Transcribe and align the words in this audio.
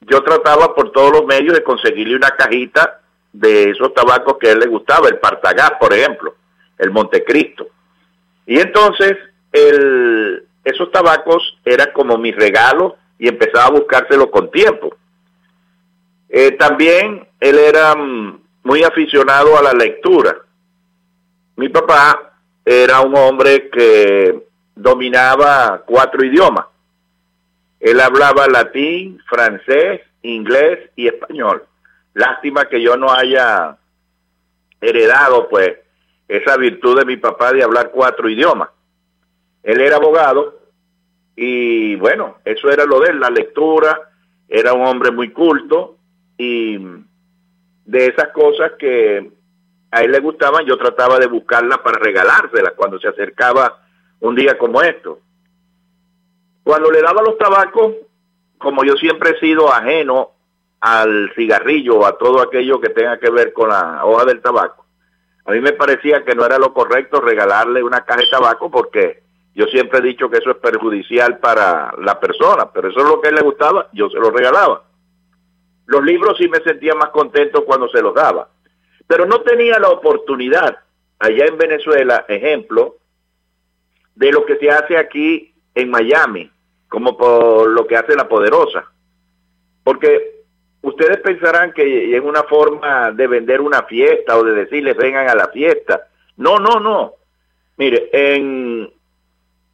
yo 0.00 0.22
trataba 0.22 0.74
por 0.74 0.92
todos 0.92 1.12
los 1.12 1.24
medios 1.24 1.54
de 1.54 1.62
conseguirle 1.62 2.16
una 2.16 2.30
cajita 2.30 3.00
de 3.32 3.70
esos 3.70 3.92
tabacos 3.94 4.36
que 4.38 4.50
él 4.50 4.58
le 4.58 4.66
gustaba, 4.66 5.08
el 5.08 5.18
Partagás, 5.18 5.72
por 5.78 5.92
ejemplo, 5.92 6.34
el 6.78 6.90
Montecristo. 6.90 7.68
Y 8.46 8.58
entonces, 8.58 9.16
esos 10.64 10.90
tabacos 10.90 11.58
eran 11.64 11.90
como 11.92 12.16
mi 12.16 12.32
regalo 12.32 12.96
y 13.18 13.28
empezaba 13.28 13.66
a 13.66 13.70
buscárselo 13.70 14.30
con 14.30 14.50
tiempo. 14.50 14.96
Eh, 16.28 16.52
también 16.52 17.26
él 17.40 17.58
era 17.58 17.94
mm, 17.94 18.40
muy 18.62 18.82
aficionado 18.82 19.58
a 19.58 19.62
la 19.62 19.72
lectura. 19.72 20.36
Mi 21.56 21.68
papá 21.68 22.32
era 22.64 23.00
un 23.00 23.16
hombre 23.16 23.68
que 23.70 24.46
dominaba 24.74 25.82
cuatro 25.86 26.24
idiomas. 26.24 26.66
Él 27.80 28.00
hablaba 28.00 28.46
latín, 28.48 29.20
francés, 29.28 30.00
inglés 30.22 30.90
y 30.96 31.06
español. 31.06 31.64
Lástima 32.14 32.66
que 32.66 32.82
yo 32.82 32.96
no 32.96 33.12
haya 33.12 33.76
heredado 34.80 35.48
pues 35.48 35.76
esa 36.26 36.56
virtud 36.56 36.98
de 36.98 37.04
mi 37.04 37.16
papá 37.16 37.52
de 37.52 37.62
hablar 37.62 37.90
cuatro 37.92 38.28
idiomas. 38.28 38.70
Él 39.62 39.80
era 39.80 39.96
abogado 39.96 40.58
y 41.36 41.94
bueno, 41.96 42.38
eso 42.44 42.70
era 42.70 42.84
lo 42.84 43.00
de 43.00 43.10
él, 43.10 43.20
la 43.20 43.30
lectura, 43.30 44.10
era 44.48 44.72
un 44.72 44.86
hombre 44.86 45.10
muy 45.10 45.30
culto 45.30 45.96
y 46.36 46.78
de 47.84 48.06
esas 48.06 48.28
cosas 48.28 48.72
que 48.78 49.30
a 49.90 50.02
él 50.02 50.12
le 50.12 50.20
gustaban, 50.20 50.66
yo 50.66 50.76
trataba 50.76 51.18
de 51.18 51.26
buscarlas 51.26 51.78
para 51.78 51.98
regalárselas 51.98 52.72
cuando 52.74 52.98
se 52.98 53.08
acercaba 53.08 53.80
un 54.20 54.34
día 54.34 54.58
como 54.58 54.82
esto. 54.82 55.20
Cuando 56.68 56.90
le 56.90 57.00
daba 57.00 57.22
los 57.22 57.38
tabacos, 57.38 57.94
como 58.58 58.84
yo 58.84 58.94
siempre 58.96 59.30
he 59.30 59.40
sido 59.40 59.72
ajeno 59.72 60.32
al 60.80 61.32
cigarrillo 61.34 62.04
a 62.04 62.18
todo 62.18 62.42
aquello 62.42 62.78
que 62.78 62.90
tenga 62.90 63.18
que 63.18 63.30
ver 63.30 63.54
con 63.54 63.70
la 63.70 64.04
hoja 64.04 64.26
del 64.26 64.42
tabaco, 64.42 64.84
a 65.46 65.52
mí 65.52 65.60
me 65.60 65.72
parecía 65.72 66.26
que 66.26 66.34
no 66.34 66.44
era 66.44 66.58
lo 66.58 66.74
correcto 66.74 67.22
regalarle 67.22 67.82
una 67.82 68.04
caja 68.04 68.20
de 68.20 68.28
tabaco 68.30 68.70
porque 68.70 69.22
yo 69.54 69.64
siempre 69.68 70.00
he 70.00 70.02
dicho 70.02 70.28
que 70.28 70.36
eso 70.36 70.50
es 70.50 70.58
perjudicial 70.58 71.38
para 71.38 71.90
la 72.02 72.20
persona, 72.20 72.70
pero 72.70 72.90
eso 72.90 73.00
es 73.00 73.06
lo 73.06 73.22
que 73.22 73.32
le 73.32 73.40
gustaba, 73.40 73.88
yo 73.94 74.10
se 74.10 74.18
lo 74.18 74.30
regalaba. 74.30 74.82
Los 75.86 76.04
libros 76.04 76.36
sí 76.36 76.50
me 76.50 76.60
sentía 76.60 76.94
más 76.94 77.08
contento 77.08 77.64
cuando 77.64 77.88
se 77.88 78.02
los 78.02 78.14
daba, 78.14 78.50
pero 79.06 79.24
no 79.24 79.40
tenía 79.40 79.78
la 79.78 79.88
oportunidad 79.88 80.80
allá 81.18 81.46
en 81.46 81.56
Venezuela, 81.56 82.26
ejemplo, 82.28 82.96
de 84.16 84.32
lo 84.32 84.44
que 84.44 84.56
se 84.56 84.70
hace 84.70 84.98
aquí 84.98 85.54
en 85.74 85.90
Miami, 85.90 86.50
como 86.88 87.16
por 87.16 87.68
lo 87.68 87.86
que 87.86 87.96
hace 87.96 88.16
la 88.16 88.28
poderosa. 88.28 88.90
Porque 89.84 90.42
ustedes 90.82 91.18
pensarán 91.18 91.72
que 91.72 92.16
es 92.16 92.22
una 92.22 92.42
forma 92.44 93.10
de 93.12 93.26
vender 93.26 93.60
una 93.60 93.82
fiesta 93.82 94.36
o 94.36 94.44
de 94.44 94.52
decirles 94.52 94.96
vengan 94.96 95.28
a 95.28 95.34
la 95.34 95.48
fiesta. 95.48 96.08
No, 96.36 96.58
no, 96.58 96.80
no. 96.80 97.14
Mire, 97.76 98.08
en 98.12 98.90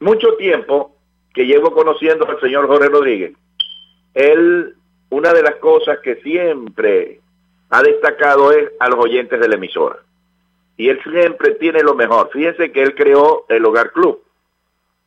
mucho 0.01 0.37
tiempo 0.37 0.97
que 1.33 1.47
llevo 1.47 1.73
conociendo 1.73 2.29
al 2.29 2.41
señor 2.41 2.67
Jorge 2.67 2.89
Rodríguez, 2.89 3.33
él, 4.15 4.77
una 5.11 5.33
de 5.33 5.43
las 5.43 5.57
cosas 5.57 5.99
que 6.01 6.17
siempre 6.17 7.21
ha 7.71 7.83
destacado 7.83 8.53
es 8.53 8.71
a 8.79 8.89
los 8.89 8.99
oyentes 8.99 9.41
de 9.41 9.49
la 9.49 9.57
emisora. 9.57 9.99
Y 10.77 10.89
él 10.89 11.01
siempre 11.03 11.53
tiene 11.53 11.83
lo 11.83 11.95
mejor. 11.95 12.31
Fíjense 12.33 12.73
que 12.73 12.83
él 12.83 12.95
creó 12.95 13.47
el 13.49 13.65
Hogar 13.65 13.93
Club, 13.93 14.23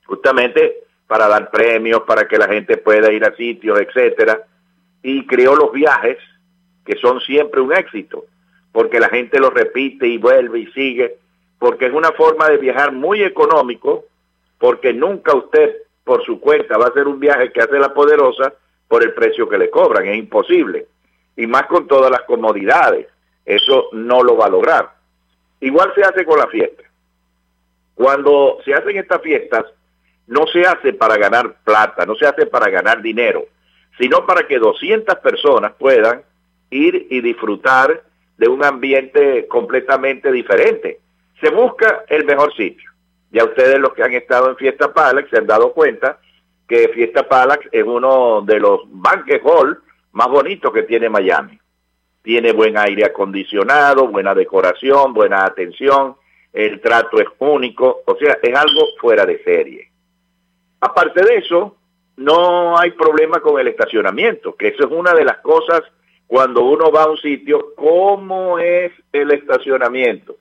justamente 0.05 0.86
para 1.07 1.27
dar 1.27 1.49
premios, 1.49 2.01
para 2.01 2.27
que 2.27 2.37
la 2.37 2.47
gente 2.47 2.77
pueda 2.77 3.11
ir 3.11 3.23
a 3.23 3.35
sitios, 3.35 3.79
etcétera, 3.79 4.45
y 5.01 5.25
creó 5.25 5.55
los 5.55 5.71
viajes, 5.71 6.17
que 6.85 6.97
son 6.97 7.19
siempre 7.21 7.61
un 7.61 7.73
éxito, 7.73 8.25
porque 8.71 8.99
la 8.99 9.09
gente 9.09 9.39
lo 9.39 9.49
repite 9.49 10.07
y 10.07 10.17
vuelve 10.17 10.59
y 10.59 10.67
sigue, 10.67 11.17
porque 11.59 11.87
es 11.87 11.93
una 11.93 12.11
forma 12.11 12.49
de 12.49 12.57
viajar 12.57 12.91
muy 12.91 13.23
económico, 13.23 14.05
porque 14.59 14.93
nunca 14.93 15.35
usted 15.35 15.75
por 16.03 16.23
su 16.25 16.39
cuenta 16.39 16.77
va 16.77 16.85
a 16.85 16.89
hacer 16.89 17.07
un 17.07 17.19
viaje 17.19 17.51
que 17.51 17.61
hace 17.61 17.79
la 17.79 17.93
poderosa 17.93 18.53
por 18.87 19.03
el 19.03 19.13
precio 19.13 19.47
que 19.49 19.57
le 19.57 19.69
cobran, 19.69 20.07
es 20.07 20.17
imposible, 20.17 20.87
y 21.35 21.47
más 21.47 21.67
con 21.67 21.87
todas 21.87 22.11
las 22.11 22.21
comodidades, 22.21 23.07
eso 23.45 23.89
no 23.93 24.23
lo 24.23 24.35
va 24.35 24.45
a 24.45 24.49
lograr. 24.49 24.89
Igual 25.61 25.93
se 25.95 26.03
hace 26.03 26.25
con 26.25 26.37
la 26.37 26.47
fiesta. 26.47 26.83
Cuando 27.95 28.59
se 28.63 28.73
hacen 28.73 28.97
estas 28.97 29.21
fiestas, 29.21 29.65
no 30.27 30.45
se 30.47 30.61
hace 30.61 30.93
para 30.93 31.17
ganar 31.17 31.55
plata, 31.63 32.05
no 32.05 32.15
se 32.15 32.25
hace 32.25 32.45
para 32.45 32.69
ganar 32.69 33.01
dinero, 33.01 33.45
sino 33.97 34.25
para 34.25 34.45
que 34.45 34.59
200 34.59 35.15
personas 35.19 35.73
puedan 35.79 36.21
ir 36.69 37.07
y 37.09 37.21
disfrutar 37.21 38.03
de 38.37 38.47
un 38.47 38.63
ambiente 38.63 39.47
completamente 39.47 40.31
diferente. 40.31 40.99
Se 41.41 41.49
busca 41.49 42.03
el 42.09 42.25
mejor 42.25 42.53
sitio. 42.55 42.91
Ya 43.31 43.43
ustedes 43.43 43.79
los 43.79 43.93
que 43.93 44.03
han 44.03 44.13
estado 44.13 44.49
en 44.49 44.57
Fiesta 44.57 44.93
Palax 44.93 45.29
se 45.29 45.37
han 45.37 45.47
dado 45.47 45.73
cuenta 45.73 46.19
que 46.67 46.89
Fiesta 46.89 47.27
Palax 47.27 47.67
es 47.71 47.83
uno 47.83 48.41
de 48.41 48.59
los 48.59 48.81
banquet 48.85 49.41
hall 49.43 49.81
más 50.11 50.27
bonitos 50.27 50.71
que 50.73 50.83
tiene 50.83 51.09
Miami. 51.09 51.59
Tiene 52.21 52.51
buen 52.51 52.77
aire 52.77 53.05
acondicionado, 53.05 54.07
buena 54.07 54.33
decoración, 54.33 55.13
buena 55.13 55.45
atención, 55.45 56.15
el 56.51 56.81
trato 56.81 57.19
es 57.19 57.27
único, 57.39 58.01
o 58.05 58.15
sea, 58.17 58.37
es 58.41 58.55
algo 58.55 58.81
fuera 58.99 59.25
de 59.25 59.41
serie. 59.43 59.91
Aparte 60.79 61.23
de 61.23 61.37
eso, 61.37 61.75
no 62.17 62.77
hay 62.77 62.91
problema 62.91 63.39
con 63.39 63.59
el 63.59 63.67
estacionamiento, 63.67 64.55
que 64.55 64.69
eso 64.69 64.85
es 64.85 64.91
una 64.91 65.13
de 65.13 65.25
las 65.25 65.37
cosas 65.37 65.81
cuando 66.27 66.63
uno 66.63 66.91
va 66.91 67.03
a 67.03 67.09
un 67.09 67.17
sitio, 67.17 67.73
¿cómo 67.75 68.59
es 68.59 68.91
el 69.13 69.31
estacionamiento? 69.31 70.35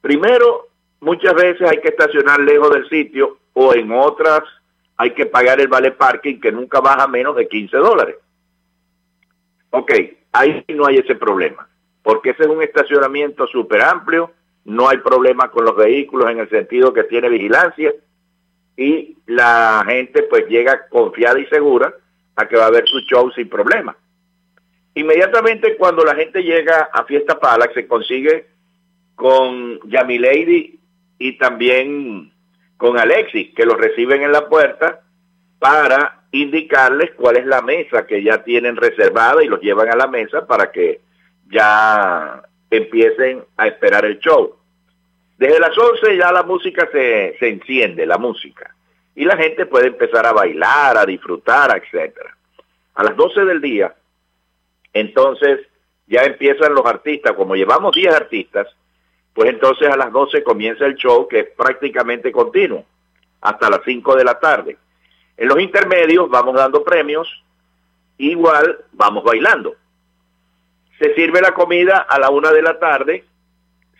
Primero, 0.00 0.68
muchas 1.00 1.34
veces 1.34 1.68
hay 1.70 1.80
que 1.80 1.88
estacionar 1.88 2.40
lejos 2.40 2.70
del 2.70 2.88
sitio 2.88 3.38
o 3.52 3.74
en 3.74 3.92
otras 3.92 4.42
hay 4.96 5.12
que 5.12 5.26
pagar 5.26 5.60
el 5.60 5.68
vale 5.68 5.92
parking 5.92 6.40
que 6.40 6.50
nunca 6.50 6.80
baja 6.80 7.06
menos 7.06 7.36
de 7.36 7.46
15 7.46 7.76
dólares. 7.76 8.16
Ok, 9.70 9.92
ahí 10.32 10.64
no 10.68 10.86
hay 10.86 10.96
ese 10.96 11.14
problema, 11.14 11.68
porque 12.02 12.30
ese 12.30 12.42
es 12.42 12.48
un 12.48 12.62
estacionamiento 12.62 13.46
súper 13.46 13.82
amplio, 13.82 14.32
no 14.64 14.88
hay 14.88 14.98
problema 14.98 15.50
con 15.50 15.64
los 15.64 15.76
vehículos 15.76 16.28
en 16.30 16.40
el 16.40 16.50
sentido 16.50 16.92
que 16.92 17.04
tiene 17.04 17.28
vigilancia, 17.28 17.92
y 18.78 19.16
la 19.26 19.84
gente 19.88 20.22
pues 20.22 20.46
llega 20.46 20.86
confiada 20.88 21.40
y 21.40 21.46
segura 21.46 21.92
a 22.36 22.46
que 22.46 22.56
va 22.56 22.64
a 22.64 22.68
haber 22.68 22.86
su 22.86 23.00
show 23.00 23.28
sin 23.32 23.48
problema. 23.48 23.96
Inmediatamente 24.94 25.76
cuando 25.76 26.04
la 26.04 26.14
gente 26.14 26.44
llega 26.44 26.88
a 26.92 27.04
Fiesta 27.04 27.40
Palace 27.40 27.74
se 27.74 27.88
consigue 27.88 28.46
con 29.16 29.80
Lady 29.88 30.78
y 31.18 31.38
también 31.38 32.32
con 32.76 32.96
Alexis, 32.96 33.52
que 33.56 33.66
los 33.66 33.76
reciben 33.76 34.22
en 34.22 34.30
la 34.30 34.48
puerta 34.48 35.00
para 35.58 36.22
indicarles 36.30 37.10
cuál 37.16 37.36
es 37.36 37.46
la 37.46 37.62
mesa 37.62 38.06
que 38.06 38.22
ya 38.22 38.44
tienen 38.44 38.76
reservada 38.76 39.42
y 39.42 39.48
los 39.48 39.60
llevan 39.60 39.88
a 39.90 39.96
la 39.96 40.06
mesa 40.06 40.46
para 40.46 40.70
que 40.70 41.00
ya 41.50 42.44
empiecen 42.70 43.42
a 43.56 43.66
esperar 43.66 44.04
el 44.04 44.20
show. 44.20 44.57
Desde 45.38 45.60
las 45.60 45.76
11 45.78 46.16
ya 46.16 46.32
la 46.32 46.42
música 46.42 46.88
se, 46.90 47.36
se 47.38 47.48
enciende, 47.48 48.04
la 48.04 48.18
música. 48.18 48.74
Y 49.14 49.24
la 49.24 49.36
gente 49.36 49.66
puede 49.66 49.86
empezar 49.86 50.26
a 50.26 50.32
bailar, 50.32 50.98
a 50.98 51.06
disfrutar, 51.06 51.80
etc. 51.80 52.18
A 52.94 53.04
las 53.04 53.16
12 53.16 53.44
del 53.44 53.60
día, 53.60 53.94
entonces 54.92 55.60
ya 56.08 56.22
empiezan 56.22 56.74
los 56.74 56.84
artistas, 56.84 57.34
como 57.34 57.54
llevamos 57.54 57.94
10 57.94 58.14
artistas, 58.14 58.66
pues 59.32 59.50
entonces 59.50 59.88
a 59.88 59.96
las 59.96 60.10
12 60.12 60.42
comienza 60.42 60.84
el 60.86 60.96
show 60.96 61.28
que 61.28 61.40
es 61.40 61.50
prácticamente 61.50 62.32
continuo, 62.32 62.84
hasta 63.40 63.70
las 63.70 63.80
5 63.84 64.16
de 64.16 64.24
la 64.24 64.40
tarde. 64.40 64.76
En 65.36 65.46
los 65.46 65.60
intermedios 65.60 66.28
vamos 66.28 66.56
dando 66.56 66.82
premios, 66.82 67.28
igual 68.16 68.84
vamos 68.92 69.22
bailando. 69.22 69.76
Se 70.98 71.14
sirve 71.14 71.40
la 71.40 71.54
comida 71.54 71.98
a 71.98 72.18
la 72.18 72.30
1 72.30 72.52
de 72.52 72.62
la 72.62 72.78
tarde, 72.80 73.24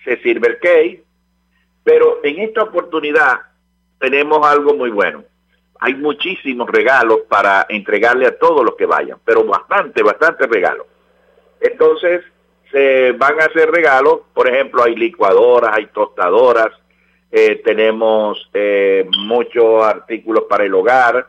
se 0.03 0.21
sirve 0.23 0.49
el 0.49 0.59
cake, 0.59 1.05
pero 1.89 2.21
en 2.23 2.39
esta 2.41 2.65
oportunidad 2.65 3.39
tenemos 3.99 4.47
algo 4.47 4.75
muy 4.75 4.91
bueno. 4.91 5.25
Hay 5.81 5.95
muchísimos 5.95 6.69
regalos 6.69 7.21
para 7.31 7.65
entregarle 7.67 8.27
a 8.27 8.39
todos 8.39 8.63
los 8.63 8.75
que 8.77 8.85
vayan, 8.85 9.19
pero 9.25 9.43
bastante, 9.45 10.03
bastante 10.03 10.47
regalos. 10.47 10.87
Entonces, 11.59 12.23
se 12.71 13.13
van 13.13 13.41
a 13.41 13.47
hacer 13.47 13.71
regalos, 13.71 14.21
por 14.35 14.51
ejemplo, 14.51 14.83
hay 14.83 14.97
licuadoras, 14.97 15.71
hay 15.75 15.87
tostadoras, 15.87 16.69
eh, 17.31 17.63
tenemos 17.65 18.51
eh, 18.53 19.09
muchos 19.21 19.83
artículos 19.83 20.45
para 20.45 20.65
el 20.65 20.75
hogar, 20.75 21.27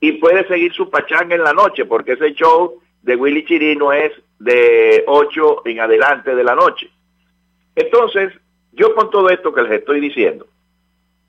Y 0.00 0.12
puede 0.12 0.46
seguir 0.46 0.72
su 0.72 0.90
pachanga 0.90 1.34
en 1.34 1.42
la 1.42 1.52
noche, 1.52 1.84
porque 1.84 2.12
ese 2.12 2.32
show 2.34 2.80
de 3.02 3.16
Willy 3.16 3.44
Chirino 3.44 3.92
es 3.92 4.12
de 4.38 5.04
8 5.06 5.62
en 5.64 5.80
adelante 5.80 6.34
de 6.34 6.44
la 6.44 6.54
noche. 6.54 6.90
Entonces, 7.74 8.32
yo 8.76 8.94
con 8.94 9.10
todo 9.10 9.30
esto 9.30 9.52
que 9.52 9.62
les 9.62 9.72
estoy 9.72 9.98
diciendo, 10.00 10.46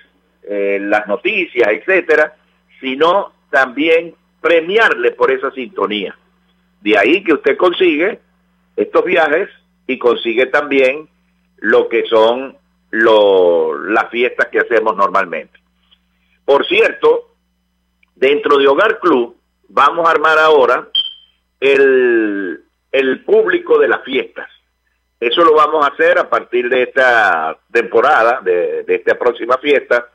eh, 0.44 0.80
las 0.82 1.08
noticias, 1.08 1.68
etcétera, 1.70 2.36
sino 2.80 3.34
también 3.50 4.16
premiarle 4.42 5.12
por 5.12 5.32
esa 5.32 5.52
sintonía. 5.52 6.18
De 6.82 6.98
ahí 6.98 7.24
que 7.24 7.34
usted 7.34 7.58
consigue 7.58 8.20
estos 8.76 9.04
viajes 9.04 9.50
y 9.88 9.98
consigue 9.98 10.46
también 10.46 11.10
lo 11.58 11.90
que 11.90 12.06
son 12.06 12.58
las 12.92 14.10
fiestas 14.10 14.48
que 14.48 14.60
hacemos 14.60 14.96
normalmente. 14.96 15.60
Por 16.46 16.66
cierto, 16.66 17.36
dentro 18.16 18.58
de 18.58 18.68
Hogar 18.68 19.00
Club 19.00 19.36
vamos 19.68 20.08
a 20.08 20.12
armar 20.12 20.40
ahora 20.40 20.88
el, 21.60 22.64
el 22.92 23.24
público 23.24 23.78
de 23.78 23.88
las 23.88 24.04
fiestas. 24.04 24.50
Eso 25.20 25.44
lo 25.44 25.54
vamos 25.54 25.86
a 25.86 25.90
hacer 25.90 26.18
a 26.18 26.30
partir 26.30 26.70
de 26.70 26.84
esta 26.84 27.58
temporada, 27.72 28.40
de, 28.42 28.86
esta 28.88 29.18
próxima 29.18 29.58
fiesta. 29.58 30.08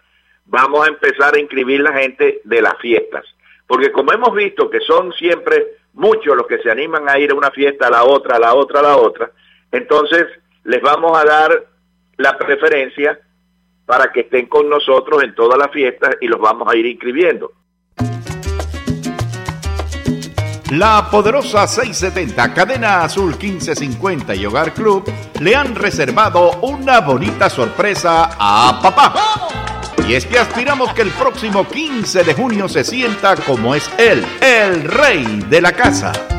Vamos 0.47 0.87
a 0.87 0.89
empezar 0.89 1.35
a 1.35 1.39
inscribir 1.39 1.81
la 1.81 1.93
gente 1.93 2.41
de 2.45 2.63
las 2.63 2.79
fiestas. 2.79 3.25
Porque 3.67 3.93
como 3.93 4.13
hemos 4.13 4.35
visto 4.35 4.71
que 4.71 4.81
son 4.81 5.13
siempre 5.13 5.77
muchos 5.93 6.37
los 6.37 6.47
que 6.47 6.59
se 6.59 6.71
animan 6.71 7.09
a 7.09 7.19
ir 7.19 7.33
a 7.33 7.35
una 7.35 7.51
fiesta, 7.51 7.89
a 7.89 7.91
la 7.91 8.05
otra, 8.05 8.37
a 8.37 8.41
la 8.41 8.55
otra, 8.55 8.81
a 8.81 8.83
la 8.83 8.97
otra, 8.97 9.31
entonces 9.71 10.27
les 10.65 10.81
vamos 10.81 11.17
a 11.17 11.25
dar 11.25 11.67
la 12.17 12.39
preferencia 12.39 13.21
para 13.87 14.11
que 14.13 14.21
estén 14.21 14.47
con 14.47 14.69
nosotros 14.69 15.23
en 15.23 15.35
todas 15.35 15.59
las 15.59 15.71
fiestas 15.71 16.17
y 16.21 16.29
los 16.29 16.41
vamos 16.41 16.67
a 16.73 16.77
ir 16.77 16.87
inscribiendo. 16.87 17.53
La 20.79 21.09
poderosa 21.09 21.69
670, 21.69 22.53
Cadena 22.53 23.05
Azul 23.05 23.37
1550 23.41 24.35
y 24.35 24.45
Hogar 24.45 24.75
Club 24.75 25.05
le 25.39 25.55
han 25.55 25.77
reservado 25.77 26.51
una 26.63 27.01
bonita 27.01 27.49
sorpresa 27.49 28.31
a 28.37 28.81
papá. 28.83 29.15
Y 30.09 30.15
es 30.15 30.27
que 30.27 30.37
aspiramos 30.37 30.93
que 30.93 31.03
el 31.03 31.11
próximo 31.11 31.69
15 31.69 32.25
de 32.25 32.35
junio 32.35 32.69
se 32.69 32.83
sienta 32.83 33.37
como 33.37 33.77
es 33.77 33.89
él, 33.99 34.27
el 34.41 34.83
rey 34.83 35.45
de 35.49 35.61
la 35.61 35.71
casa. 35.71 36.34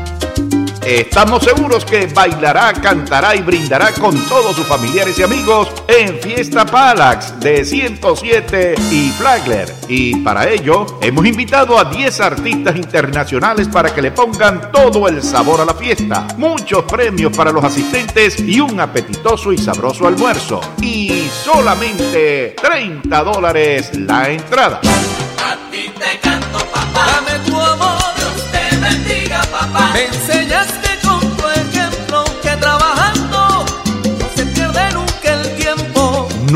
Estamos 0.86 1.42
seguros 1.42 1.84
que 1.84 2.06
bailará, 2.06 2.72
cantará 2.74 3.34
y 3.34 3.40
brindará 3.40 3.90
con 3.90 4.16
todos 4.28 4.54
sus 4.54 4.64
familiares 4.64 5.18
y 5.18 5.24
amigos 5.24 5.68
en 5.88 6.20
Fiesta 6.20 6.64
Palax 6.64 7.40
de 7.40 7.64
107 7.64 8.76
y 8.92 9.10
Flagler. 9.10 9.74
Y 9.88 10.14
para 10.20 10.48
ello 10.48 10.86
hemos 11.02 11.26
invitado 11.26 11.76
a 11.76 11.86
10 11.86 12.20
artistas 12.20 12.76
internacionales 12.76 13.66
para 13.66 13.92
que 13.92 14.00
le 14.00 14.12
pongan 14.12 14.70
todo 14.70 15.08
el 15.08 15.24
sabor 15.24 15.60
a 15.60 15.64
la 15.64 15.74
fiesta. 15.74 16.28
Muchos 16.36 16.84
premios 16.84 17.36
para 17.36 17.50
los 17.50 17.64
asistentes 17.64 18.38
y 18.38 18.60
un 18.60 18.78
apetitoso 18.78 19.52
y 19.52 19.58
sabroso 19.58 20.06
almuerzo. 20.06 20.60
Y 20.80 21.28
solamente 21.32 22.54
30 22.62 23.24
dólares 23.24 23.90
la 23.98 24.30
entrada. 24.30 24.78
A 24.78 25.56
ti 25.68 25.90
te 25.98 26.20
canto, 26.20 26.58
papá. 26.72 27.06
Dame 27.26 27.44
tu 27.44 27.60
amor. 27.60 27.98
Dios 28.16 28.52
te 28.52 28.76
bendiga, 28.76 29.42
papá. 29.50 29.90
Me 29.92 30.35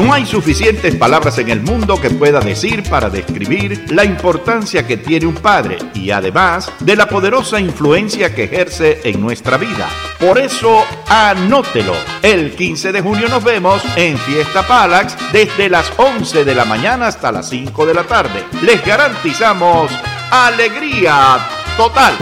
No 0.01 0.15
hay 0.15 0.25
suficientes 0.25 0.97
palabras 0.97 1.37
en 1.37 1.51
el 1.51 1.61
mundo 1.61 2.01
que 2.01 2.09
pueda 2.09 2.41
decir 2.41 2.83
para 2.85 3.11
describir 3.11 3.85
la 3.93 4.03
importancia 4.03 4.87
que 4.87 4.97
tiene 4.97 5.27
un 5.27 5.35
padre 5.35 5.77
y 5.93 6.11
además 6.11 6.73
de 6.81 6.97
la 6.97 7.07
poderosa 7.07 7.61
influencia 7.61 8.35
que 8.35 8.45
ejerce 8.45 9.03
en 9.05 9.21
nuestra 9.21 9.59
vida. 9.59 9.87
Por 10.19 10.39
eso, 10.39 10.87
anótelo. 11.07 11.93
El 12.23 12.53
15 12.57 12.93
de 12.93 13.03
junio 13.03 13.29
nos 13.29 13.45
vemos 13.45 13.83
en 13.95 14.17
Fiesta 14.17 14.67
Palax 14.67 15.17
desde 15.33 15.69
las 15.69 15.93
11 15.99 16.47
de 16.47 16.55
la 16.55 16.65
mañana 16.65 17.09
hasta 17.09 17.31
las 17.31 17.51
5 17.51 17.85
de 17.85 17.93
la 17.93 18.05
tarde. 18.05 18.45
Les 18.63 18.83
garantizamos 18.83 19.93
alegría 20.31 21.47
total. 21.77 22.15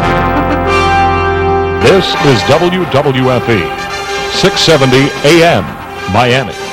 This 1.82 2.08
is 2.26 2.42
WWFE, 2.49 3.62
670 4.32 5.56
AM, 5.56 5.64
Miami. 6.12 6.67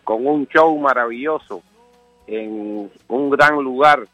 con 0.05 0.25
un 0.25 0.47
show 0.47 0.79
maravilloso, 0.79 1.65
en 2.37 2.91
un 3.09 3.31
gran 3.31 3.63
lugar 3.63 4.07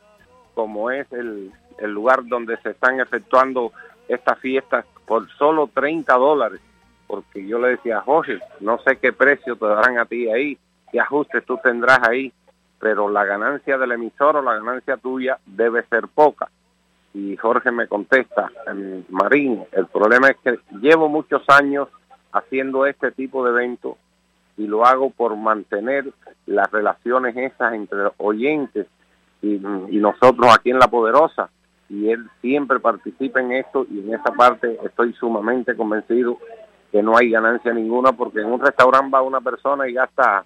como 0.54 0.90
es 0.90 1.10
el, 1.12 1.52
el 1.78 1.90
lugar 1.92 2.26
donde 2.26 2.56
se 2.58 2.70
están 2.70 3.00
efectuando 3.00 3.72
estas 4.08 4.38
fiestas 4.40 4.84
por 5.06 5.28
solo 5.30 5.70
30 5.72 6.12
dólares. 6.14 6.60
Porque 7.06 7.46
yo 7.46 7.58
le 7.58 7.68
decía, 7.68 8.00
Jorge, 8.00 8.38
no 8.60 8.78
sé 8.80 8.98
qué 8.98 9.12
precio 9.12 9.56
te 9.56 9.66
darán 9.66 9.98
a 9.98 10.04
ti 10.04 10.28
ahí, 10.28 10.58
qué 10.90 11.00
ajustes 11.00 11.44
tú 11.46 11.58
tendrás 11.62 12.00
ahí, 12.06 12.32
pero 12.78 13.08
la 13.08 13.25
ganancia 13.25 13.78
del 13.78 13.92
emisor 13.92 14.37
o 14.37 14.42
la 14.42 14.54
ganancia 14.54 14.96
tuya 14.96 15.38
debe 15.46 15.84
ser 15.84 16.08
poca. 16.08 16.50
Y 17.14 17.37
Jorge 17.37 17.70
me 17.70 17.87
contesta, 17.87 18.50
em, 18.66 19.04
Marín, 19.08 19.64
el 19.72 19.87
problema 19.87 20.28
es 20.28 20.37
que 20.44 20.58
llevo 20.80 21.08
muchos 21.08 21.42
años 21.48 21.88
haciendo 22.32 22.84
este 22.84 23.10
tipo 23.10 23.44
de 23.44 23.50
eventos 23.50 23.96
y 24.58 24.66
lo 24.66 24.84
hago 24.84 25.10
por 25.10 25.36
mantener 25.36 26.12
las 26.46 26.70
relaciones 26.70 27.36
esas 27.36 27.72
entre 27.72 28.10
oyentes 28.18 28.86
y, 29.40 29.58
nosotros 29.98 30.52
aquí 30.52 30.70
en 30.70 30.78
La 30.78 30.88
Poderosa. 30.88 31.48
Y 31.88 32.10
él 32.10 32.28
siempre 32.42 32.80
participa 32.80 33.40
en 33.40 33.52
esto 33.52 33.86
y 33.90 34.00
en 34.00 34.14
esa 34.14 34.32
parte 34.32 34.78
estoy 34.84 35.14
sumamente 35.14 35.74
convencido 35.74 36.36
que 36.92 37.02
no 37.02 37.16
hay 37.16 37.30
ganancia 37.30 37.72
ninguna 37.72 38.12
porque 38.12 38.40
en 38.40 38.52
un 38.52 38.60
restaurante 38.60 39.10
va 39.14 39.22
una 39.22 39.40
persona 39.40 39.88
y 39.88 39.94
gasta 39.94 40.44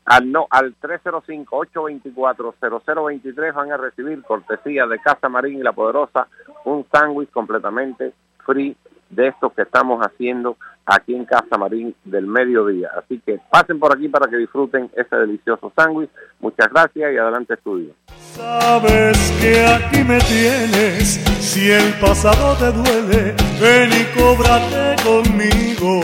al, 0.06 0.32
no, 0.32 0.46
al 0.49 0.75
305-824-0023 0.80 3.54
van 3.54 3.72
a 3.72 3.76
recibir 3.76 4.22
cortesía 4.22 4.87
de 4.87 4.99
Casa 5.00 5.28
Marín 5.28 5.58
y 5.58 5.62
La 5.62 5.72
Poderosa 5.72 6.28
un 6.64 6.87
sándwich 6.90 7.30
completamente 7.30 8.14
free 8.44 8.75
de 9.11 9.29
estos 9.29 9.52
que 9.52 9.62
estamos 9.62 10.00
haciendo 10.00 10.57
aquí 10.87 11.14
en 11.14 11.25
Casa 11.25 11.57
Marín 11.59 11.95
del 12.05 12.26
mediodía. 12.26 12.90
Así 12.99 13.21
que 13.25 13.38
pasen 13.50 13.79
por 13.79 13.95
aquí 13.95 14.09
para 14.09 14.29
que 14.29 14.37
disfruten 14.37 14.90
ese 14.97 15.17
delicioso 15.17 15.73
sándwich. 15.76 16.11
Muchas 16.40 16.69
gracias 16.71 17.12
y 17.12 17.17
adelante 17.17 17.55
estudio. 17.55 17.93
Sabes 18.35 19.19
que 19.40 19.67
aquí 19.67 20.02
me 20.05 20.19
tienes, 20.21 21.21
si 21.40 21.71
el 21.71 21.93
pasado 21.95 22.57
te 22.57 22.73
duele, 22.73 23.35
ven 23.61 23.90
y 23.93 24.19
cóbrate 24.19 24.97
conmigo. 25.02 26.00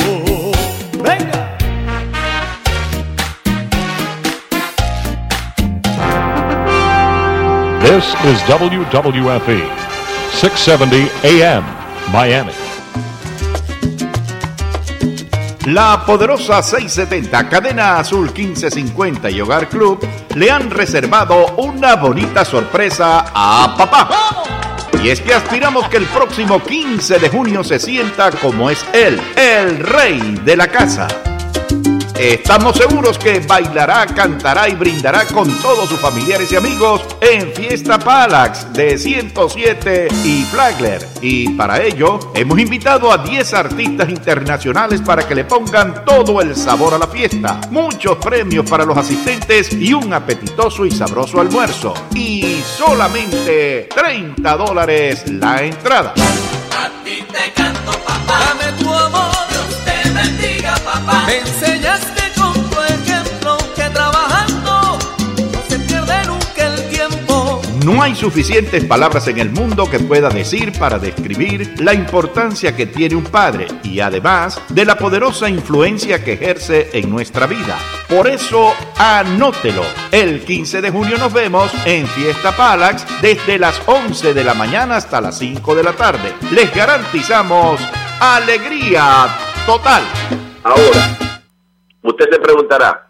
Venga. 1.03 1.57
This 7.81 8.15
is 8.25 8.43
WWFE, 8.49 9.63
670 10.33 11.09
AM, 11.23 11.65
Miami. 12.13 12.66
La 15.67 16.05
poderosa 16.07 16.63
670, 16.63 17.49
Cadena 17.49 17.99
Azul 17.99 18.31
1550 18.33 19.31
y 19.31 19.41
Hogar 19.41 19.69
Club 19.69 19.99
le 20.37 20.49
han 20.49 20.71
reservado 20.71 21.57
una 21.57 21.97
bonita 21.97 22.45
sorpresa 22.45 23.33
a 23.35 23.75
papá. 23.77 24.09
Y 25.03 25.09
es 25.09 25.21
que 25.21 25.35
aspiramos 25.35 25.89
que 25.89 25.97
el 25.97 26.07
próximo 26.07 26.63
15 26.63 27.19
de 27.19 27.29
junio 27.29 27.65
se 27.65 27.81
sienta 27.81 28.31
como 28.31 28.71
es 28.71 28.87
él, 28.93 29.21
el 29.35 29.81
rey 29.81 30.41
de 30.45 30.57
la 30.57 30.69
casa. 30.69 31.09
Estamos 32.19 32.79
seguros 32.79 33.19
que 33.19 33.41
bailará, 33.41 34.07
cantará 34.07 34.71
y 34.71 34.75
brindará 34.75 35.27
con 35.27 35.53
todos 35.61 35.87
sus 35.87 36.01
familiares 36.01 36.51
y 36.51 36.57
amigos 36.57 37.03
en 37.21 37.53
Fiesta 37.53 37.99
Palax 37.99 38.73
de 38.73 38.97
107 38.97 40.09
y 40.25 40.45
Flagler. 40.45 41.07
Y 41.21 41.51
para 41.51 41.83
ello 41.83 42.33
hemos 42.35 42.59
invitado 42.59 43.13
a 43.13 43.19
10 43.19 43.53
artistas 43.53 44.09
internacionales 44.09 45.03
para 45.03 45.29
que 45.29 45.35
le 45.35 45.45
pongan 45.45 46.07
todo 46.07 46.41
el 46.41 46.57
sabor 46.57 46.95
a 46.95 46.99
la 46.99 47.07
fiesta. 47.07 47.61
Muchos 47.71 48.17
premios 48.17 48.69
para 48.69 48.87
los 48.87 48.97
asistentes 48.97 49.71
y 49.75 49.93
un 49.93 50.11
apetitoso 50.15 50.87
y 50.87 50.91
sabroso 50.93 51.39
almuerzo. 51.39 51.93
Y 52.15 52.63
solamente 52.65 53.91
30 53.95 54.57
dólares 54.57 55.31
la 55.31 55.63
entrada. 55.63 56.15
A 56.15 57.05
ti 57.05 57.23
te 57.31 57.53
canto, 57.53 57.93
papá. 57.93 58.57
No 67.87 68.03
hay 68.03 68.17
suficientes 68.17 68.85
palabras 68.85 69.29
en 69.29 69.39
el 69.39 69.51
mundo 69.51 69.89
que 69.89 70.01
pueda 70.01 70.29
decir 70.29 70.77
para 70.77 70.99
describir 70.99 71.81
la 71.81 71.95
importancia 71.95 72.75
que 72.75 72.87
tiene 72.87 73.15
un 73.15 73.23
padre 73.23 73.69
y 73.85 74.01
además 74.01 74.61
de 74.71 74.85
la 74.85 74.99
poderosa 74.99 75.49
influencia 75.49 76.25
que 76.25 76.33
ejerce 76.33 76.91
en 76.95 77.09
nuestra 77.09 77.47
vida. 77.47 77.79
Por 78.09 78.27
eso, 78.27 78.75
anótelo. 78.99 79.85
El 80.11 80.45
15 80.45 80.81
de 80.81 80.91
junio 80.91 81.17
nos 81.17 81.33
vemos 81.33 81.71
en 81.85 82.09
Fiesta 82.09 82.57
Palax 82.57 83.07
desde 83.23 83.57
las 83.57 83.81
11 83.87 84.35
de 84.35 84.43
la 84.43 84.55
mañana 84.55 84.97
hasta 84.97 85.21
las 85.21 85.39
5 85.39 85.77
de 85.77 85.85
la 85.85 85.93
tarde. 85.93 86.35
Les 86.51 86.75
garantizamos 86.75 87.81
alegría 88.19 89.29
total. 89.65 90.03
Ahora, 90.65 91.19
usted 92.03 92.31
se 92.33 92.41
preguntará, 92.41 93.07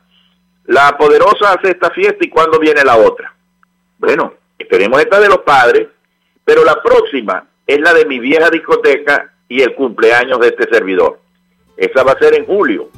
la 0.67 0.99
poderosa 0.99 1.55
hace 1.55 1.71
esta 1.71 1.89
fiesta 1.93 2.19
y 2.21 2.29
cuándo 2.29 2.59
viene 2.59 2.85
la 2.85 2.99
otra. 2.99 3.35
Bueno, 3.99 4.35
esperemos 4.59 5.01
esta 5.01 5.21
de 5.21 5.29
los 5.29 5.39
padres, 5.39 5.89
pero 6.45 6.65
la 6.65 6.83
próxima 6.83 7.47
es 7.67 7.81
la 7.81 7.93
de 7.93 8.05
mi 8.05 8.19
vieja 8.19 8.51
discoteca 8.51 9.35
y 9.49 9.63
el 9.63 9.75
cumpleaños 9.75 10.41
de 10.41 10.49
este 10.49 10.69
servidor. 10.69 11.21
Esa 11.77 12.03
va 12.03 12.13
a 12.13 12.19
ser 12.19 12.35
en 12.35 12.47
julio. 12.47 12.89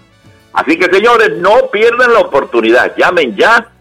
Así 0.52 0.78
que 0.78 0.92
señores, 0.92 1.38
no 1.38 1.70
pierdan 1.72 2.12
la 2.12 2.20
oportunidad, 2.20 2.94
llamen 2.96 3.34
ya, 3.34 3.72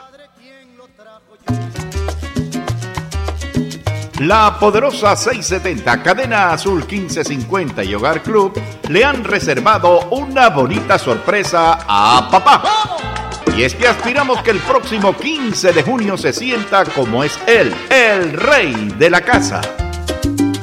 La 4.19 4.57
poderosa 4.59 5.15
670, 5.15 6.01
Cadena 6.01 6.51
Azul 6.51 6.79
1550 6.79 7.83
y 7.83 7.93
Hogar 7.93 8.23
Club 8.23 8.59
le 8.89 9.05
han 9.05 9.23
reservado 9.23 10.09
una 10.09 10.49
bonita 10.49 10.97
sorpresa 10.97 11.85
a 11.87 12.27
papá. 12.31 12.63
Y 13.55 13.61
es 13.61 13.75
que 13.75 13.87
aspiramos 13.87 14.41
que 14.41 14.51
el 14.51 14.59
próximo 14.59 15.15
15 15.15 15.71
de 15.71 15.83
junio 15.83 16.17
se 16.17 16.33
sienta 16.33 16.83
como 16.85 17.23
es 17.23 17.37
él, 17.45 17.71
el 17.91 18.33
rey 18.33 18.91
de 18.97 19.09
la 19.11 19.21
casa. 19.21 19.61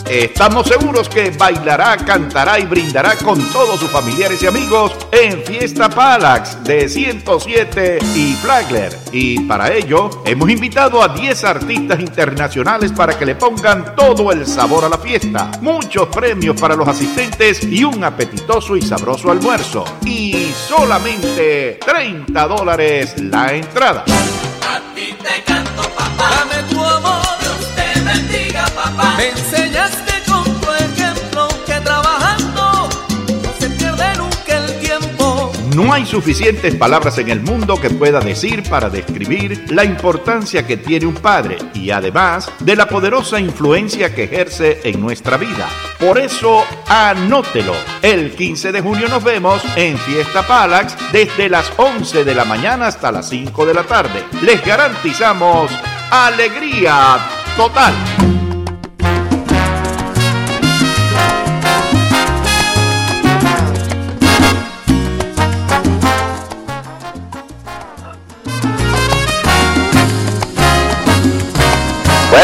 Estamos 0.09 0.67
seguros 0.69 1.09
que 1.09 1.31
bailará, 1.31 1.97
cantará 1.97 2.59
y 2.59 2.67
brindará 2.67 3.17
con 3.17 3.43
todos 3.51 3.81
sus 3.81 3.91
familiares 3.91 4.43
y 4.43 4.47
amigos 4.47 4.93
en 5.11 5.43
Fiesta 5.45 5.89
Palax 5.89 6.63
de 6.63 6.89
107 6.89 7.99
y 8.15 8.35
Flagler. 8.35 8.99
Y 9.13 9.41
para 9.41 9.73
ello 9.73 10.23
hemos 10.27 10.51
invitado 10.51 11.03
a 11.03 11.09
10 11.09 11.45
artistas 11.45 12.01
internacionales 12.01 12.93
para 12.93 13.19
que 13.19 13.25
le 13.25 13.35
pongan 13.35 13.95
todo 13.97 14.31
el 14.31 14.47
sabor 14.47 14.85
a 14.85 14.91
la 14.91 14.99
fiesta. 14.99 15.51
Muchos 15.63 16.09
premios 16.09 16.61
para 16.61 16.77
los 16.77 16.87
asistentes 16.87 17.63
y 17.65 17.83
un 17.83 18.05
apetitoso 18.05 18.77
y 18.77 18.83
sabroso 18.83 19.31
almuerzo. 19.31 19.85
Y 20.05 20.53
solamente 20.69 21.79
30 21.85 22.47
dólares 22.47 23.15
la 23.23 23.55
entrada. 23.55 24.03
A 24.03 24.95
ti 24.95 25.15
te 25.23 25.43
canto, 25.45 25.83
papá. 25.97 26.45
Dame 26.47 26.69
tu 26.69 26.85
amor. 26.85 27.23
Dios 27.41 27.75
te 27.75 28.01
bendiga, 28.01 28.67
papá. 28.75 29.15
Me 29.17 29.31
No 35.75 35.93
hay 35.93 36.07
suficientes 36.07 36.77
palabras 36.77 37.19
en 37.19 37.31
el 37.31 37.41
mundo 37.41 37.81
que 37.81 37.91
pueda 37.91 38.21
decir 38.21 38.63
para 38.71 38.89
describir 38.89 39.65
la 39.73 39.85
importancia 39.85 40.65
que 40.65 40.77
tiene 40.77 41.07
un 41.07 41.15
padre 41.15 41.59
y 41.75 41.91
además 41.91 42.49
de 42.61 42.77
la 42.77 42.87
poderosa 42.87 43.41
influencia 43.41 44.15
que 44.15 44.25
ejerce 44.25 44.81
en 44.85 45.01
nuestra 45.01 45.37
vida. 45.37 45.69
Por 45.99 46.19
eso, 46.19 46.65
anótelo. 46.87 47.75
El 48.03 48.37
15 48.37 48.71
de 48.71 48.81
junio 48.83 49.09
nos 49.09 49.25
vemos 49.25 49.63
en 49.75 49.99
Fiesta 49.99 50.47
Palax 50.47 50.97
desde 51.11 51.49
las 51.49 51.73
11 51.77 52.25
de 52.25 52.35
la 52.37 52.45
mañana 52.45 52.87
hasta 52.87 53.11
las 53.11 53.29
5 53.29 53.67
de 53.67 53.75
la 53.75 53.83
tarde. 53.83 54.23
Les 54.43 54.65
garantizamos 54.65 55.73
alegría 56.09 57.19
total. 57.57 57.95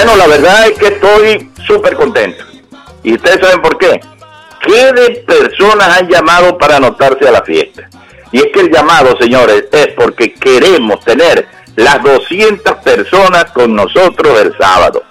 Bueno, 0.03 0.17
la 0.17 0.29
verdad 0.29 0.67
es 0.67 0.79
que 0.79 0.87
estoy 0.87 1.51
súper 1.67 1.95
contento. 1.95 2.43
¿Y 3.03 3.17
ustedes 3.17 3.39
saben 3.39 3.61
por 3.61 3.77
qué? 3.77 4.01
¿Qué 4.63 4.93
de 4.95 5.25
personas 5.27 5.99
han 5.99 6.09
llamado 6.09 6.57
para 6.57 6.77
anotarse 6.77 7.29
a 7.29 7.33
la 7.33 7.43
fiesta? 7.43 7.87
Y 8.33 8.39
es 8.39 8.47
que 8.47 8.61
el 8.61 8.71
llamado, 8.71 9.15
señores, 9.21 9.65
es 9.71 9.89
porque 9.89 10.33
queremos 10.33 11.01
tener 11.05 11.47
las 11.77 12.03
200 12.03 12.77
personas 12.77 13.51
con 13.53 13.75
nosotros 13.75 14.41
el 14.41 14.57
sábado. 14.59 15.03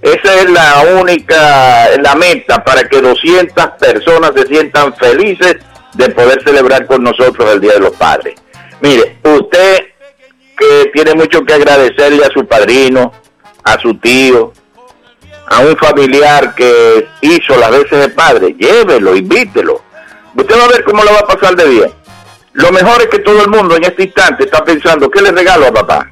Esa 0.00 0.34
es 0.36 0.48
la 0.48 1.00
única, 1.00 1.88
la 2.00 2.14
meta 2.14 2.62
para 2.62 2.84
que 2.84 3.00
200 3.00 3.66
personas 3.80 4.30
se 4.36 4.46
sientan 4.46 4.94
felices 4.94 5.56
de 5.94 6.08
poder 6.10 6.40
celebrar 6.44 6.86
con 6.86 7.02
nosotros 7.02 7.52
el 7.52 7.60
Día 7.60 7.72
de 7.72 7.80
los 7.80 7.96
Padres. 7.96 8.36
Mire, 8.80 9.16
usted 9.24 9.88
que 10.56 10.90
tiene 10.92 11.14
mucho 11.14 11.42
que 11.42 11.54
agradecerle 11.54 12.24
a 12.24 12.30
su 12.30 12.46
padrino, 12.46 13.12
a 13.64 13.78
su 13.80 13.94
tío, 13.94 14.52
a 15.48 15.60
un 15.60 15.76
familiar 15.76 16.54
que 16.54 17.08
hizo 17.20 17.56
las 17.56 17.70
veces 17.70 17.98
de 18.00 18.08
padre, 18.10 18.54
llévelo, 18.58 19.16
invítelo. 19.16 19.82
Usted 20.34 20.58
va 20.58 20.64
a 20.64 20.68
ver 20.68 20.84
cómo 20.84 21.02
lo 21.02 21.12
va 21.12 21.20
a 21.20 21.26
pasar 21.26 21.56
de 21.56 21.68
bien. 21.68 21.92
Lo 22.52 22.70
mejor 22.72 23.02
es 23.02 23.08
que 23.08 23.18
todo 23.20 23.42
el 23.42 23.50
mundo 23.50 23.76
en 23.76 23.84
este 23.84 24.04
instante 24.04 24.44
está 24.44 24.64
pensando, 24.64 25.10
¿qué 25.10 25.22
le 25.22 25.32
regalo 25.32 25.66
a 25.66 25.72
papá? 25.72 26.10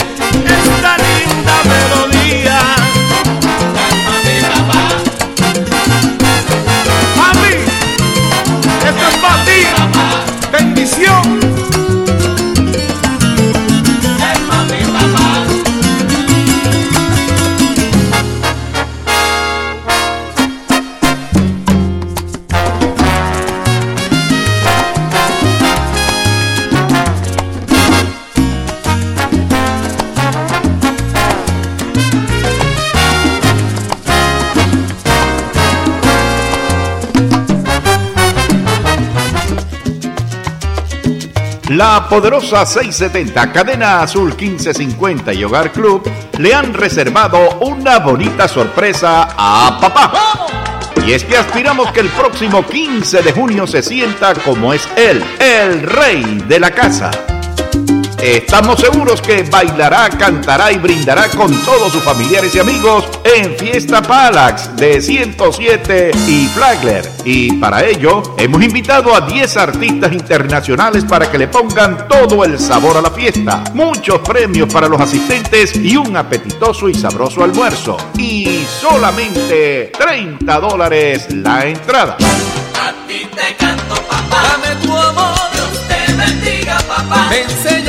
La 41.70 42.08
poderosa 42.08 42.66
670, 42.66 43.52
Cadena 43.52 44.02
Azul 44.02 44.34
1550 44.34 45.32
y 45.32 45.44
Hogar 45.44 45.70
Club 45.70 46.02
le 46.36 46.52
han 46.52 46.74
reservado 46.74 47.60
una 47.60 48.00
bonita 48.00 48.48
sorpresa 48.48 49.28
a 49.36 49.78
papá. 49.80 50.12
Y 51.06 51.12
es 51.12 51.22
que 51.22 51.36
aspiramos 51.36 51.92
que 51.92 52.00
el 52.00 52.08
próximo 52.08 52.66
15 52.66 53.22
de 53.22 53.32
junio 53.32 53.68
se 53.68 53.84
sienta 53.84 54.34
como 54.34 54.74
es 54.74 54.88
él, 54.96 55.22
el 55.38 55.82
rey 55.82 56.42
de 56.48 56.58
la 56.58 56.72
casa. 56.72 57.12
Estamos 58.22 58.78
seguros 58.78 59.22
que 59.22 59.44
bailará, 59.44 60.10
cantará 60.10 60.70
y 60.70 60.76
brindará 60.76 61.28
con 61.28 61.50
todos 61.64 61.90
sus 61.90 62.02
familiares 62.02 62.54
y 62.54 62.58
amigos 62.58 63.08
en 63.24 63.56
Fiesta 63.56 64.02
Palax 64.02 64.76
de 64.76 65.00
107 65.00 66.10
y 66.28 66.46
Flagler. 66.48 67.10
Y 67.24 67.52
para 67.54 67.82
ello 67.82 68.22
hemos 68.36 68.62
invitado 68.62 69.14
a 69.14 69.22
10 69.22 69.56
artistas 69.56 70.12
internacionales 70.12 71.04
para 71.06 71.30
que 71.30 71.38
le 71.38 71.48
pongan 71.48 72.06
todo 72.08 72.44
el 72.44 72.58
sabor 72.58 72.98
a 72.98 73.00
la 73.00 73.10
fiesta. 73.10 73.64
Muchos 73.72 74.18
premios 74.18 74.70
para 74.70 74.86
los 74.86 75.00
asistentes 75.00 75.74
y 75.76 75.96
un 75.96 76.14
apetitoso 76.14 76.90
y 76.90 76.94
sabroso 76.94 77.42
almuerzo. 77.42 77.96
Y 78.18 78.66
solamente 78.80 79.92
30 79.98 80.60
dólares 80.60 81.26
la 81.32 81.64
entrada. 81.64 82.18
A 82.18 83.06
ti 83.08 83.26
te 83.34 83.56
canto, 83.56 83.94
papá. 83.94 84.58
Dame 84.60 84.76
tu 84.84 84.94
amor. 84.94 85.34
Dios 85.54 85.88
te 85.88 86.12
bendiga, 86.12 86.78
papá. 86.86 87.28
Me 87.30 87.79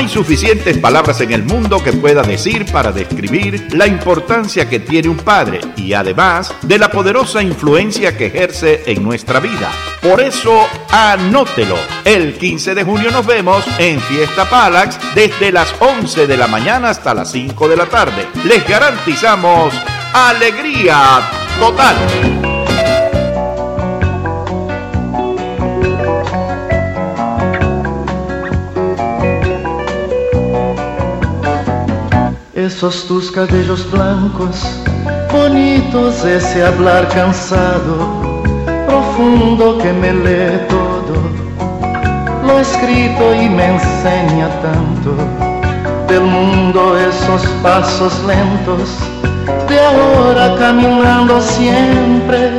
hay 0.00 0.08
suficientes 0.08 0.78
palabras 0.78 1.20
en 1.20 1.30
el 1.30 1.42
mundo 1.42 1.84
que 1.84 1.92
pueda 1.92 2.22
decir 2.22 2.64
para 2.72 2.90
describir 2.90 3.68
la 3.74 3.86
importancia 3.86 4.66
que 4.66 4.80
tiene 4.80 5.10
un 5.10 5.18
padre 5.18 5.60
y 5.76 5.92
además 5.92 6.54
de 6.62 6.78
la 6.78 6.90
poderosa 6.90 7.42
influencia 7.42 8.16
que 8.16 8.28
ejerce 8.28 8.82
en 8.86 9.02
nuestra 9.02 9.40
vida. 9.40 9.70
Por 10.00 10.22
eso, 10.22 10.66
anótelo. 10.90 11.76
El 12.02 12.32
15 12.32 12.74
de 12.74 12.82
junio 12.82 13.10
nos 13.10 13.26
vemos 13.26 13.62
en 13.78 14.00
Fiesta 14.00 14.48
Palax 14.48 14.98
desde 15.14 15.52
las 15.52 15.74
11 15.78 16.26
de 16.26 16.36
la 16.38 16.46
mañana 16.46 16.88
hasta 16.88 17.12
las 17.12 17.30
5 17.32 17.68
de 17.68 17.76
la 17.76 17.84
tarde. 17.84 18.26
Les 18.44 18.66
garantizamos 18.66 19.74
alegría 20.14 21.20
total. 21.58 22.49
Esos 32.70 33.04
tus 33.08 33.32
cabellos 33.32 33.90
blancos, 33.90 34.80
bonitos, 35.32 36.24
ese 36.24 36.64
hablar 36.64 37.08
cansado, 37.08 38.42
profundo 38.86 39.76
que 39.78 39.92
me 39.92 40.12
lee 40.12 40.60
todo, 40.68 41.14
lo 42.46 42.60
escrito 42.60 43.34
y 43.34 43.48
me 43.48 43.74
enseña 43.74 44.48
tanto 44.62 45.10
del 46.06 46.22
mundo 46.22 46.96
esos 46.96 47.44
pasos 47.60 48.14
lentos, 48.24 48.96
de 49.68 49.80
ahora 49.80 50.54
caminando 50.56 51.40
siempre 51.42 52.52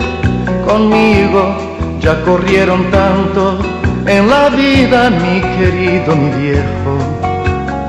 conmigo, 0.68 1.56
ya 2.02 2.22
corrieron 2.24 2.92
tanto 2.92 3.60
en 4.06 4.30
la 4.30 4.50
vida 4.50 5.10
mi 5.10 5.40
querido, 5.40 6.18
mi 6.18 6.30
viejo, 6.32 6.98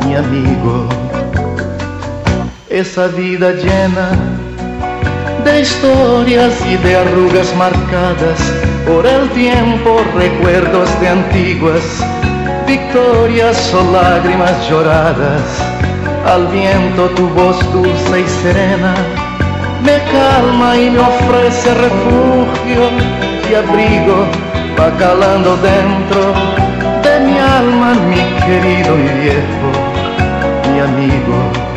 mi 0.06 0.14
amigo. 0.14 1.01
Esa 2.72 3.06
vida 3.08 3.50
llena 3.50 4.12
de 5.44 5.61
historias 5.61 6.54
y 6.66 6.76
de 6.78 6.96
arrugas 6.96 7.54
marcadas 7.54 8.40
por 8.87 9.06
el 9.06 9.28
tiempo, 9.32 10.00
recuerdos 10.16 10.88
de 10.98 11.08
antiguas 11.08 11.82
victorias 12.66 13.74
o 13.74 13.92
lágrimas 13.92 14.70
lloradas. 14.70 15.42
Al 16.24 16.46
viento 16.46 17.11
tu 17.11 17.28
voz 17.28 17.61
dulce 17.74 18.20
y 18.20 18.28
serena 18.42 18.94
me 19.85 19.98
calma 20.11 20.74
y 20.74 20.88
me 20.88 21.00
ofrece 21.00 21.74
refugio 21.74 22.88
y 23.50 23.54
abrigo, 23.54 24.24
va 24.80 24.90
calando 24.96 25.58
dentro 25.58 26.32
de 27.02 27.20
mi 27.20 27.38
alma, 27.38 27.92
mi 28.08 28.22
querido 28.46 28.96
y 28.96 29.08
viejo, 29.20 29.68
mi 30.72 30.80
amigo. 30.80 31.71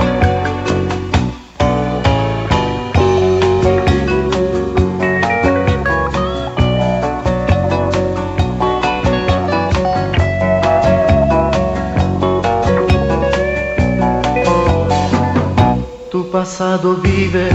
Pasado 16.57 16.95
vive, 16.95 17.49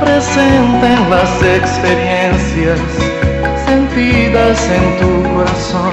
presente 0.00 0.86
en 0.86 1.10
las 1.10 1.42
experiencias 1.42 2.80
sentidas 3.66 4.58
en 4.70 4.98
tu 4.98 5.34
corazón, 5.34 5.92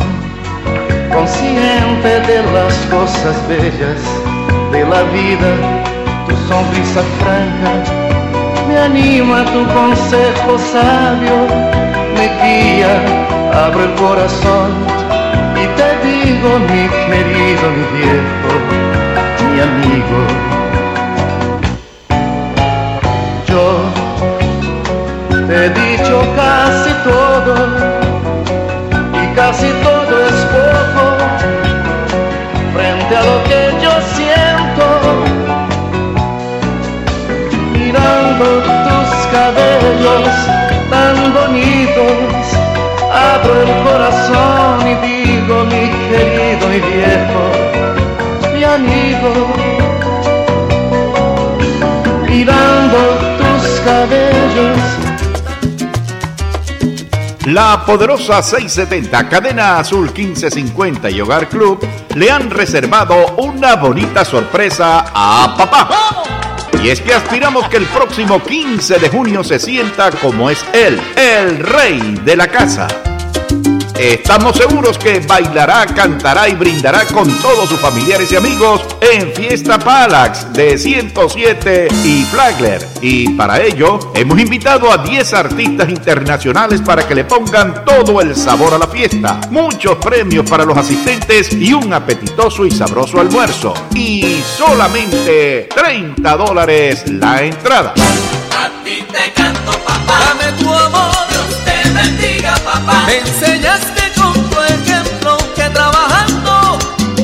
consciente 1.14 2.22
de 2.32 2.42
las 2.54 2.74
cosas 2.86 3.36
bellas 3.50 4.02
de 4.72 4.86
la 4.86 5.04
vida, 5.12 5.52
tu 6.26 6.34
sonrisa 6.48 7.04
franca 7.20 7.74
me 8.70 8.78
anima 8.78 9.44
tu 9.44 9.66
consejo 9.74 10.58
sabio, 10.72 11.38
me 12.16 12.28
guía, 12.40 12.94
abre 13.66 13.84
el 13.84 13.96
corazón 13.96 14.72
y 15.62 15.66
te 15.78 15.90
digo 16.08 16.60
mi 16.60 16.88
querido, 17.08 17.66
mi 17.76 17.86
viejo, 18.00 18.54
mi 19.52 19.60
amigo 19.60 20.63
he 25.56 25.70
dicho 25.70 26.20
casi 26.36 26.92
todo 27.04 27.54
y 29.22 29.36
casi 29.36 29.70
todo 29.84 30.26
es 30.28 30.40
poco. 30.54 31.06
Frente 32.74 33.16
a 33.16 33.24
lo 33.24 33.44
que 33.44 33.62
yo 33.84 33.92
siento 34.16 34.86
mirando 37.72 38.46
tus 38.88 39.10
cabellos 39.32 40.30
tan 40.90 41.34
bonitos 41.34 42.44
abro 43.14 43.62
el 43.62 43.72
corazón 43.84 44.88
y 44.88 44.96
digo 45.08 45.64
mi 45.66 45.86
querido 46.10 46.66
y 46.74 46.80
viejo 46.80 47.44
mi 48.54 48.64
amigo 48.64 49.73
la 57.54 57.86
poderosa 57.86 58.42
670, 58.42 59.30
Cadena 59.30 59.78
Azul 59.78 60.12
1550 60.12 61.12
y 61.12 61.22
Hogar 61.22 61.48
Club 61.50 61.88
le 62.16 62.32
han 62.32 62.50
reservado 62.50 63.36
una 63.38 63.76
bonita 63.76 64.26
sorpresa 64.26 65.06
a 65.14 65.54
papá. 65.56 66.24
Y 66.84 66.90
es 66.90 67.00
que 67.00 67.14
aspiramos 67.14 67.70
que 67.70 67.78
el 67.78 67.86
próximo 67.86 68.42
15 68.42 68.98
de 68.98 69.10
junio 69.10 69.44
se 69.44 69.60
sienta 69.60 70.10
como 70.10 70.50
es 70.50 70.66
él, 70.74 71.00
el 71.16 71.60
rey 71.60 72.20
de 72.26 72.36
la 72.36 72.48
casa. 72.48 72.88
Estamos 73.98 74.58
seguros 74.58 74.98
que 74.98 75.20
bailará, 75.20 75.86
cantará 75.86 76.50
y 76.50 76.56
brindará 76.56 77.06
con 77.06 77.32
todos 77.40 77.70
sus 77.70 77.80
familiares 77.80 78.32
y 78.32 78.36
amigos 78.36 78.82
en 79.00 79.32
Fiesta 79.34 79.78
Palax 79.78 80.52
de 80.52 80.78
107 80.78 81.88
y 82.04 82.24
Flagler. 82.24 82.88
Y 83.02 83.30
para 83.30 83.62
ello 83.62 84.12
hemos 84.16 84.40
invitado 84.40 84.92
a 84.92 84.98
10 84.98 85.34
artistas 85.34 85.90
internacionales 85.90 86.82
para 86.82 87.08
que 87.08 87.14
le 87.14 87.24
pongan 87.24 87.86
todo 87.86 88.20
el 88.20 88.36
sabor 88.36 88.74
a 88.74 88.80
la 88.80 88.88
fiesta. 88.88 89.40
Muchos 89.52 89.98
premios 89.98 90.50
para 90.50 90.66
los 90.66 90.78
asistentes 90.78 91.54
y 91.54 91.74
un 91.74 91.94
apetitoso 91.94 92.66
y 92.66 92.72
sabroso 92.72 93.20
almuerzo. 93.20 93.74
Y 93.94 94.42
solamente 94.58 95.70
30 95.74 96.38
dólares 96.38 97.04
la 97.10 97.44
entrada. 97.44 97.94
A 97.94 98.84
ti 98.84 99.06
te 99.12 99.32
canto, 99.34 99.72
papá. 99.86 100.34
Amor. 100.86 101.33
Bendiga, 101.94 102.56
papá. 102.66 103.04
Me 103.06 103.18
enseñaste 103.20 104.02
con 104.20 104.34
tu 104.50 104.62
ejemplo 104.62 105.38
que 105.56 105.64
trabajando 105.70 106.80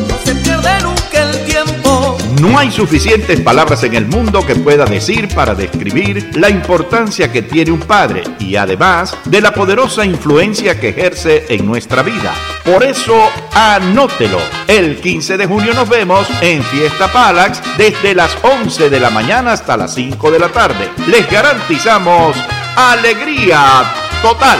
no 0.07 0.17
se 0.23 0.35
pierde 0.35 0.81
nunca 0.81 1.23
el 1.23 1.45
tiempo. 1.45 2.17
No 2.39 2.57
hay 2.57 2.71
suficientes 2.71 3.41
palabras 3.41 3.83
en 3.83 3.95
el 3.95 4.05
mundo 4.05 4.45
que 4.45 4.55
pueda 4.55 4.85
decir 4.85 5.27
para 5.33 5.55
describir 5.55 6.29
la 6.37 6.49
importancia 6.49 7.31
que 7.31 7.41
tiene 7.41 7.71
un 7.71 7.79
padre 7.79 8.23
y 8.39 8.55
además 8.55 9.17
de 9.25 9.41
la 9.41 9.53
poderosa 9.53 10.05
influencia 10.05 10.79
que 10.79 10.89
ejerce 10.89 11.45
en 11.49 11.65
nuestra 11.65 12.03
vida. 12.03 12.33
Por 12.63 12.83
eso, 12.83 13.29
anótelo. 13.53 14.39
El 14.67 15.01
15 15.01 15.37
de 15.37 15.47
junio 15.47 15.73
nos 15.73 15.89
vemos 15.89 16.27
en 16.41 16.63
Fiesta 16.63 17.11
Palax 17.11 17.61
desde 17.77 18.13
las 18.13 18.37
11 18.43 18.89
de 18.89 18.99
la 18.99 19.09
mañana 19.09 19.53
hasta 19.53 19.75
las 19.75 19.95
5 19.95 20.31
de 20.31 20.39
la 20.39 20.49
tarde. 20.49 20.89
Les 21.07 21.29
garantizamos 21.29 22.37
alegría 22.75 23.98
total. 24.21 24.59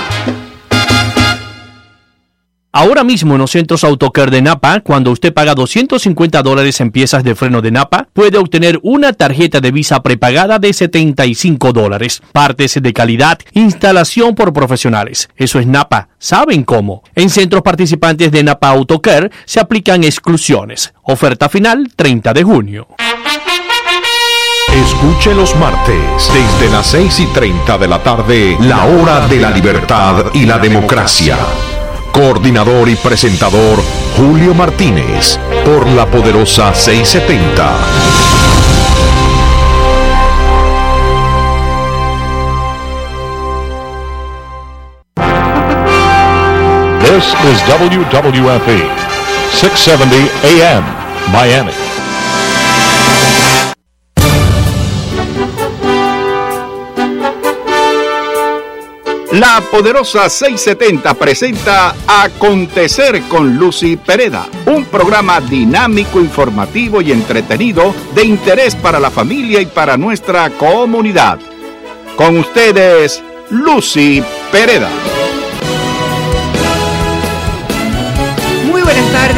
Ahora 2.71 3.03
mismo 3.03 3.33
en 3.33 3.39
los 3.39 3.49
centros 3.49 3.83
Autocar 3.83 4.29
de 4.29 4.43
Napa, 4.43 4.81
cuando 4.81 5.09
usted 5.09 5.33
paga 5.33 5.55
250 5.55 6.43
dólares 6.43 6.79
en 6.81 6.91
piezas 6.91 7.23
de 7.23 7.33
freno 7.33 7.63
de 7.63 7.71
Napa, 7.71 8.07
puede 8.13 8.37
obtener 8.37 8.79
una 8.83 9.11
tarjeta 9.13 9.59
de 9.59 9.71
visa 9.71 10.03
prepagada 10.03 10.59
de 10.59 10.71
75 10.71 11.73
dólares. 11.73 12.21
Partes 12.31 12.79
de 12.79 12.93
calidad, 12.93 13.39
instalación 13.53 14.35
por 14.35 14.53
profesionales. 14.53 15.29
Eso 15.35 15.59
es 15.59 15.65
Napa. 15.65 16.09
¿Saben 16.19 16.63
cómo? 16.63 17.01
En 17.15 17.31
centros 17.31 17.63
participantes 17.63 18.31
de 18.31 18.43
Napa 18.43 18.69
Autocar 18.69 19.31
se 19.45 19.59
aplican 19.59 20.03
exclusiones. 20.03 20.93
Oferta 21.01 21.49
final 21.49 21.87
30 21.95 22.33
de 22.33 22.43
junio. 22.43 22.87
Escuche 24.79 25.33
los 25.35 25.57
martes, 25.57 26.31
desde 26.33 26.71
las 26.71 26.87
6 26.87 27.19
y 27.19 27.25
30 27.27 27.77
de 27.77 27.87
la 27.87 28.01
tarde, 28.01 28.57
la 28.61 28.85
hora 28.85 29.27
de 29.27 29.37
la 29.37 29.49
libertad 29.49 30.27
y 30.33 30.45
la 30.45 30.57
democracia. 30.57 31.37
Coordinador 32.13 32.87
y 32.87 32.95
presentador 32.95 33.83
Julio 34.15 34.53
Martínez, 34.53 35.37
por 35.65 35.85
la 35.85 36.05
poderosa 36.05 36.73
670. 36.73 37.75
This 47.01 47.33
is 47.51 47.61
WWFE, 47.67 48.87
670 49.51 50.15
AM, 50.45 50.85
Miami. 51.33 51.88
La 59.39 59.63
poderosa 59.71 60.27
670 60.27 61.13
presenta 61.13 61.95
Acontecer 62.05 63.21
con 63.29 63.55
Lucy 63.55 63.95
Pereda, 63.95 64.49
un 64.65 64.83
programa 64.83 65.39
dinámico, 65.39 66.19
informativo 66.19 67.01
y 67.01 67.13
entretenido 67.13 67.95
de 68.13 68.25
interés 68.25 68.75
para 68.75 68.99
la 68.99 69.09
familia 69.09 69.61
y 69.61 69.65
para 69.65 69.95
nuestra 69.95 70.49
comunidad. 70.49 71.39
Con 72.17 72.37
ustedes, 72.39 73.23
Lucy 73.49 74.21
Pereda. 74.51 74.89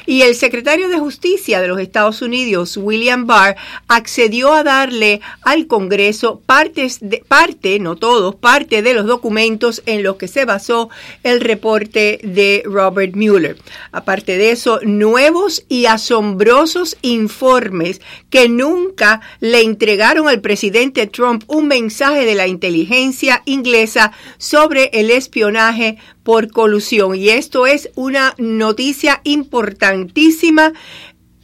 y 0.06 0.22
el 0.22 0.34
secretario 0.34 0.88
de 0.88 0.98
Justicia 0.98 1.60
de 1.60 1.68
los 1.68 1.78
Estados 1.78 2.20
Unidos, 2.20 2.76
William 2.76 3.26
Barr, 3.26 3.56
accedió 3.86 4.52
a 4.52 4.64
darle 4.64 5.20
al 5.42 5.68
Congreso 5.68 6.40
parte, 6.44 7.78
no 7.78 7.94
todos, 7.94 8.34
parte 8.34 8.82
de 8.82 8.94
los 8.94 9.06
documentos 9.06 9.82
en 9.86 10.02
los 10.02 10.16
que 10.16 10.28
se 10.28 10.44
basó 10.44 10.90
el 11.22 11.40
reporte 11.40 12.18
de 12.22 12.62
Robert 12.64 13.14
Mueller. 13.14 13.56
Aparte 13.92 14.36
de 14.36 14.50
eso, 14.50 14.80
nuevos 14.82 15.64
y 15.68 15.86
asombrosos 15.86 16.96
informes 17.02 18.00
que 18.30 18.48
nunca 18.48 19.20
le 19.40 19.60
entregaron 19.60 20.28
al 20.28 20.40
presidente 20.40 21.06
Trump 21.06 21.44
un 21.46 21.68
mensaje 21.68 22.24
de 22.24 22.34
la 22.36 22.46
inteligencia 22.46 23.42
inglesa 23.44 24.12
sobre 24.38 24.90
el 24.92 25.10
espionaje 25.10 25.98
por 26.22 26.50
colusión. 26.50 27.14
Y 27.16 27.30
esto 27.30 27.66
es 27.66 27.90
una 27.94 28.34
noticia 28.38 29.20
importantísima 29.24 30.72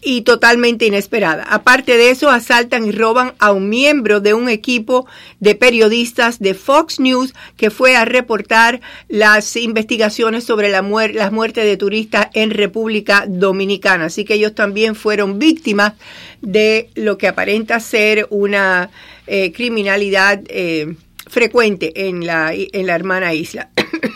y 0.02 0.22
totalmente 0.22 0.84
inesperada. 0.84 1.44
Aparte 1.44 1.96
de 1.96 2.10
eso, 2.10 2.28
asaltan 2.28 2.84
y 2.84 2.90
roban 2.90 3.34
a 3.38 3.52
un 3.52 3.68
miembro 3.68 4.20
de 4.20 4.34
un 4.34 4.48
equipo 4.48 5.06
de 5.38 5.54
periodistas 5.54 6.40
de 6.40 6.54
Fox 6.54 6.98
News 6.98 7.32
que 7.56 7.70
fue 7.70 7.94
a 7.94 8.04
reportar 8.04 8.80
las 9.08 9.54
investigaciones 9.54 10.42
sobre 10.42 10.70
la 10.70 10.82
muer 10.82 11.14
las 11.14 11.30
muertes 11.30 11.64
de 11.64 11.76
turistas 11.76 12.28
en 12.34 12.50
República 12.50 13.24
Dominicana. 13.28 14.06
Así 14.06 14.24
que 14.24 14.34
ellos 14.34 14.56
también 14.56 14.96
fueron 14.96 15.38
víctimas 15.38 15.94
de 16.40 16.90
lo 16.96 17.16
que 17.16 17.28
aparenta 17.28 17.78
ser 17.78 18.26
una 18.30 18.90
eh, 19.26 19.52
criminalidad 19.52 20.40
eh, 20.48 20.94
frecuente 21.26 22.08
en 22.08 22.26
la, 22.26 22.52
en 22.54 22.86
la 22.86 22.94
hermana 22.94 23.34
isla. 23.34 23.70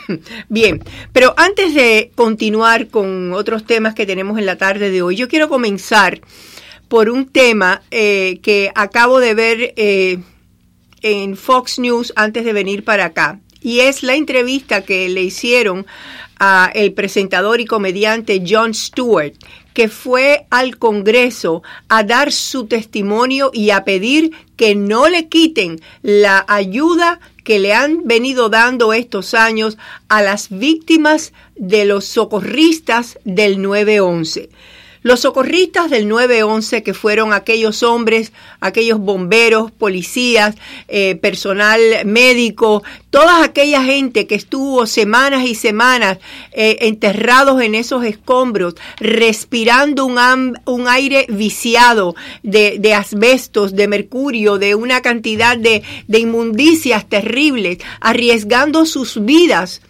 Bien, 0.48 0.82
pero 1.12 1.34
antes 1.36 1.74
de 1.74 2.10
continuar 2.14 2.88
con 2.88 3.32
otros 3.32 3.64
temas 3.64 3.94
que 3.94 4.06
tenemos 4.06 4.38
en 4.38 4.46
la 4.46 4.56
tarde 4.56 4.90
de 4.90 5.02
hoy, 5.02 5.16
yo 5.16 5.28
quiero 5.28 5.48
comenzar 5.48 6.20
por 6.88 7.10
un 7.10 7.26
tema 7.26 7.82
eh, 7.90 8.38
que 8.42 8.70
acabo 8.74 9.18
de 9.20 9.34
ver 9.34 9.74
eh, 9.76 10.18
en 11.02 11.36
Fox 11.36 11.78
News 11.78 12.12
antes 12.16 12.44
de 12.44 12.52
venir 12.52 12.84
para 12.84 13.06
acá. 13.06 13.40
Y 13.60 13.80
es 13.80 14.02
la 14.02 14.14
entrevista 14.14 14.84
que 14.84 15.08
le 15.08 15.22
hicieron 15.22 15.86
a 16.38 16.70
el 16.74 16.92
presentador 16.92 17.60
y 17.60 17.64
comediante 17.64 18.42
Jon 18.46 18.74
Stewart, 18.74 19.32
que 19.76 19.90
fue 19.90 20.46
al 20.48 20.78
Congreso 20.78 21.62
a 21.90 22.02
dar 22.02 22.32
su 22.32 22.66
testimonio 22.66 23.50
y 23.52 23.68
a 23.68 23.84
pedir 23.84 24.30
que 24.56 24.74
no 24.74 25.10
le 25.10 25.28
quiten 25.28 25.82
la 26.00 26.46
ayuda 26.48 27.20
que 27.44 27.58
le 27.58 27.74
han 27.74 28.04
venido 28.06 28.48
dando 28.48 28.94
estos 28.94 29.34
años 29.34 29.76
a 30.08 30.22
las 30.22 30.48
víctimas 30.48 31.34
de 31.56 31.84
los 31.84 32.06
socorristas 32.06 33.18
del 33.24 33.60
911. 33.60 34.48
Los 35.06 35.20
socorristas 35.20 35.88
del 35.88 36.08
911, 36.08 36.82
que 36.82 36.92
fueron 36.92 37.32
aquellos 37.32 37.84
hombres, 37.84 38.32
aquellos 38.58 38.98
bomberos, 38.98 39.70
policías, 39.70 40.56
eh, 40.88 41.14
personal 41.14 41.80
médico, 42.04 42.82
toda 43.10 43.44
aquella 43.44 43.84
gente 43.84 44.26
que 44.26 44.34
estuvo 44.34 44.84
semanas 44.84 45.44
y 45.44 45.54
semanas 45.54 46.18
eh, 46.50 46.78
enterrados 46.80 47.62
en 47.62 47.76
esos 47.76 48.04
escombros, 48.04 48.74
respirando 48.98 50.06
un, 50.06 50.88
aire 50.88 51.26
viciado 51.28 52.16
de, 52.42 52.80
de, 52.80 52.94
asbestos, 52.94 53.76
de 53.76 53.86
mercurio, 53.86 54.58
de 54.58 54.74
una 54.74 55.02
cantidad 55.02 55.56
de, 55.56 55.84
de 56.08 56.18
inmundicias 56.18 57.08
terribles, 57.08 57.78
arriesgando 58.00 58.84
sus 58.84 59.24
vidas 59.24 59.82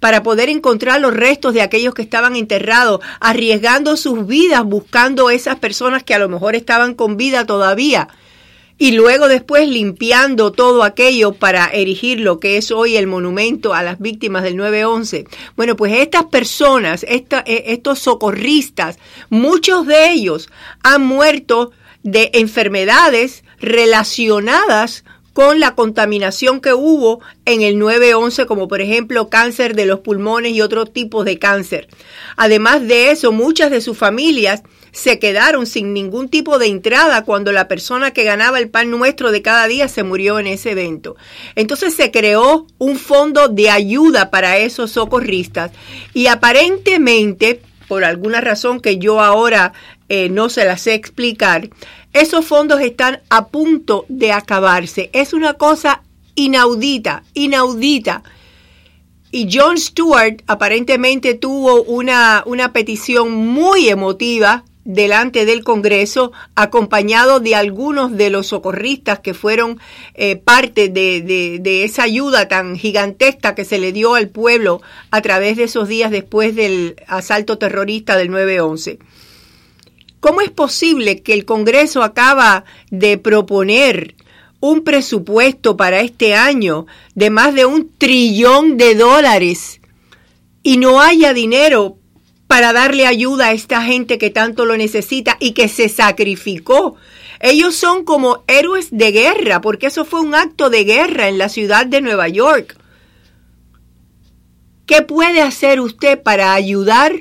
para 0.00 0.22
poder 0.22 0.48
encontrar 0.48 1.00
los 1.00 1.14
restos 1.14 1.54
de 1.54 1.62
aquellos 1.62 1.94
que 1.94 2.02
estaban 2.02 2.34
enterrados, 2.34 3.00
arriesgando 3.20 3.96
sus 3.96 4.26
vidas 4.26 4.64
buscando 4.64 5.30
esas 5.30 5.56
personas 5.56 6.02
que 6.02 6.14
a 6.14 6.18
lo 6.18 6.28
mejor 6.28 6.56
estaban 6.56 6.94
con 6.94 7.16
vida 7.16 7.46
todavía. 7.46 8.08
Y 8.78 8.92
luego 8.92 9.28
después 9.28 9.68
limpiando 9.68 10.52
todo 10.52 10.84
aquello 10.84 11.34
para 11.34 11.66
erigir 11.66 12.20
lo 12.20 12.40
que 12.40 12.56
es 12.56 12.70
hoy 12.70 12.96
el 12.96 13.06
monumento 13.06 13.74
a 13.74 13.82
las 13.82 13.98
víctimas 13.98 14.42
del 14.42 14.56
9-11. 14.56 15.28
Bueno, 15.54 15.76
pues 15.76 15.92
estas 15.92 16.24
personas, 16.24 17.02
eh, 17.02 17.26
estos 17.66 17.98
socorristas, 17.98 18.98
muchos 19.28 19.86
de 19.86 20.12
ellos 20.12 20.48
han 20.82 21.04
muerto 21.04 21.72
de 22.02 22.30
enfermedades 22.32 23.44
relacionadas 23.58 25.04
con 25.40 25.58
la 25.58 25.74
contaminación 25.74 26.60
que 26.60 26.74
hubo 26.74 27.22
en 27.46 27.62
el 27.62 27.78
911, 27.78 28.44
como 28.44 28.68
por 28.68 28.82
ejemplo 28.82 29.30
cáncer 29.30 29.74
de 29.74 29.86
los 29.86 30.00
pulmones 30.00 30.52
y 30.52 30.60
otros 30.60 30.92
tipos 30.92 31.24
de 31.24 31.38
cáncer. 31.38 31.88
Además 32.36 32.86
de 32.86 33.10
eso, 33.10 33.32
muchas 33.32 33.70
de 33.70 33.80
sus 33.80 33.96
familias 33.96 34.62
se 34.92 35.18
quedaron 35.18 35.64
sin 35.64 35.94
ningún 35.94 36.28
tipo 36.28 36.58
de 36.58 36.66
entrada 36.66 37.24
cuando 37.24 37.52
la 37.52 37.68
persona 37.68 38.10
que 38.10 38.24
ganaba 38.24 38.58
el 38.58 38.68
pan 38.68 38.90
nuestro 38.90 39.30
de 39.32 39.40
cada 39.40 39.66
día 39.66 39.88
se 39.88 40.02
murió 40.02 40.38
en 40.38 40.46
ese 40.46 40.72
evento. 40.72 41.16
Entonces 41.54 41.94
se 41.94 42.10
creó 42.10 42.66
un 42.76 42.98
fondo 42.98 43.48
de 43.48 43.70
ayuda 43.70 44.28
para 44.28 44.58
esos 44.58 44.90
socorristas 44.90 45.70
y 46.12 46.26
aparentemente, 46.26 47.62
por 47.88 48.04
alguna 48.04 48.42
razón 48.42 48.78
que 48.78 48.98
yo 48.98 49.22
ahora 49.22 49.72
eh, 50.10 50.28
no 50.28 50.48
se 50.48 50.64
las 50.64 50.82
sé 50.82 50.94
explicar, 50.94 51.70
esos 52.12 52.44
fondos 52.44 52.80
están 52.80 53.20
a 53.30 53.46
punto 53.46 54.06
de 54.08 54.32
acabarse. 54.32 55.08
Es 55.12 55.32
una 55.32 55.54
cosa 55.54 56.02
inaudita, 56.34 57.22
inaudita. 57.32 58.24
Y 59.30 59.48
John 59.52 59.78
Stewart 59.78 60.42
aparentemente 60.48 61.34
tuvo 61.34 61.84
una, 61.84 62.42
una 62.44 62.72
petición 62.72 63.32
muy 63.32 63.88
emotiva 63.88 64.64
delante 64.84 65.44
del 65.44 65.62
Congreso, 65.62 66.32
acompañado 66.56 67.38
de 67.38 67.54
algunos 67.54 68.16
de 68.16 68.30
los 68.30 68.48
socorristas 68.48 69.20
que 69.20 69.34
fueron 69.34 69.78
eh, 70.14 70.34
parte 70.34 70.88
de, 70.88 71.20
de, 71.20 71.58
de, 71.60 71.84
esa 71.84 72.02
ayuda 72.02 72.48
tan 72.48 72.76
gigantesca 72.76 73.54
que 73.54 73.64
se 73.64 73.78
le 73.78 73.92
dio 73.92 74.16
al 74.16 74.28
pueblo 74.28 74.82
a 75.12 75.20
través 75.20 75.56
de 75.56 75.64
esos 75.64 75.86
días 75.86 76.10
después 76.10 76.56
del 76.56 76.96
asalto 77.06 77.58
terrorista 77.58 78.16
del 78.16 78.30
9-11. 78.30 78.98
¿Cómo 80.20 80.42
es 80.42 80.50
posible 80.50 81.22
que 81.22 81.32
el 81.32 81.46
Congreso 81.46 82.02
acaba 82.02 82.64
de 82.90 83.16
proponer 83.16 84.14
un 84.60 84.84
presupuesto 84.84 85.76
para 85.76 86.00
este 86.00 86.34
año 86.34 86.86
de 87.14 87.30
más 87.30 87.54
de 87.54 87.64
un 87.64 87.90
trillón 87.96 88.76
de 88.76 88.94
dólares 88.94 89.80
y 90.62 90.76
no 90.76 91.00
haya 91.00 91.32
dinero 91.32 91.96
para 92.46 92.72
darle 92.74 93.06
ayuda 93.06 93.46
a 93.46 93.52
esta 93.52 93.82
gente 93.82 94.18
que 94.18 94.28
tanto 94.28 94.66
lo 94.66 94.76
necesita 94.76 95.38
y 95.40 95.52
que 95.52 95.68
se 95.68 95.88
sacrificó. 95.88 96.96
Ellos 97.40 97.74
son 97.74 98.04
como 98.04 98.44
héroes 98.46 98.88
de 98.90 99.12
guerra, 99.12 99.62
porque 99.62 99.86
eso 99.86 100.04
fue 100.04 100.20
un 100.20 100.34
acto 100.34 100.68
de 100.68 100.84
guerra 100.84 101.28
en 101.28 101.38
la 101.38 101.48
ciudad 101.48 101.86
de 101.86 102.02
Nueva 102.02 102.28
York. 102.28 102.76
¿Qué 104.84 105.00
puede 105.00 105.40
hacer 105.40 105.80
usted 105.80 106.20
para 106.20 106.52
ayudar 106.52 107.14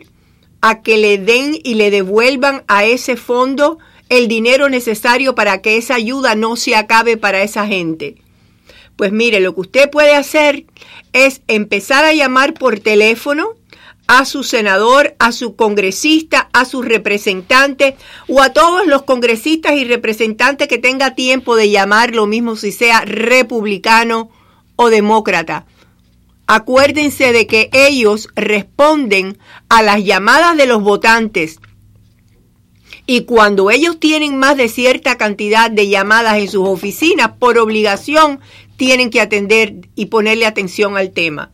a 0.62 0.82
que 0.82 0.98
le 0.98 1.18
den 1.18 1.60
y 1.64 1.76
le 1.76 1.92
devuelvan 1.92 2.64
a 2.68 2.86
ese 2.86 3.16
fondo 3.16 3.80
el 4.10 4.28
dinero 4.28 4.70
necesario 4.70 5.36
para 5.36 5.62
que 5.62 5.78
esa 5.78 5.96
ayuda 5.96 6.36
no 6.36 6.56
se 6.56 6.76
acabe 6.76 7.18
para 7.18 7.44
esa 7.44 7.68
gente? 7.68 8.16
Pues 8.96 9.12
mire, 9.12 9.40
lo 9.40 9.56
que 9.56 9.62
usted 9.62 9.90
puede 9.90 10.16
hacer 10.16 10.66
es 11.14 11.42
empezar 11.48 12.04
a 12.04 12.14
llamar 12.14 12.54
por 12.54 12.80
teléfono 12.80 13.56
a 14.08 14.26
su 14.26 14.44
senador, 14.44 15.16
a 15.20 15.32
su 15.32 15.56
congresista, 15.56 16.50
a 16.52 16.66
su 16.66 16.82
representante 16.82 17.96
o 18.28 18.42
a 18.42 18.54
todos 18.54 18.88
los 18.88 19.04
congresistas 19.04 19.74
y 19.74 19.86
representantes 19.86 20.68
que 20.68 20.80
tenga 20.80 21.14
tiempo 21.14 21.56
de 21.56 21.70
llamar 21.70 22.16
lo 22.16 22.26
mismo 22.26 22.56
si 22.56 22.72
sea 22.72 23.02
republicano 23.02 24.32
o 24.76 24.90
demócrata. 24.90 25.68
Acuérdense 26.52 27.32
de 27.32 27.46
que 27.46 27.70
ellos 27.74 28.28
responden 28.36 29.38
a 29.70 29.84
las 29.84 30.04
llamadas 30.04 30.58
de 30.58 30.66
los 30.66 30.82
votantes. 30.82 31.60
Y 33.06 33.26
cuando 33.26 33.70
ellos 33.70 34.00
tienen 34.00 34.36
más 34.40 34.58
de 34.58 34.68
cierta 34.68 35.16
cantidad 35.16 35.70
de 35.70 35.90
llamadas 35.90 36.40
en 36.40 36.50
sus 36.50 36.68
oficinas, 36.68 37.34
por 37.38 37.60
obligación 37.60 38.40
tienen 38.78 39.12
que 39.12 39.22
atender 39.22 39.76
y 39.94 40.08
ponerle 40.08 40.48
atención 40.48 40.98
al 40.98 41.12
tema. 41.12 41.52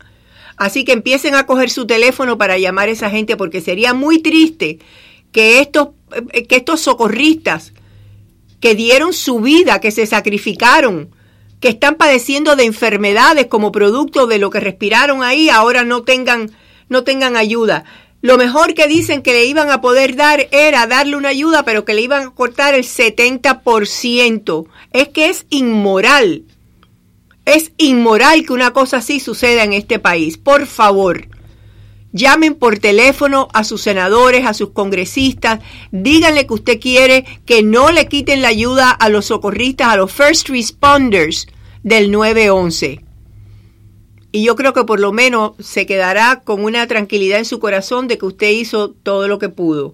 Así 0.55 0.85
que 0.85 0.93
empiecen 0.93 1.35
a 1.35 1.45
coger 1.45 1.69
su 1.69 1.85
teléfono 1.85 2.37
para 2.37 2.57
llamar 2.57 2.87
a 2.87 2.93
esa 2.93 3.09
gente 3.09 3.35
porque 3.35 3.59
sería 3.59 3.93
muy 3.93 4.19
triste 4.19 4.79
que 5.33 5.59
estos, 5.59 5.89
eh, 6.31 6.47
que 6.47 6.55
estos 6.55 6.79
socorristas 6.79 7.73
que 8.61 8.75
dieron 8.75 9.11
su 9.11 9.41
vida, 9.41 9.81
que 9.81 9.91
se 9.91 10.05
sacrificaron, 10.05 11.13
que 11.65 11.69
están 11.69 11.95
padeciendo 11.95 12.55
de 12.55 12.63
enfermedades 12.63 13.47
como 13.47 13.71
producto 13.71 14.27
de 14.27 14.37
lo 14.37 14.51
que 14.51 14.59
respiraron 14.59 15.23
ahí, 15.23 15.49
ahora 15.49 15.83
no 15.83 16.03
tengan, 16.03 16.51
no 16.89 17.03
tengan 17.03 17.35
ayuda. 17.35 17.85
Lo 18.21 18.37
mejor 18.37 18.75
que 18.75 18.87
dicen 18.87 19.23
que 19.23 19.33
le 19.33 19.45
iban 19.45 19.71
a 19.71 19.81
poder 19.81 20.15
dar 20.15 20.47
era 20.51 20.85
darle 20.85 21.15
una 21.15 21.29
ayuda, 21.29 21.63
pero 21.63 21.83
que 21.83 21.95
le 21.95 22.01
iban 22.01 22.27
a 22.27 22.29
cortar 22.29 22.75
el 22.75 22.83
70%. 22.83 24.67
Es 24.93 25.07
que 25.07 25.29
es 25.29 25.47
inmoral. 25.49 26.43
Es 27.45 27.71
inmoral 27.77 28.45
que 28.45 28.53
una 28.53 28.71
cosa 28.71 28.97
así 28.97 29.19
suceda 29.19 29.63
en 29.63 29.73
este 29.73 29.97
país. 29.97 30.37
Por 30.37 30.67
favor, 30.67 31.29
llamen 32.11 32.53
por 32.53 32.77
teléfono 32.77 33.47
a 33.53 33.63
sus 33.63 33.81
senadores, 33.81 34.45
a 34.45 34.53
sus 34.53 34.69
congresistas, 34.69 35.61
díganle 35.91 36.45
que 36.45 36.53
usted 36.53 36.79
quiere 36.79 37.25
que 37.47 37.63
no 37.63 37.89
le 37.89 38.07
quiten 38.07 38.43
la 38.43 38.49
ayuda 38.49 38.91
a 38.91 39.09
los 39.09 39.25
socorristas, 39.25 39.87
a 39.87 39.97
los 39.97 40.11
first 40.11 40.49
responders 40.49 41.47
del 41.85 42.09
911. 42.09 42.99
Y 44.31 44.43
yo 44.43 44.55
creo 44.55 44.73
que 44.73 44.85
por 44.85 44.99
lo 44.99 45.11
menos 45.13 45.51
se 45.59 45.85
quedará 45.85 46.41
con 46.43 46.63
una 46.63 46.87
tranquilidad 46.87 47.37
en 47.37 47.45
su 47.45 47.59
corazón 47.59 48.07
de 48.07 48.17
que 48.17 48.25
usted 48.25 48.49
hizo 48.49 48.89
todo 48.89 49.27
lo 49.27 49.37
que 49.37 49.49
pudo. 49.49 49.93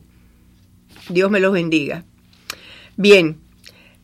Dios 1.09 1.29
me 1.29 1.41
los 1.41 1.51
bendiga. 1.51 2.05
Bien, 2.95 3.41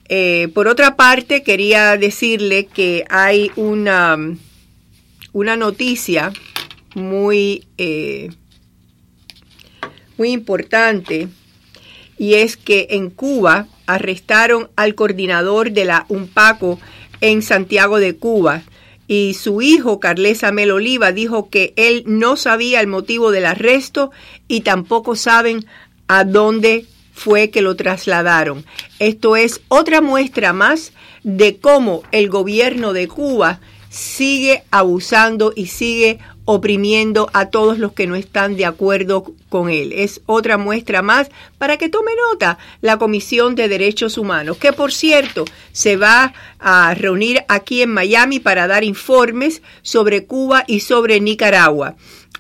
eh, 0.10 0.50
por 0.54 0.68
otra 0.68 0.98
parte, 0.98 1.44
quería 1.44 1.96
decirle 1.96 2.66
que 2.66 3.06
hay 3.10 3.52
una, 3.56 4.18
una 5.32 5.56
noticia 5.56 6.34
muy, 6.94 7.68
eh, 7.78 8.32
muy 10.18 10.32
importante 10.32 11.30
y 12.18 12.34
es 12.34 12.58
que 12.58 12.88
en 12.92 13.12
Cuba 13.12 13.68
arrestaron 13.86 14.70
al 14.76 14.94
coordinador 14.94 15.72
de 15.72 15.86
la 15.86 16.06
UNPACO 16.10 16.80
en 17.22 17.42
Santiago 17.42 18.00
de 18.00 18.16
Cuba 18.16 18.64
y 19.08 19.36
su 19.36 19.62
hijo, 19.62 20.00
Carles 20.00 20.44
Amel 20.44 20.72
Oliva, 20.72 21.12
dijo 21.12 21.50
que 21.50 21.74
él 21.78 22.04
no 22.06 22.36
sabía 22.36 22.82
el 22.82 22.88
motivo 22.88 23.32
del 23.32 23.46
arresto 23.46 24.12
y 24.48 24.62
tampoco 24.62 25.16
saben 25.16 25.66
a 26.08 26.26
dónde 26.26 26.86
fue 27.14 27.50
que 27.50 27.62
lo 27.62 27.76
trasladaron. 27.76 28.66
Esto 29.00 29.36
es 29.36 29.62
otra 29.70 30.02
muestra 30.02 30.54
más 30.54 30.92
de 31.24 31.58
cómo 31.58 32.04
el 32.12 32.30
gobierno 32.30 32.94
de 32.94 33.08
Cuba 33.08 33.60
sigue 33.90 34.64
abusando 34.72 35.54
y 35.56 35.68
sigue 35.68 36.20
oprimiendo 36.50 37.30
a 37.34 37.48
todos 37.48 37.78
los 37.78 37.92
que 37.92 38.08
no 38.08 38.16
están 38.16 38.56
de 38.56 38.66
acuerdo 38.66 39.34
con 39.50 39.70
él. 39.70 39.92
Es 39.92 40.22
otra 40.26 40.58
muestra 40.58 41.02
más 41.02 41.30
para 41.58 41.76
que 41.76 41.90
tome 41.90 42.12
nota 42.32 42.58
la 42.80 42.98
Comisión 42.98 43.54
de 43.54 43.68
Derechos 43.68 44.18
Humanos, 44.18 44.56
que 44.58 44.72
por 44.72 44.94
cierto 44.94 45.44
se 45.74 45.98
va 45.98 46.34
a 46.58 46.94
reunir 46.94 47.44
aquí 47.50 47.82
en 47.82 47.94
Miami 47.94 48.40
para 48.40 48.66
dar 48.66 48.86
informes 48.86 49.62
sobre 49.82 50.26
Cuba 50.26 50.64
y 50.68 50.80
sobre 50.80 51.20
Nicaragua. 51.20 51.98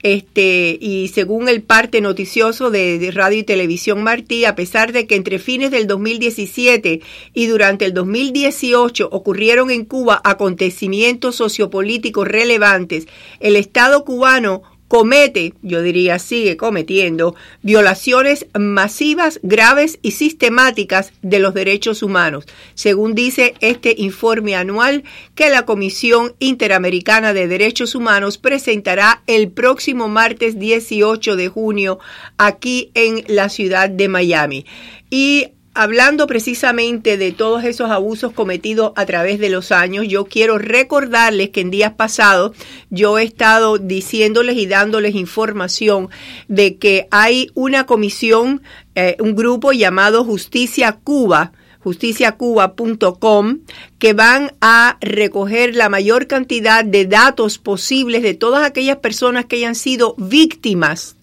Este, 0.08 0.78
y 0.80 1.10
según 1.10 1.50
el 1.50 1.62
parte 1.64 2.00
noticioso 2.00 2.72
de, 2.72 3.12
Radio 3.14 3.40
y 3.40 3.44
Televisión 3.44 4.04
Martí, 4.04 4.46
a 4.46 4.56
pesar 4.56 4.94
de 4.94 5.06
que 5.06 5.16
entre 5.16 5.38
fines 5.38 5.70
del 5.70 5.86
2017 5.86 7.02
y 7.34 7.46
durante 7.48 7.84
el 7.84 7.94
2018 7.94 9.10
ocurrieron 9.12 9.70
en 9.70 9.84
Cuba 9.84 10.22
acontecimientos 10.24 11.36
sociopolíticos 11.36 12.26
relevantes, 12.26 13.06
el 13.42 13.58
Estado 13.58 14.06
cubano 14.06 14.64
comete, 14.88 15.54
yo 15.62 15.82
diría 15.82 16.20
sigue 16.20 16.58
cometiendo, 16.58 17.36
violaciones 17.62 18.48
masivas, 18.58 19.40
graves 19.44 20.00
y 20.02 20.12
sistemáticas 20.12 21.12
de 21.22 21.40
los 21.40 21.54
derechos 21.54 22.04
humanos, 22.04 22.46
según 22.74 23.16
dice 23.16 23.54
este 23.60 23.96
informe 23.98 24.56
anual 24.56 25.04
que 25.36 25.50
la 25.50 25.66
Comisión 25.66 26.36
Interamericana 26.40 27.34
de 27.34 27.48
Derechos 27.48 27.96
Humanos 27.96 28.38
presentará 28.38 29.24
el 29.28 29.50
próximo 29.52 30.08
martes 30.08 30.60
18 30.60 31.36
de 31.36 31.48
junio 31.50 32.00
aquí 32.38 32.92
en 32.94 33.24
la 33.28 33.50
ciudad 33.50 33.90
de 33.90 34.08
Miami. 34.08 34.66
Y 35.10 35.48
hablando 35.78 36.26
precisamente 36.26 37.18
de 37.18 37.32
todos 37.32 37.64
esos 37.64 37.92
abusos 37.92 38.34
cometidos 38.34 38.94
a 38.96 39.06
través 39.06 39.38
de 39.40 39.50
los 39.50 39.72
años, 39.72 40.08
yo 40.08 40.26
quiero 40.26 40.58
recordarles 40.58 41.52
que 41.52 41.62
en 41.62 41.70
días 41.70 41.94
pasados 41.94 42.58
yo 42.90 43.20
he 43.20 43.24
estado 43.24 43.78
diciéndoles 43.78 44.58
y 44.58 44.66
dándoles 44.66 45.14
información 45.14 46.10
de 46.48 46.78
que 46.78 47.08
hay 47.12 47.52
una 47.54 47.86
comisión, 47.86 48.64
eh, 48.96 49.18
un 49.20 49.36
grupo 49.36 49.72
llamado 49.72 50.24
Justicia 50.24 50.98
Cuba, 51.04 51.52
justiciacuba.com, 51.80 53.60
que 54.00 54.14
van 54.14 54.54
a 54.62 54.98
recoger 55.00 55.76
la 55.76 55.90
mayor 55.90 56.26
cantidad 56.26 56.84
de 56.84 57.06
datos 57.06 57.60
posibles 57.60 58.24
de 58.24 58.34
todas 58.34 58.66
aquellas 58.66 58.98
personas 58.98 59.46
que 59.46 59.58
hayan 59.58 59.76
sido 59.76 60.16
víctimas 60.18 61.18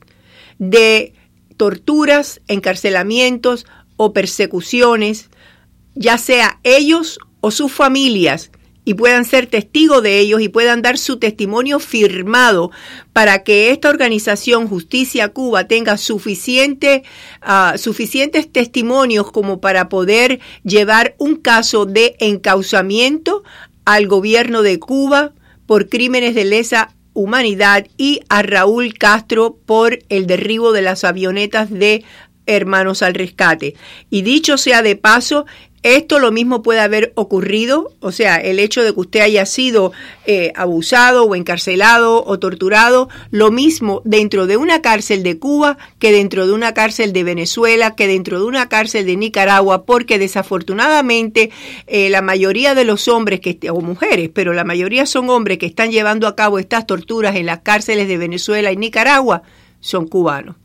de 0.61 1.13
torturas, 1.57 2.41
encarcelamientos 2.47 3.67
o 3.97 4.13
persecuciones, 4.13 5.31
ya 5.95 6.19
sea 6.19 6.59
ellos 6.63 7.19
o 7.41 7.51
sus 7.51 7.73
familias, 7.73 8.51
y 8.85 8.95
puedan 8.95 9.25
ser 9.25 9.47
testigos 9.47 10.03
de 10.03 10.19
ellos 10.19 10.41
y 10.43 10.49
puedan 10.49 10.83
dar 10.83 10.99
su 10.99 11.19
testimonio 11.19 11.79
firmado 11.79 12.71
para 13.13 13.43
que 13.43 13.71
esta 13.71 13.89
organización 13.89 14.69
Justicia 14.69 15.31
Cuba 15.31 15.67
tenga 15.67 15.97
ah, 17.41 17.75
suficientes 17.79 18.53
testimonios 18.53 19.33
como 19.33 19.61
para 19.61 19.89
poder 19.89 20.41
llevar 20.65 21.15
un 21.19 21.37
caso 21.37 21.87
de 21.87 22.17
encausamiento 22.19 23.43
al 23.85 24.07
gobierno 24.07 24.63
de 24.63 24.79
Cuba 24.79 25.33
por 25.67 25.89
crímenes 25.89 26.35
de 26.35 26.45
lesa 26.45 26.95
humanidad 27.15 27.87
y 27.97 28.21
a 28.29 28.43
Raúl 28.43 28.95
Castro 28.95 29.57
por 29.65 30.01
el 30.09 30.27
derribo 30.27 30.73
de 30.73 30.83
las 30.83 31.05
avionetas 31.05 31.71
de 31.71 32.05
hermanos 32.47 33.03
al 33.03 33.15
rescate. 33.15 33.75
Y 34.11 34.23
dicho 34.23 34.59
sea 34.59 34.83
de 34.83 34.97
paso, 34.97 35.47
esto 35.85 36.19
lo 36.19 36.33
mismo 36.33 36.63
puede 36.63 36.81
haber 36.81 37.13
ocurrido, 37.15 37.93
o 38.01 38.11
sea, 38.11 38.37
el 38.37 38.59
hecho 38.59 38.83
de 38.83 38.95
que 38.95 39.01
usted 39.01 39.21
haya 39.21 39.45
sido 39.45 39.93
eh, 40.25 40.51
abusado 40.57 41.25
o 41.25 41.35
encarcelado 41.35 42.25
o 42.25 42.39
torturado, 42.39 43.11
lo 43.31 43.51
mismo 43.51 44.01
dentro 44.07 44.47
de 44.47 44.57
una 44.57 44.81
cárcel 44.81 45.23
de 45.23 45.39
Cuba 45.39 45.77
que 45.99 46.11
dentro 46.11 46.47
de 46.47 46.55
una 46.55 46.73
cárcel 46.73 47.13
de 47.13 47.23
Venezuela, 47.23 47.95
que 47.97 48.07
dentro 48.07 48.39
de 48.39 48.47
una 48.47 48.71
cárcel 48.71 49.05
de 49.05 49.17
Nicaragua, 49.17 49.85
porque 49.85 50.19
desafortunadamente 50.19 51.51
eh, 51.87 52.09
la 52.09 52.23
mayoría 52.23 52.75
de 52.75 52.85
los 52.85 53.07
hombres 53.07 53.41
que 53.41 53.59
o 53.71 53.83
mujeres, 53.83 54.31
pero 54.33 54.55
la 54.55 54.65
mayoría 54.65 55.05
son 55.05 55.29
hombres 55.29 55.59
que 55.59 55.67
están 55.67 55.91
llevando 55.91 56.29
a 56.29 56.35
cabo 56.35 56.59
estas 56.59 56.87
torturas 56.87 57.37
en 57.37 57.45
las 57.45 57.59
cárceles 57.59 58.09
de 58.09 58.17
Venezuela 58.17 58.73
y 58.73 58.79
Nicaragua 58.79 59.43
son 59.81 60.09
cubanos. 60.09 60.57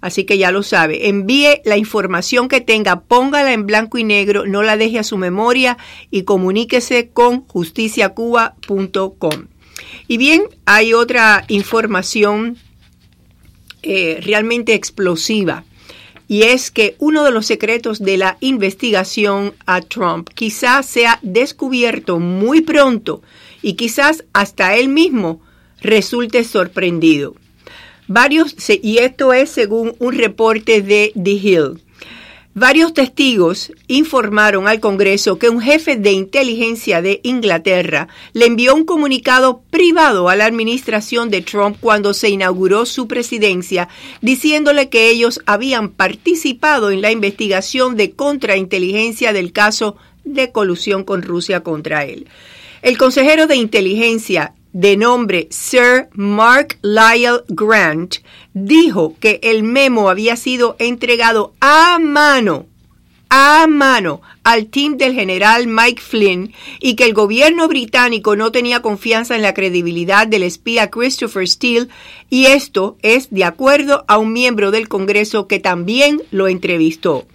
Así 0.00 0.24
que 0.24 0.38
ya 0.38 0.50
lo 0.50 0.62
sabe. 0.62 1.08
Envíe 1.08 1.60
la 1.64 1.76
información 1.76 2.48
que 2.48 2.60
tenga, 2.60 3.02
póngala 3.02 3.52
en 3.52 3.66
blanco 3.66 3.98
y 3.98 4.04
negro, 4.04 4.46
no 4.46 4.62
la 4.62 4.76
deje 4.76 4.98
a 4.98 5.04
su 5.04 5.16
memoria 5.16 5.78
y 6.10 6.24
comuníquese 6.24 7.10
con 7.10 7.46
justiciacuba.com. 7.46 9.46
Y 10.08 10.16
bien, 10.16 10.42
hay 10.66 10.92
otra 10.92 11.44
información 11.48 12.58
eh, 13.82 14.18
realmente 14.22 14.74
explosiva. 14.74 15.64
Y 16.28 16.42
es 16.42 16.70
que 16.70 16.96
uno 16.98 17.24
de 17.24 17.30
los 17.30 17.46
secretos 17.46 17.98
de 17.98 18.16
la 18.16 18.38
investigación 18.40 19.54
a 19.66 19.82
Trump 19.82 20.30
quizás 20.34 20.86
sea 20.86 21.18
descubierto 21.22 22.18
muy 22.18 22.62
pronto 22.62 23.22
y 23.60 23.74
quizás 23.74 24.24
hasta 24.32 24.76
él 24.76 24.88
mismo 24.88 25.40
resulte 25.80 26.44
sorprendido. 26.44 27.34
Varios, 28.14 28.54
y 28.82 28.98
esto 28.98 29.32
es 29.32 29.48
según 29.48 29.94
un 29.98 30.12
reporte 30.12 30.82
de 30.82 31.14
The 31.14 31.30
Hill. 31.30 31.82
Varios 32.52 32.92
testigos 32.92 33.72
informaron 33.86 34.68
al 34.68 34.80
Congreso 34.80 35.38
que 35.38 35.48
un 35.48 35.62
jefe 35.62 35.96
de 35.96 36.12
inteligencia 36.12 37.00
de 37.00 37.20
Inglaterra 37.22 38.08
le 38.34 38.44
envió 38.44 38.74
un 38.74 38.84
comunicado 38.84 39.62
privado 39.70 40.28
a 40.28 40.36
la 40.36 40.44
administración 40.44 41.30
de 41.30 41.40
Trump 41.40 41.78
cuando 41.80 42.12
se 42.12 42.28
inauguró 42.28 42.84
su 42.84 43.08
presidencia, 43.08 43.88
diciéndole 44.20 44.90
que 44.90 45.08
ellos 45.08 45.40
habían 45.46 45.88
participado 45.88 46.90
en 46.90 47.00
la 47.00 47.12
investigación 47.12 47.96
de 47.96 48.10
contrainteligencia 48.10 49.32
del 49.32 49.54
caso 49.54 49.96
de 50.24 50.52
colusión 50.52 51.04
con 51.04 51.22
Rusia 51.22 51.62
contra 51.62 52.04
él. 52.04 52.28
El 52.82 52.98
consejero 52.98 53.46
de 53.46 53.56
inteligencia 53.56 54.52
de 54.72 54.96
nombre 54.96 55.48
Sir 55.50 56.08
Mark 56.12 56.78
Lyle 56.82 57.42
Grant, 57.48 58.16
dijo 58.54 59.16
que 59.20 59.40
el 59.42 59.62
memo 59.62 60.08
había 60.08 60.36
sido 60.36 60.76
entregado 60.78 61.52
a 61.60 61.98
mano, 61.98 62.66
a 63.28 63.66
mano 63.66 64.20
al 64.44 64.66
team 64.66 64.96
del 64.96 65.14
general 65.14 65.66
Mike 65.66 66.00
Flynn 66.00 66.52
y 66.80 66.94
que 66.96 67.04
el 67.04 67.14
gobierno 67.14 67.68
británico 67.68 68.36
no 68.36 68.52
tenía 68.52 68.82
confianza 68.82 69.36
en 69.36 69.42
la 69.42 69.54
credibilidad 69.54 70.26
del 70.26 70.42
espía 70.42 70.90
Christopher 70.90 71.48
Steele 71.48 71.88
y 72.28 72.46
esto 72.46 72.96
es 73.02 73.30
de 73.30 73.44
acuerdo 73.44 74.04
a 74.08 74.18
un 74.18 74.32
miembro 74.32 74.70
del 74.70 74.88
Congreso 74.88 75.46
que 75.46 75.60
también 75.60 76.22
lo 76.30 76.48
entrevistó. 76.48 77.26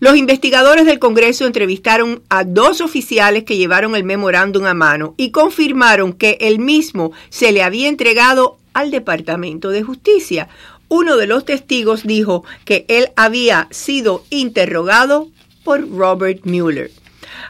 Los 0.00 0.16
investigadores 0.16 0.86
del 0.86 1.00
Congreso 1.00 1.44
entrevistaron 1.44 2.22
a 2.28 2.44
dos 2.44 2.80
oficiales 2.80 3.42
que 3.42 3.56
llevaron 3.56 3.96
el 3.96 4.04
memorándum 4.04 4.64
a 4.66 4.74
mano 4.74 5.14
y 5.16 5.32
confirmaron 5.32 6.12
que 6.12 6.38
el 6.40 6.60
mismo 6.60 7.10
se 7.30 7.50
le 7.50 7.64
había 7.64 7.88
entregado 7.88 8.58
al 8.74 8.92
Departamento 8.92 9.70
de 9.70 9.82
Justicia. 9.82 10.48
Uno 10.86 11.16
de 11.16 11.26
los 11.26 11.44
testigos 11.44 12.04
dijo 12.04 12.44
que 12.64 12.84
él 12.86 13.08
había 13.16 13.66
sido 13.72 14.24
interrogado 14.30 15.30
por 15.64 15.90
Robert 15.90 16.44
Mueller. 16.44 16.92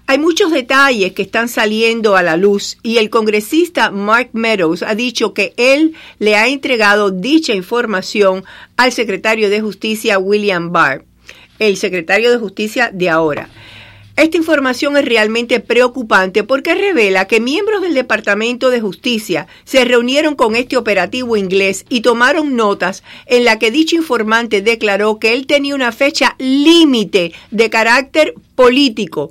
Hay 0.07 0.19
muchos 0.19 0.51
detalles 0.51 1.13
que 1.13 1.23
están 1.23 1.51
saliendo 1.51 2.17
a 2.17 2.23
la 2.23 2.39
luz 2.39 2.79
y 2.83 2.97
el 2.97 3.11
congresista 3.11 3.91
Mark 3.91 4.31
Meadows 4.33 4.83
ha 4.83 4.95
dicho 4.95 5.35
que 5.35 5.53
él 5.59 5.95
le 6.19 6.35
ha 6.35 6.49
entregado 6.49 7.11
dicha 7.11 7.53
información 7.53 8.43
al 8.79 8.93
secretario 8.93 9.51
de 9.51 9.61
Justicia 9.61 10.19
William 10.19 10.73
Barr 10.73 11.05
el 11.59 11.77
secretario 11.77 12.31
de 12.31 12.39
Justicia 12.39 12.91
de 12.93 13.11
ahora. 13.11 13.49
Esta 14.19 14.37
información 14.37 14.97
es 14.97 15.05
realmente 15.05 15.61
preocupante 15.61 16.43
porque 16.43 16.75
revela 16.75 17.29
que 17.29 17.39
miembros 17.39 17.83
del 17.83 17.95
Departamento 17.95 18.69
de 18.69 18.81
Justicia 18.81 19.47
se 19.63 19.85
reunieron 19.85 20.35
con 20.35 20.57
este 20.57 20.77
operativo 20.77 21.37
inglés 21.37 21.85
y 21.89 22.01
tomaron 22.01 22.57
notas 22.57 23.05
en 23.27 23.45
la 23.45 23.61
que 23.61 23.71
dicho 23.71 23.95
informante 23.95 24.61
declaró 24.61 25.21
que 25.21 25.35
él 25.35 25.47
tenía 25.47 25.77
una 25.77 25.93
fecha 25.93 26.35
límite 26.41 27.33
de 27.53 27.71
carácter 27.71 28.35
político. 28.57 29.31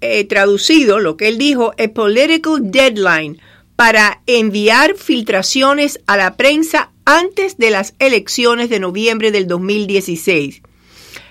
Eh, 0.00 0.22
traducido, 0.24 1.00
lo 1.00 1.16
que 1.16 1.26
él 1.26 1.36
dijo, 1.36 1.72
a 1.76 1.88
political 1.88 2.60
deadline 2.62 3.40
para 3.74 4.22
enviar 4.26 4.94
filtraciones 4.94 5.98
a 6.06 6.16
la 6.16 6.36
prensa 6.36 6.92
antes 7.04 7.58
de 7.58 7.70
las 7.70 7.94
elecciones 7.98 8.70
de 8.70 8.78
noviembre 8.78 9.32
del 9.32 9.48
2016. 9.48 10.62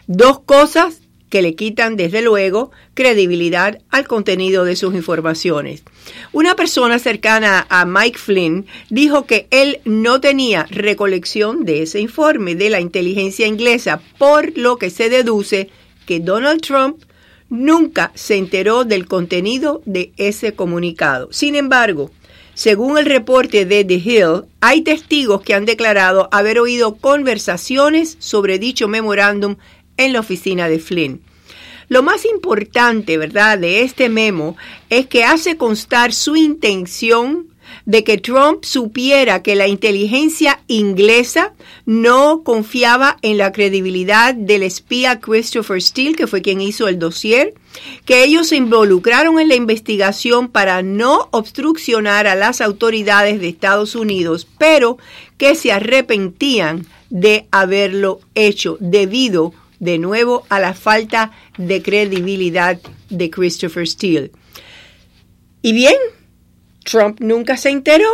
Dos 0.08 0.40
cosas 0.40 1.02
que 1.30 1.42
le 1.42 1.56
quitan 1.56 1.98
desde 1.98 2.22
luego 2.22 2.72
credibilidad 2.94 3.80
al 3.90 4.08
contenido 4.08 4.64
de 4.64 4.76
sus 4.76 4.94
informaciones. 4.94 5.84
Una 6.32 6.56
persona 6.56 7.00
cercana 7.00 7.66
a 7.70 7.86
Mike 7.86 8.18
Flynn 8.18 8.68
dijo 8.90 9.26
que 9.26 9.48
él 9.52 9.80
no 9.84 10.22
tenía 10.22 10.66
recolección 10.70 11.66
de 11.66 11.82
ese 11.82 12.00
informe 12.00 12.56
de 12.56 12.70
la 12.70 12.80
inteligencia 12.80 13.48
inglesa, 13.48 14.02
por 14.18 14.58
lo 14.58 14.78
que 14.78 14.90
se 14.90 15.10
deduce 15.10 15.70
que 16.06 16.20
Donald 16.20 16.62
Trump 16.62 17.04
nunca 17.50 18.12
se 18.16 18.38
enteró 18.38 18.86
del 18.86 19.08
contenido 19.08 19.82
de 19.86 20.14
ese 20.18 20.54
comunicado. 20.54 21.30
Sin 21.32 21.56
embargo, 21.56 22.12
según 22.54 22.98
el 22.98 23.06
reporte 23.06 23.66
de 23.66 23.84
The 23.84 23.96
Hill, 23.96 24.44
hay 24.62 24.82
testigos 24.82 25.42
que 25.42 25.54
han 25.54 25.66
declarado 25.66 26.30
haber 26.32 26.60
oído 26.60 26.96
conversaciones 26.96 28.16
sobre 28.20 28.60
dicho 28.60 28.88
memorándum 28.88 29.58
en 29.98 30.14
la 30.14 30.20
oficina 30.20 30.68
de 30.68 30.80
Flynn. 30.80 31.22
Lo 31.88 32.02
más 32.02 32.26
importante, 32.26 33.18
¿verdad?, 33.18 33.60
de 33.60 33.82
este 33.82 34.10
memo 34.10 34.58
es 34.90 35.08
que 35.08 35.24
hace 35.24 35.58
constar 35.58 36.14
su 36.14 36.36
intención 36.36 37.48
de 37.86 38.04
que 38.04 38.18
Trump 38.18 38.64
supiera 38.64 39.44
que 39.44 39.56
la 39.56 39.68
inteligencia 39.68 40.62
inglesa 40.68 41.54
no 41.86 42.44
confiaba 42.44 43.18
en 43.22 43.38
la 43.38 43.52
credibilidad 43.52 44.34
del 44.34 44.64
espía 44.64 45.20
Christopher 45.20 45.82
Steele, 45.82 46.16
que 46.16 46.28
fue 46.28 46.42
quien 46.42 46.62
hizo 46.62 46.88
el 46.88 47.00
dossier, 47.00 47.54
que 48.06 48.24
ellos 48.24 48.48
se 48.48 48.56
involucraron 48.56 49.40
en 49.40 49.50
la 49.50 49.56
investigación 49.56 50.48
para 50.50 50.82
no 50.82 51.28
obstruccionar 51.32 52.28
a 52.28 52.36
las 52.36 52.62
autoridades 52.62 53.40
de 53.40 53.50
Estados 53.50 53.96
Unidos, 53.96 54.48
pero 54.58 54.98
que 55.38 55.56
se 55.56 55.72
arrepentían 55.72 56.86
de 57.10 57.48
haberlo 57.52 58.20
hecho 58.34 58.78
debido 58.80 59.54
a 59.54 59.65
de 59.80 59.98
nuevo 59.98 60.46
a 60.50 60.60
la 60.60 60.74
falta 60.74 61.32
de 61.58 61.82
credibilidad 61.82 62.80
de 63.10 63.30
Christopher 63.30 63.88
Steele. 63.88 64.32
Y 65.62 65.74
bien, 65.74 65.96
Trump 66.84 67.20
nunca 67.20 67.58
se 67.58 67.70
enteró. 67.70 68.10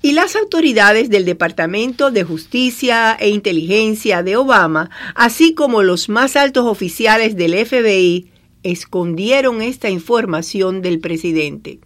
Y 0.00 0.12
las 0.12 0.36
autoridades 0.36 1.10
del 1.10 1.24
Departamento 1.24 2.10
de 2.10 2.24
Justicia 2.24 3.16
e 3.20 3.28
Inteligencia 3.28 4.22
de 4.22 4.36
Obama, 4.36 4.90
así 5.14 5.54
como 5.54 5.82
los 5.82 6.08
más 6.08 6.34
altos 6.34 6.64
oficiales 6.64 7.36
del 7.36 7.54
FBI, 7.66 8.30
escondieron 8.62 9.62
esta 9.62 9.90
información 9.90 10.82
del 10.82 10.98
presidente. 10.98 11.78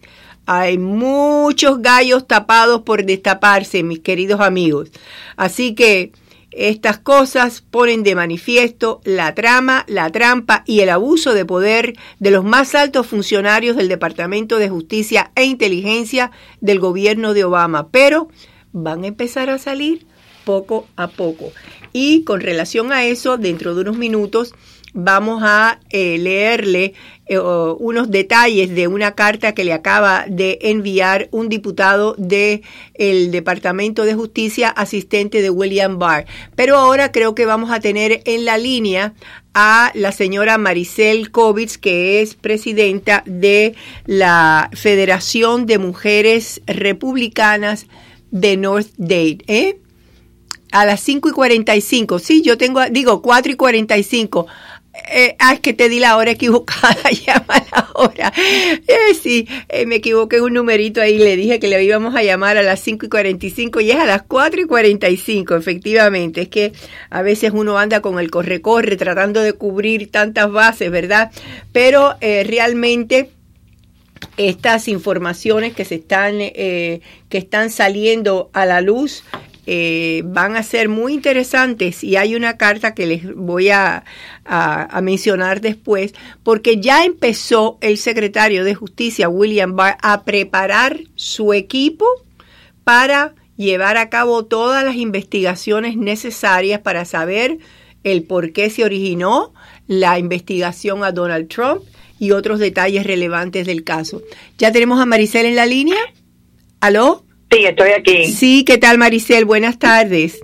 Hay 0.45 0.77
muchos 0.77 1.81
gallos 1.81 2.27
tapados 2.27 2.81
por 2.81 3.05
destaparse, 3.05 3.83
mis 3.83 3.99
queridos 3.99 4.39
amigos. 4.39 4.89
Así 5.35 5.75
que 5.75 6.11
estas 6.51 6.97
cosas 6.97 7.61
ponen 7.61 8.03
de 8.03 8.15
manifiesto 8.15 9.01
la 9.03 9.33
trama, 9.33 9.85
la 9.87 10.09
trampa 10.09 10.63
y 10.65 10.81
el 10.81 10.89
abuso 10.89 11.33
de 11.33 11.45
poder 11.45 11.93
de 12.19 12.31
los 12.31 12.43
más 12.43 12.75
altos 12.75 13.07
funcionarios 13.07 13.77
del 13.77 13.87
Departamento 13.87 14.57
de 14.57 14.69
Justicia 14.69 15.31
e 15.35 15.45
Inteligencia 15.45 16.31
del 16.59 16.79
gobierno 16.79 17.33
de 17.33 17.45
Obama, 17.45 17.89
pero 17.89 18.27
van 18.73 19.03
a 19.03 19.07
empezar 19.07 19.49
a 19.49 19.57
salir 19.57 20.05
poco 20.45 20.87
a 20.95 21.07
poco. 21.07 21.51
Y 21.93 22.23
con 22.23 22.41
relación 22.41 22.91
a 22.91 23.05
eso, 23.05 23.37
dentro 23.37 23.75
de 23.75 23.81
unos 23.81 23.97
minutos 23.97 24.53
vamos 24.93 25.41
a 25.43 25.79
eh, 25.89 26.17
leerle 26.17 26.93
eh, 27.27 27.39
unos 27.39 28.11
detalles 28.11 28.75
de 28.75 28.87
una 28.87 29.15
carta 29.15 29.53
que 29.53 29.63
le 29.63 29.73
acaba 29.73 30.25
de 30.27 30.59
enviar 30.63 31.29
un 31.31 31.47
diputado 31.47 32.13
del 32.17 32.61
el 32.95 33.31
Departamento 33.31 34.03
de 34.03 34.15
Justicia, 34.15 34.69
asistente 34.69 35.41
de 35.41 35.49
William 35.49 35.97
Barr. 35.97 36.25
Pero 36.55 36.77
ahora 36.77 37.11
creo 37.11 37.33
que 37.35 37.45
vamos 37.45 37.71
a 37.71 37.79
tener 37.79 38.21
en 38.25 38.45
la 38.45 38.57
línea 38.57 39.13
a 39.53 39.91
la 39.95 40.11
señora 40.11 40.57
Maricel 40.57 41.31
Kovitz, 41.31 41.77
que 41.77 42.21
es 42.21 42.35
presidenta 42.35 43.23
de 43.25 43.75
la 44.05 44.69
Federación 44.73 45.65
de 45.65 45.77
Mujeres 45.77 46.61
Republicanas 46.67 47.85
de 48.31 48.57
North 48.57 48.89
Dade. 48.97 49.39
¿eh? 49.47 49.77
A 50.71 50.85
las 50.85 51.01
5 51.01 51.29
y 51.29 51.31
45, 51.33 52.19
sí, 52.19 52.41
yo 52.41 52.57
tengo, 52.57 52.81
digo 52.89 53.21
4 53.21 53.51
y 53.51 53.55
45. 53.55 54.47
Eh, 54.93 55.35
ah, 55.39 55.53
es 55.53 55.61
que 55.61 55.73
te 55.73 55.87
di 55.87 55.99
la 55.99 56.17
hora 56.17 56.31
equivocada, 56.31 57.09
llama 57.25 57.65
la 57.71 57.87
hora. 57.93 58.33
Eh, 58.35 59.13
sí, 59.21 59.47
eh, 59.69 59.85
me 59.85 59.95
equivoqué 59.95 60.41
un 60.41 60.53
numerito 60.53 61.01
ahí, 61.01 61.17
le 61.17 61.37
dije 61.37 61.59
que 61.59 61.69
le 61.69 61.81
íbamos 61.83 62.13
a 62.15 62.23
llamar 62.23 62.57
a 62.57 62.63
las 62.63 62.81
5 62.81 63.05
y 63.05 63.09
45 63.09 63.79
y 63.81 63.91
es 63.91 63.97
a 63.97 64.05
las 64.05 64.23
4 64.23 64.61
y 64.61 64.65
45, 64.65 65.55
efectivamente. 65.55 66.41
Es 66.41 66.49
que 66.49 66.73
a 67.09 67.21
veces 67.21 67.51
uno 67.53 67.77
anda 67.77 68.01
con 68.01 68.19
el 68.19 68.29
corre-corre 68.29 68.97
tratando 68.97 69.41
de 69.41 69.53
cubrir 69.53 70.11
tantas 70.11 70.51
bases, 70.51 70.91
¿verdad? 70.91 71.31
Pero 71.71 72.15
eh, 72.19 72.43
realmente 72.45 73.29
estas 74.37 74.87
informaciones 74.87 75.73
que 75.73 75.85
se 75.85 75.95
están 75.95 76.37
que 76.37 77.01
están 77.31 77.69
saliendo 77.69 78.49
a 78.53 78.65
la 78.65 78.81
luz 78.81 79.23
eh, 79.67 80.23
van 80.25 80.55
a 80.55 80.63
ser 80.63 80.89
muy 80.89 81.13
interesantes 81.13 82.03
y 82.03 82.15
hay 82.15 82.35
una 82.35 82.57
carta 82.57 82.95
que 82.95 83.05
les 83.05 83.35
voy 83.35 83.69
a, 83.69 84.03
a, 84.43 85.01
mencionar 85.01 85.61
después, 85.61 86.13
porque 86.43 86.81
ya 86.81 87.05
empezó 87.05 87.77
el 87.81 87.97
secretario 87.97 88.63
de 88.63 88.73
Justicia, 88.73 89.29
William 89.29 89.75
Barr, 89.75 89.97
a 90.01 90.23
preparar 90.23 91.01
su 91.15 91.53
equipo 91.53 92.05
para 92.83 93.35
llevar 93.55 93.97
a 93.97 94.09
cabo 94.09 94.45
todas 94.45 94.83
las 94.83 94.95
investigaciones 94.95 95.95
necesarias 95.95 96.81
para 96.81 97.05
saber 97.05 97.59
el 98.03 98.23
por 98.23 98.53
qué 98.53 98.69
se 98.71 98.83
originó 98.83 99.53
la 99.87 100.17
investigación 100.17 101.03
a 101.03 101.11
Donald 101.11 101.47
Trump 101.47 101.83
y 102.17 102.31
otros 102.31 102.59
detalles 102.59 103.05
relevantes 103.05 103.67
del 103.67 103.83
caso. 103.83 104.21
¿Ya 104.57 104.71
tenemos 104.71 104.99
a 104.99 105.05
Maricel 105.05 105.45
en 105.45 105.55
la 105.55 105.65
línea? 105.65 105.97
¿Aló? 106.79 107.23
Sí, 107.51 107.65
estoy 107.65 107.91
aquí. 107.91 108.27
Sí, 108.27 108.63
¿qué 108.65 108.77
tal 108.77 108.97
Maricel? 108.97 109.45
Buenas 109.45 109.77
tardes. 109.77 110.39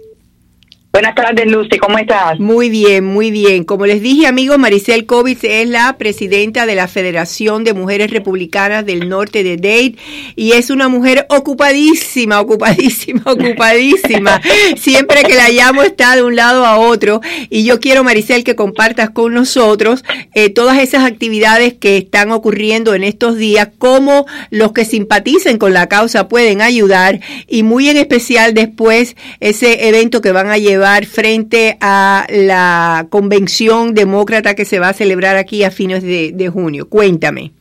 Buenas 0.94 1.14
tardes, 1.14 1.46
Lucy, 1.46 1.78
¿cómo 1.78 2.00
estás? 2.00 2.40
Muy 2.40 2.70
bien, 2.70 3.06
muy 3.06 3.30
bien. 3.30 3.66
Como 3.66 3.86
les 3.86 4.02
dije, 4.02 4.26
amigos, 4.26 4.58
Maricel 4.58 5.06
Kovic 5.06 5.44
es 5.44 5.70
la 5.70 5.96
presidenta 5.98 6.66
de 6.66 6.74
la 6.74 6.88
Federación 6.88 7.64
de 7.64 7.74
Mujeres 7.74 8.10
Republicanas 8.10 8.84
del 8.84 9.08
Norte 9.08 9.44
de 9.44 9.58
Dade 9.58 9.96
y 10.36 10.54
es 10.54 10.72
una 10.72 10.88
mujer 10.88 11.28
ocupadísima, 11.30 12.40
ocupadísima, 12.40 13.22
ocupadísima. 13.26 14.42
Siempre 14.78 15.24
que 15.24 15.36
la 15.36 15.50
llamo 15.50 15.84
está 15.84 16.16
de 16.16 16.24
un 16.24 16.36
lado 16.36 16.66
a 16.66 16.78
otro 16.80 17.22
y 17.50 17.64
yo 17.64 17.80
quiero, 17.80 18.04
Maricel, 18.04 18.44
que 18.44 18.56
compartas 18.56 19.12
con 19.12 19.36
nosotros 19.36 20.04
eh, 20.34 20.50
todas 20.50 20.80
esas 20.80 21.04
actividades 21.04 21.76
que 21.76 21.98
están 21.98 22.32
ocurriendo 22.32 22.96
en 22.96 23.04
estos 23.04 23.38
días, 23.38 23.70
cómo 23.78 24.26
los 24.50 24.72
que 24.72 24.86
simpaticen 24.86 25.60
con 25.60 25.74
la 25.74 25.90
causa 25.90 26.28
pueden 26.28 26.62
ayudar 26.62 27.20
y 27.48 27.62
muy 27.62 27.90
en 27.90 27.98
especial 27.98 28.56
después 28.56 29.16
ese 29.42 29.90
evento 29.90 30.22
que 30.22 30.32
van 30.32 30.48
a 30.50 30.58
llevar 30.58 30.77
frente 31.08 31.78
a 31.82 32.26
la 32.30 33.08
convención 33.10 33.94
demócrata 33.94 34.56
que 34.56 34.66
se 34.66 34.80
va 34.80 34.90
a 34.90 34.94
celebrar 34.94 35.38
aquí 35.38 35.64
a 35.64 35.72
fines 35.72 36.04
de, 36.04 36.50
junio. 36.52 36.88
Cuéntame. 36.90 37.52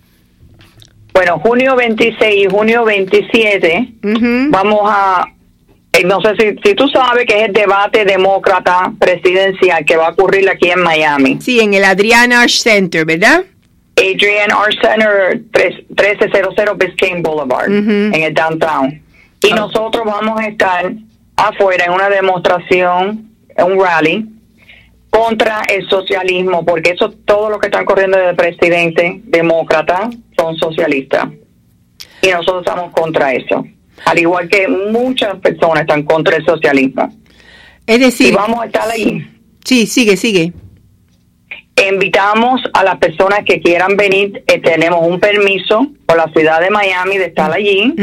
Bueno, 1.12 1.38
junio 1.38 1.76
26 1.76 2.44
y 2.44 2.46
junio 2.46 2.84
27 2.84 3.94
vamos 4.50 4.80
a, 4.84 5.26
eh, 5.92 6.04
no 6.04 6.20
sé 6.20 6.34
si, 6.38 6.56
si 6.62 6.74
tú 6.74 6.88
sabes 6.88 7.24
que 7.26 7.38
es 7.38 7.48
el 7.48 7.52
debate 7.54 8.04
demócrata 8.04 8.92
presidencial 8.98 9.84
que 9.84 9.96
va 9.96 10.08
a 10.08 10.10
ocurrir 10.10 10.48
aquí 10.48 10.68
en 10.70 10.82
Miami. 10.82 11.38
Sí, 11.40 11.60
en 11.60 11.72
el 11.72 11.84
Adrian 11.84 12.32
Arch 12.32 12.58
Center, 12.58 13.06
¿verdad? 13.06 13.44
Adrian 13.96 14.52
Arch 14.52 14.78
Center 14.82 15.40
1300 15.88 16.78
Biscayne 16.78 17.22
Boulevard, 17.22 17.70
en 17.70 18.14
el 18.14 18.34
downtown. 18.34 19.00
Y 19.42 19.52
ah. 19.52 19.56
nosotros 19.56 20.04
vamos 20.04 20.38
a 20.38 20.46
estar 20.48 20.92
afuera 21.36 21.84
en 21.86 21.92
una 21.92 22.08
demostración, 22.08 23.30
en 23.56 23.64
un 23.64 23.80
rally 23.80 24.26
contra 25.10 25.62
el 25.72 25.88
socialismo, 25.88 26.64
porque 26.64 26.90
eso 26.90 27.10
todo 27.24 27.48
lo 27.48 27.58
que 27.58 27.68
están 27.68 27.84
corriendo 27.84 28.18
del 28.18 28.36
presidente 28.36 29.20
demócrata 29.24 30.10
son 30.36 30.56
socialistas. 30.56 31.28
Y 32.20 32.28
nosotros 32.28 32.64
estamos 32.66 32.92
contra 32.92 33.32
eso. 33.32 33.64
Al 34.04 34.18
igual 34.18 34.48
que 34.48 34.68
muchas 34.68 35.36
personas 35.36 35.82
están 35.82 36.02
contra 36.02 36.36
el 36.36 36.44
socialismo. 36.44 37.08
Es 37.86 38.00
decir, 38.00 38.34
vamos 38.34 38.60
a 38.60 38.66
estar 38.66 38.90
ahí. 38.90 39.26
Sí, 39.64 39.86
sigue, 39.86 40.16
sigue. 40.16 40.52
Invitamos 41.90 42.60
a 42.72 42.84
las 42.84 42.96
personas 42.96 43.40
que 43.46 43.60
quieran 43.60 43.96
venir. 43.96 44.44
Eh, 44.46 44.58
tenemos 44.60 45.00
un 45.06 45.20
permiso 45.20 45.86
por 46.04 46.16
la 46.16 46.30
ciudad 46.32 46.60
de 46.60 46.70
Miami 46.70 47.16
de 47.18 47.26
estar 47.26 47.52
allí 47.52 47.94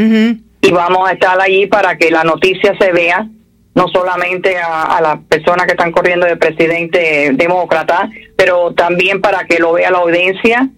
y 0.64 0.72
vamos 0.72 1.08
a 1.08 1.12
estar 1.12 1.38
allí 1.38 1.66
para 1.66 1.98
que 1.98 2.10
la 2.10 2.24
noticia 2.24 2.74
se 2.78 2.90
vea 2.92 3.28
no 3.74 3.88
solamente 3.88 4.56
a, 4.56 5.00
las 5.02 5.18
personas 5.28 5.66
que 5.66 5.72
están 5.72 5.92
corriendo 5.92 6.26
de 6.26 6.36
presidente 6.36 7.32
demócrata, 7.34 8.08
pero 8.36 8.72
también 8.72 9.20
para 9.20 9.44
que 9.46 9.58
lo 9.58 9.72
vea 9.72 9.90
la 9.90 9.98
audiencia 9.98 10.70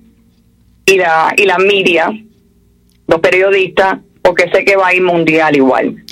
y 0.87 0.97
la 0.97 1.34
y 1.37 1.45
la 1.45 1.59
media, 1.59 2.11
los 3.07 3.20
periodistas, 3.20 3.99
porque 4.22 4.51
sé 4.51 4.64
que 4.64 4.76
va 4.76 4.89
a 4.89 4.95
ir 4.95 5.03
mundial 5.03 5.55
igual. 5.55 6.05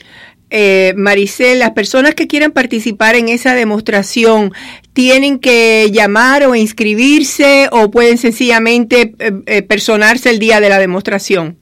Eh, 0.50 0.92
Maricel, 0.96 1.58
las 1.58 1.70
personas 1.70 2.14
que 2.14 2.28
quieran 2.28 2.52
participar 2.52 3.16
en 3.16 3.28
esa 3.28 3.54
demostración 3.54 4.52
tienen 4.92 5.38
que 5.38 5.88
llamar 5.90 6.44
o 6.44 6.54
inscribirse 6.54 7.68
o 7.72 7.90
pueden 7.90 8.18
sencillamente 8.18 9.14
eh, 9.18 9.32
eh, 9.46 9.62
personarse 9.62 10.30
el 10.30 10.38
día 10.38 10.60
de 10.60 10.68
la 10.68 10.78
demostración. 10.78 11.56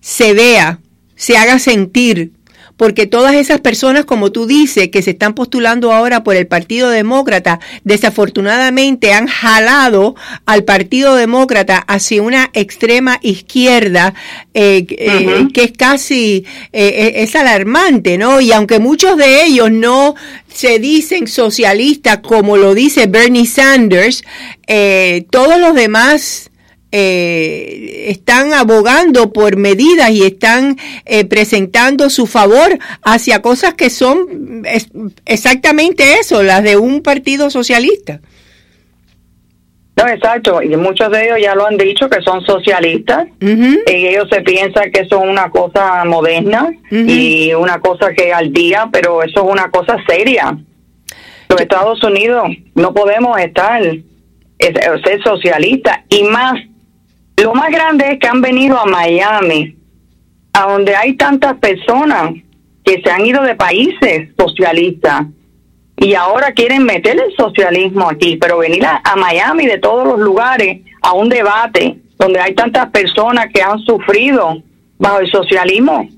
se 0.00 0.32
vea, 0.32 0.80
se 1.16 1.36
haga 1.36 1.58
sentir 1.58 2.32
porque 2.76 3.06
todas 3.06 3.34
esas 3.34 3.60
personas, 3.60 4.04
como 4.04 4.32
tú 4.32 4.46
dices, 4.46 4.88
que 4.88 5.02
se 5.02 5.10
están 5.10 5.34
postulando 5.34 5.92
ahora 5.92 6.24
por 6.24 6.36
el 6.36 6.46
Partido 6.46 6.90
Demócrata, 6.90 7.60
desafortunadamente 7.84 9.12
han 9.12 9.26
jalado 9.26 10.16
al 10.44 10.64
Partido 10.64 11.14
Demócrata 11.14 11.78
hacia 11.78 12.22
una 12.22 12.50
extrema 12.52 13.18
izquierda 13.22 14.14
eh, 14.54 14.86
eh, 14.90 15.48
que 15.52 15.64
es 15.64 15.72
casi, 15.72 16.44
eh, 16.72 17.12
es 17.16 17.36
alarmante, 17.36 18.18
¿no? 18.18 18.40
Y 18.40 18.52
aunque 18.52 18.78
muchos 18.78 19.16
de 19.16 19.44
ellos 19.44 19.70
no 19.70 20.14
se 20.52 20.78
dicen 20.78 21.26
socialistas 21.26 22.18
como 22.18 22.56
lo 22.56 22.74
dice 22.74 23.06
Bernie 23.06 23.46
Sanders, 23.46 24.22
todos 25.30 25.58
los 25.60 25.74
demás 25.74 26.50
eh, 26.96 28.04
están 28.06 28.54
abogando 28.54 29.32
por 29.32 29.56
medidas 29.56 30.10
y 30.10 30.22
están 30.22 30.76
eh, 31.06 31.24
presentando 31.24 32.08
su 32.08 32.28
favor 32.28 32.78
hacia 33.02 33.42
cosas 33.42 33.74
que 33.74 33.90
son 33.90 34.62
exactamente 35.26 36.20
eso, 36.20 36.44
las 36.44 36.62
de 36.62 36.76
un 36.76 37.02
partido 37.02 37.50
socialista. 37.50 38.20
No, 39.96 40.06
exacto, 40.06 40.62
y 40.62 40.76
muchos 40.76 41.10
de 41.10 41.24
ellos 41.24 41.38
ya 41.42 41.56
lo 41.56 41.66
han 41.66 41.76
dicho 41.76 42.08
que 42.08 42.22
son 42.22 42.44
socialistas, 42.46 43.26
y 43.40 44.06
ellos 44.06 44.28
se 44.30 44.42
piensan 44.42 44.92
que 44.92 45.04
son 45.06 45.28
una 45.28 45.50
cosa 45.50 46.04
moderna 46.04 46.70
y 46.92 47.52
una 47.54 47.80
cosa 47.80 48.12
que 48.12 48.32
al 48.32 48.52
día, 48.52 48.88
pero 48.92 49.20
eso 49.24 49.44
es 49.44 49.50
una 49.50 49.68
cosa 49.72 49.96
seria. 50.08 50.56
Los 51.48 51.60
Estados 51.60 52.00
Unidos 52.04 52.50
no 52.76 52.94
podemos 52.94 53.36
estar 53.40 53.82
ser 54.60 55.22
socialistas 55.24 55.98
y 56.08 56.22
más 56.22 56.54
Lo 57.36 57.54
más 57.54 57.70
grande 57.70 58.12
es 58.12 58.18
que 58.18 58.28
han 58.28 58.40
venido 58.40 58.78
a 58.78 58.86
Miami, 58.86 59.76
a 60.52 60.70
donde 60.70 60.94
hay 60.94 61.14
tantas 61.14 61.54
personas 61.58 62.32
que 62.84 63.00
se 63.02 63.10
han 63.10 63.26
ido 63.26 63.42
de 63.42 63.54
países 63.54 64.30
socialistas 64.38 65.26
y 65.96 66.14
ahora 66.14 66.52
quieren 66.52 66.84
meter 66.84 67.18
el 67.18 67.34
socialismo 67.36 68.08
aquí, 68.08 68.36
pero 68.36 68.58
venir 68.58 68.84
a, 68.84 69.00
a 69.04 69.16
Miami 69.16 69.66
de 69.66 69.78
todos 69.78 70.06
los 70.06 70.18
lugares 70.18 70.82
a 71.02 71.12
un 71.12 71.28
debate 71.28 71.98
donde 72.18 72.40
hay 72.40 72.54
tantas 72.54 72.90
personas 72.90 73.46
que 73.52 73.62
han 73.62 73.78
sufrido 73.80 74.62
bajo 74.98 75.18
el 75.20 75.30
socialismo, 75.30 76.08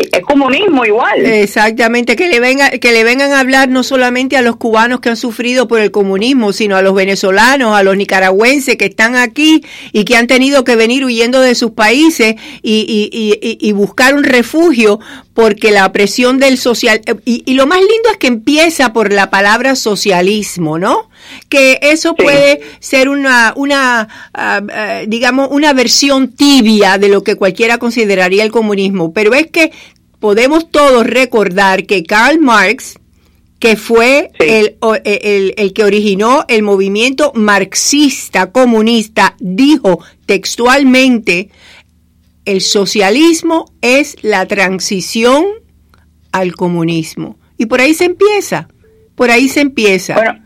es 0.00 0.22
comunismo 0.22 0.84
igual. 0.84 1.24
Exactamente, 1.24 2.16
que 2.16 2.28
le 2.28 2.40
venga, 2.40 2.70
que 2.70 2.92
le 2.92 3.04
vengan 3.04 3.32
a 3.32 3.40
hablar 3.40 3.68
no 3.68 3.82
solamente 3.82 4.36
a 4.36 4.42
los 4.42 4.56
cubanos 4.56 5.00
que 5.00 5.08
han 5.08 5.16
sufrido 5.16 5.68
por 5.68 5.80
el 5.80 5.90
comunismo, 5.90 6.52
sino 6.52 6.76
a 6.76 6.82
los 6.82 6.94
venezolanos, 6.94 7.76
a 7.76 7.82
los 7.82 7.96
nicaragüenses 7.96 8.76
que 8.76 8.86
están 8.86 9.16
aquí 9.16 9.64
y 9.92 10.04
que 10.04 10.16
han 10.16 10.26
tenido 10.26 10.64
que 10.64 10.76
venir 10.76 11.04
huyendo 11.04 11.40
de 11.40 11.54
sus 11.54 11.72
países 11.72 12.36
y, 12.62 13.10
y, 13.12 13.38
y, 13.40 13.58
y 13.60 13.72
buscar 13.72 14.14
un 14.14 14.24
refugio 14.24 15.00
porque 15.38 15.70
la 15.70 15.92
presión 15.92 16.40
del 16.40 16.58
social 16.58 17.00
y, 17.24 17.44
y, 17.46 17.54
lo 17.54 17.68
más 17.68 17.78
lindo 17.78 18.10
es 18.10 18.16
que 18.16 18.26
empieza 18.26 18.92
por 18.92 19.12
la 19.12 19.30
palabra 19.30 19.76
socialismo, 19.76 20.80
¿no? 20.80 21.10
Que 21.48 21.78
eso 21.80 22.16
sí. 22.18 22.24
puede 22.24 22.60
ser 22.80 23.08
una, 23.08 23.52
una 23.54 24.08
uh, 24.36 24.64
uh, 24.64 25.06
digamos, 25.06 25.46
una 25.52 25.72
versión 25.74 26.32
tibia 26.32 26.98
de 26.98 27.08
lo 27.08 27.22
que 27.22 27.36
cualquiera 27.36 27.78
consideraría 27.78 28.42
el 28.42 28.50
comunismo, 28.50 29.12
pero 29.12 29.32
es 29.32 29.46
que 29.46 29.70
podemos 30.18 30.72
todos 30.72 31.06
recordar 31.06 31.86
que 31.86 32.02
Karl 32.02 32.40
Marx, 32.40 32.98
que 33.60 33.76
fue 33.76 34.32
sí. 34.40 34.44
el, 34.44 34.76
el, 35.04 35.54
el, 35.56 35.72
que 35.72 35.84
originó 35.84 36.46
el 36.48 36.64
movimiento 36.64 37.30
marxista 37.36 38.50
comunista, 38.50 39.36
dijo 39.38 40.00
textualmente, 40.26 41.50
el 42.48 42.62
socialismo 42.62 43.66
es 43.82 44.16
la 44.24 44.46
transición 44.46 45.44
al 46.32 46.54
comunismo. 46.54 47.36
Y 47.58 47.66
por 47.66 47.82
ahí 47.82 47.92
se 47.92 48.06
empieza, 48.06 48.68
por 49.14 49.30
ahí 49.30 49.50
se 49.50 49.60
empieza. 49.60 50.14
Bueno, 50.14 50.38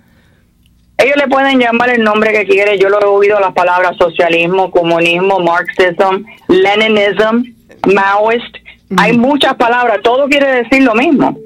ellos 0.98 1.16
le 1.16 1.28
pueden 1.28 1.60
llamar 1.60 1.90
el 1.90 2.02
nombre 2.02 2.32
que 2.32 2.44
quieren, 2.44 2.76
yo 2.80 2.88
lo 2.88 3.00
he 3.00 3.04
oído 3.04 3.38
las 3.38 3.52
palabras 3.52 3.96
socialismo, 3.98 4.72
comunismo, 4.72 5.38
marxism, 5.38 6.24
leninism, 6.48 7.54
maoist, 7.94 8.56
mm. 8.88 8.98
hay 8.98 9.16
muchas 9.16 9.54
palabras, 9.54 10.00
todo 10.02 10.28
quiere 10.28 10.64
decir 10.64 10.82
lo 10.82 10.96
mismo. 10.96 11.38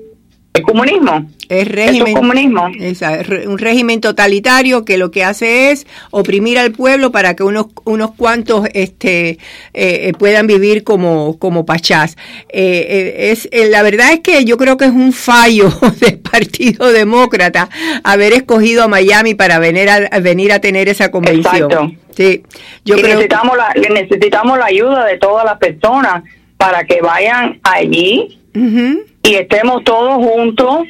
El 0.54 0.62
comunismo. 0.62 1.26
Es 1.48 1.68
régimen, 1.68 2.08
es 2.08 2.14
comunismo. 2.14 2.68
Es 2.80 3.02
un 3.46 3.58
régimen 3.58 4.00
totalitario 4.00 4.84
que 4.84 4.98
lo 4.98 5.10
que 5.10 5.24
hace 5.24 5.70
es 5.70 5.86
oprimir 6.10 6.58
al 6.58 6.72
pueblo 6.72 7.12
para 7.12 7.34
que 7.34 7.42
unos 7.42 7.66
unos 7.84 8.12
cuantos 8.12 8.68
este 8.74 9.38
eh, 9.74 10.12
puedan 10.18 10.46
vivir 10.46 10.84
como 10.84 11.38
como 11.38 11.66
pachás. 11.66 12.16
Eh, 12.48 13.30
es 13.30 13.48
eh, 13.52 13.68
la 13.70 13.82
verdad 13.82 14.12
es 14.12 14.20
que 14.20 14.44
yo 14.44 14.56
creo 14.56 14.76
que 14.76 14.86
es 14.86 14.90
un 14.90 15.12
fallo 15.12 15.70
del 16.00 16.18
Partido 16.18 16.92
Demócrata 16.92 17.68
haber 18.04 18.32
escogido 18.32 18.84
a 18.84 18.88
Miami 18.88 19.34
para 19.34 19.58
venir 19.58 19.88
a, 19.88 19.96
a 20.10 20.20
venir 20.20 20.52
a 20.52 20.60
tener 20.60 20.88
esa 20.88 21.10
convención. 21.10 21.70
Exacto. 21.70 21.92
Sí, 22.16 22.42
yo 22.84 22.96
y 22.96 23.00
creo 23.00 23.16
necesitamos 23.16 23.56
que... 23.74 23.80
la 23.80 23.94
necesitamos 23.94 24.58
la 24.58 24.66
ayuda 24.66 25.04
de 25.04 25.18
todas 25.18 25.44
las 25.44 25.58
personas 25.58 26.24
para 26.56 26.84
que 26.84 27.00
vayan 27.00 27.60
allí. 27.62 28.38
Uh 28.54 28.58
-huh 28.58 29.06
y 29.26 29.34
estemos 29.34 29.82
todos 29.82 30.24
juntos 30.24 30.86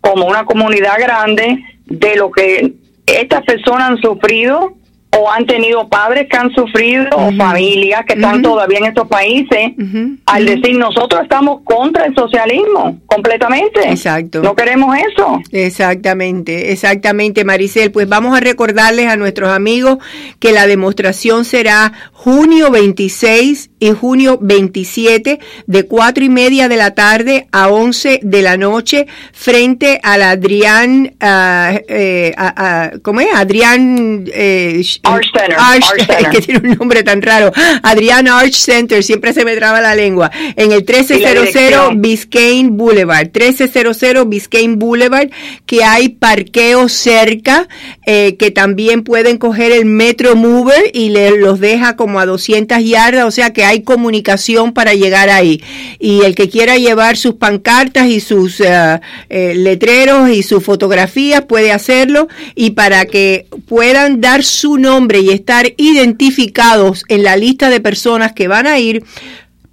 como 0.00 0.26
una 0.26 0.44
comunidad 0.44 0.98
grande 0.98 1.64
de 1.86 2.16
lo 2.16 2.30
que 2.30 2.74
estas 3.06 3.42
personas 3.44 3.90
han 3.90 3.98
sufrido 3.98 4.74
o 5.18 5.30
han 5.30 5.44
tenido 5.44 5.88
padres 5.88 6.28
que 6.30 6.36
han 6.36 6.52
sufrido 6.52 7.04
uh 7.16 7.20
-huh. 7.20 7.34
o 7.34 7.36
familias 7.36 8.04
que 8.06 8.14
están 8.14 8.36
uh 8.36 8.38
-huh. 8.38 8.42
todavía 8.42 8.78
en 8.78 8.84
estos 8.86 9.08
países 9.08 9.72
uh 9.76 9.82
-huh. 9.82 10.18
al 10.26 10.46
decir 10.46 10.78
nosotros 10.78 11.22
estamos 11.22 11.62
contra 11.64 12.04
el 12.06 12.14
socialismo 12.14 12.98
completamente. 13.06 13.88
Exacto. 13.90 14.40
No 14.40 14.54
queremos 14.54 14.96
eso. 14.96 15.40
Exactamente, 15.50 16.70
exactamente 16.72 17.44
Maricel. 17.44 17.90
Pues 17.90 18.08
vamos 18.08 18.36
a 18.36 18.40
recordarles 18.40 19.08
a 19.08 19.16
nuestros 19.16 19.50
amigos 19.50 19.98
que 20.38 20.52
la 20.52 20.66
demostración 20.68 21.44
será 21.44 21.92
junio 22.22 22.70
26 22.70 23.70
y 23.78 23.92
junio 23.92 24.38
27 24.42 25.40
de 25.66 25.82
cuatro 25.84 26.22
y 26.22 26.28
media 26.28 26.68
de 26.68 26.76
la 26.76 26.90
tarde 26.90 27.48
a 27.50 27.68
11 27.68 28.20
de 28.22 28.42
la 28.42 28.58
noche 28.58 29.06
frente 29.32 30.00
al 30.02 30.20
Adrián, 30.22 31.14
uh, 31.14 31.80
eh, 31.88 32.34
a, 32.36 32.88
a, 32.88 32.98
¿cómo 32.98 33.22
es? 33.22 33.28
Adrián 33.34 34.26
eh, 34.34 34.82
Arch 35.04 35.32
Center. 35.32 35.56
Arch, 35.58 35.84
Arch 35.90 36.06
Center. 36.06 36.30
que 36.30 36.40
tiene 36.42 36.68
un 36.68 36.76
nombre 36.76 37.02
tan 37.02 37.22
raro. 37.22 37.52
Adrián 37.82 38.28
Arch 38.28 38.52
Center, 38.52 39.02
siempre 39.02 39.32
se 39.32 39.46
me 39.46 39.56
traba 39.56 39.80
la 39.80 39.94
lengua. 39.94 40.30
En 40.56 40.72
el 40.72 40.80
1300 40.80 41.98
Biscayne 41.98 42.68
Boulevard. 42.68 43.30
1300 43.32 44.28
Biscayne 44.28 44.76
Boulevard, 44.76 45.30
que 45.64 45.84
hay 45.84 46.10
parqueo 46.10 46.90
cerca, 46.90 47.66
eh, 48.04 48.36
que 48.36 48.50
también 48.50 49.04
pueden 49.04 49.38
coger 49.38 49.72
el 49.72 49.86
Metro 49.86 50.36
Mover 50.36 50.90
y 50.92 51.08
le, 51.08 51.38
los 51.38 51.60
deja 51.60 51.96
como 51.96 52.09
a 52.18 52.26
200 52.26 52.84
yardas, 52.84 53.24
o 53.24 53.30
sea 53.30 53.52
que 53.52 53.64
hay 53.64 53.82
comunicación 53.82 54.72
para 54.72 54.94
llegar 54.94 55.28
ahí. 55.28 55.62
Y 55.98 56.22
el 56.22 56.34
que 56.34 56.48
quiera 56.48 56.76
llevar 56.76 57.16
sus 57.16 57.34
pancartas 57.34 58.08
y 58.08 58.20
sus 58.20 58.60
uh, 58.60 59.00
eh, 59.28 59.54
letreros 59.54 60.30
y 60.30 60.42
sus 60.42 60.64
fotografías 60.64 61.42
puede 61.42 61.72
hacerlo 61.72 62.28
y 62.54 62.70
para 62.70 63.04
que 63.04 63.46
puedan 63.68 64.20
dar 64.20 64.42
su 64.42 64.78
nombre 64.78 65.20
y 65.20 65.30
estar 65.30 65.72
identificados 65.76 67.04
en 67.08 67.22
la 67.22 67.36
lista 67.36 67.70
de 67.70 67.80
personas 67.80 68.32
que 68.32 68.48
van 68.48 68.66
a 68.66 68.78
ir, 68.78 69.04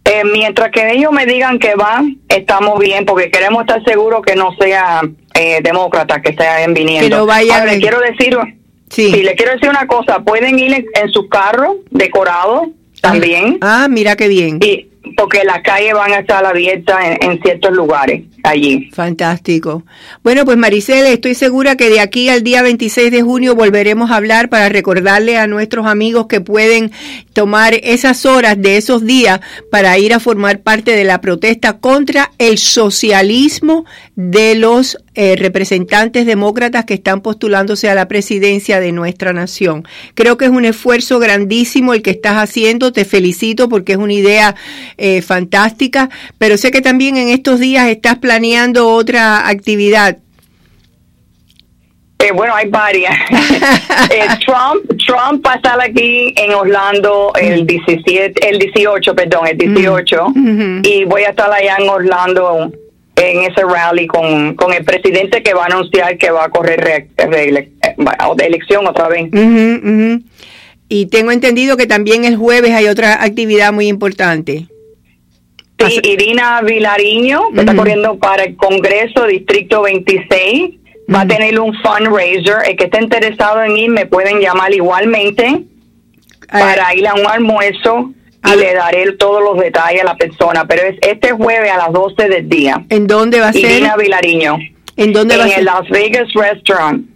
Eh, 0.05 0.23
mientras 0.33 0.71
que 0.71 0.93
ellos 0.93 1.11
me 1.11 1.27
digan 1.27 1.59
que 1.59 1.75
van, 1.75 2.19
estamos 2.29 2.79
bien, 2.79 3.05
porque 3.05 3.33
queremos 3.33 3.63
estar 3.63 3.83
seguros 3.85 4.23
que 4.25 4.37
no 4.37 4.53
sea 4.61 5.01
eh, 5.35 5.59
demócrata 5.61 6.23
que 6.23 6.31
estén 6.31 6.73
viniendo. 6.73 7.09
Que 7.09 7.17
no 7.17 7.27
vayan 7.27 7.63
Ahora, 7.63 7.77
quiero 7.79 7.99
decir 8.01 8.39
Sí. 8.89 9.11
sí. 9.11 9.23
le 9.25 9.35
quiero 9.35 9.53
decir 9.55 9.69
una 9.69 9.89
cosa, 9.89 10.21
pueden 10.21 10.57
ir 10.57 10.73
en, 10.73 10.87
en 11.03 11.11
su 11.11 11.29
carro 11.29 11.79
decorado 11.91 12.71
también. 13.03 13.59
Ah, 13.61 13.89
mira 13.91 14.15
qué 14.15 14.29
bien. 14.29 14.61
Y 14.63 14.87
porque 15.17 15.45
las 15.45 15.63
calles 15.63 15.95
van 15.95 16.13
a 16.13 16.19
estar 16.19 16.45
abiertas 16.45 16.97
en, 17.21 17.41
ciertos 17.43 17.73
lugares 17.73 18.23
allí. 18.43 18.91
Fantástico. 18.93 19.85
Bueno, 20.23 20.45
pues 20.45 20.57
Maricel, 20.57 21.07
estoy 21.07 21.35
segura 21.35 21.77
que 21.77 21.91
de 21.91 22.01
aquí 22.01 22.29
al 22.29 22.43
día 22.43 22.63
26 22.63 23.11
de 23.11 23.23
junio 23.23 23.55
volveremos 23.55 24.11
a 24.11 24.17
hablar 24.17 24.49
para 24.49 24.69
recordarle 24.69 25.39
a 25.39 25.47
nuestros 25.47 25.87
amigos 25.87 26.27
que 26.27 26.41
pueden 26.41 26.91
tomar 27.33 27.75
esas 27.83 28.27
horas 28.27 28.61
de 28.61 28.77
esos 28.77 29.05
días 29.05 29.41
para 29.71 29.99
ir 29.99 30.15
a 30.15 30.21
formar 30.21 30.61
parte 30.61 30.97
de 30.97 31.05
la 31.05 31.21
protesta 31.21 31.79
contra 31.79 32.33
el 32.39 32.59
socialismo 32.59 33.85
de 34.17 34.55
los 34.55 34.99
eh, 35.15 35.37
representantes 35.37 36.27
demócratas 36.27 36.85
que 36.85 36.95
están 36.95 37.23
postulándose 37.23 37.89
a 37.89 37.95
la 37.95 38.09
presidencia 38.09 38.79
de 38.79 38.93
nuestra 38.93 39.33
nación. 39.33 39.87
Creo 40.15 40.37
que 40.37 40.45
es 40.45 40.51
un 40.51 40.65
esfuerzo 40.65 41.19
grandísimo 41.19 41.95
el 41.95 42.03
que 42.03 42.11
estás 42.11 42.35
haciendo, 42.37 42.93
te 42.93 43.05
felicito 43.05 43.69
porque 43.69 43.93
es 43.93 43.99
una 43.99 44.13
idea 44.13 44.55
eh, 44.99 45.23
fantástica, 45.23 46.11
pero 46.39 46.57
sé 46.57 46.71
que 46.71 46.83
también 46.83 47.17
en 47.17 47.29
estos 47.29 47.61
días 47.61 47.87
estás 47.89 48.19
planeando 48.19 48.89
otra 48.89 49.49
actividad. 49.49 50.19
Eh, 52.19 52.33
bueno, 52.33 52.53
hay 52.55 52.69
varias. 52.69 53.15
eh, 54.11 54.27
Trump, 54.45 54.85
Trump 55.07 55.47
va 55.47 55.53
a 55.53 55.57
estar 55.57 55.81
aquí 55.81 56.35
en 56.37 56.53
Orlando 56.53 57.33
el 57.41 57.65
17, 57.65 58.49
el 58.49 58.59
18, 58.59 59.15
perdón, 59.15 59.47
el 59.47 59.57
18, 59.57 60.29
mm 60.31 60.33
-hmm. 60.35 60.87
y 60.87 61.05
voy 61.05 61.23
a 61.23 61.31
estar 61.31 61.51
allá 61.53 61.77
en 61.79 61.89
Orlando 61.89 62.73
en 63.15 63.51
ese 63.51 63.63
rally 63.63 64.07
con, 64.07 64.55
con 64.55 64.73
el 64.73 64.85
presidente 64.85 65.43
que 65.43 65.55
va 65.55 65.65
a 65.65 65.67
anunciar 65.67 66.19
que 66.19 66.31
va 66.31 66.45
a 66.45 66.49
correr 66.49 66.81
re, 66.81 67.09
re, 67.17 67.27
re, 67.27 67.71
de 68.37 68.47
elección 68.47 68.87
otra 68.87 69.09
vez. 69.09 69.25
Uh 69.33 69.37
-huh, 69.37 69.79
uh 69.79 69.87
-huh. 69.87 70.23
Y 70.89 71.07
tengo 71.07 71.31
entendido 71.33 71.77
que 71.77 71.87
también 71.87 72.25
el 72.25 72.37
jueves 72.37 72.73
hay 72.73 72.87
otra 72.87 73.23
actividad 73.23 73.73
muy 73.73 73.89
importante. 73.89 74.67
Sí, 75.79 76.01
Irina 76.03 76.61
Vilariño, 76.63 77.39
que 77.39 77.47
uh 77.47 77.57
-huh. 77.57 77.61
está 77.61 77.77
corriendo 77.77 78.19
para 78.19 78.45
el 78.45 78.57
Congreso 78.57 79.27
Distrito 79.27 79.83
26, 79.83 80.71
va 81.13 81.23
a 81.23 81.27
tener 81.27 81.59
un 81.61 81.75
fundraiser. 81.83 82.57
El 82.69 82.77
que 82.77 82.85
esté 82.85 83.03
interesado 83.03 83.63
en 83.63 83.77
ir 83.77 83.91
me 83.91 84.07
pueden 84.07 84.41
llamar 84.41 84.73
igualmente 84.75 85.65
para 86.51 86.95
ir 86.95 87.07
a 87.07 87.15
un 87.15 87.27
almuerzo 87.27 88.13
y 88.45 88.57
le 88.57 88.75
daré 88.75 89.13
todos 89.13 89.43
los 89.43 89.59
detalles 89.59 90.03
a 90.03 90.05
la 90.05 90.17
persona, 90.17 90.67
pero 90.67 90.83
es 90.83 90.97
este 91.03 91.33
jueves 91.33 91.71
a 91.71 91.77
las 91.77 91.93
12 91.93 92.29
del 92.29 92.49
día. 92.49 92.85
¿En 92.89 93.07
dónde 93.07 93.41
va 93.41 93.49
a 93.49 93.53
ser? 93.53 93.65
Irina 93.65 93.97
Vilariño. 93.97 94.59
¿En 94.97 95.13
dónde 95.13 95.35
en 95.35 95.41
va 95.41 95.45
a 95.45 95.49
ser? 95.49 95.55
En 95.55 95.61
el 95.61 95.65
Las 95.67 95.89
Vegas 95.89 96.29
Restaurant. 96.35 97.07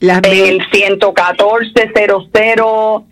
Las 0.00 0.22
en 0.24 0.46
el 0.46 0.62
11400 0.70 3.04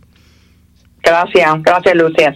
Gracias, 1.03 1.61
gracias 1.63 1.95
Lucia. 1.95 2.33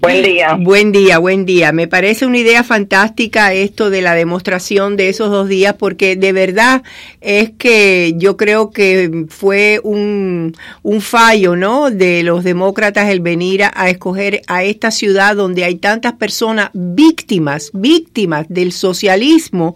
Buen 0.00 0.22
día. 0.22 0.54
Buen 0.54 0.92
día, 0.92 1.18
buen 1.18 1.44
día. 1.44 1.72
Me 1.72 1.88
parece 1.88 2.26
una 2.26 2.38
idea 2.38 2.62
fantástica 2.62 3.52
esto 3.52 3.90
de 3.90 4.02
la 4.02 4.14
demostración 4.14 4.96
de 4.96 5.08
esos 5.08 5.32
dos 5.32 5.48
días 5.48 5.74
porque 5.76 6.14
de 6.14 6.32
verdad 6.32 6.84
es 7.20 7.50
que 7.58 8.14
yo 8.16 8.36
creo 8.36 8.70
que 8.70 9.26
fue 9.28 9.80
un, 9.82 10.56
un 10.84 11.00
fallo, 11.00 11.56
¿no? 11.56 11.90
De 11.90 12.22
los 12.22 12.44
demócratas 12.44 13.10
el 13.10 13.18
venir 13.18 13.64
a, 13.64 13.72
a 13.74 13.90
escoger 13.90 14.42
a 14.46 14.62
esta 14.62 14.92
ciudad 14.92 15.34
donde 15.34 15.64
hay 15.64 15.74
tantas 15.74 16.12
personas 16.12 16.70
víctimas, 16.74 17.70
víctimas 17.74 18.46
del 18.48 18.70
socialismo 18.70 19.74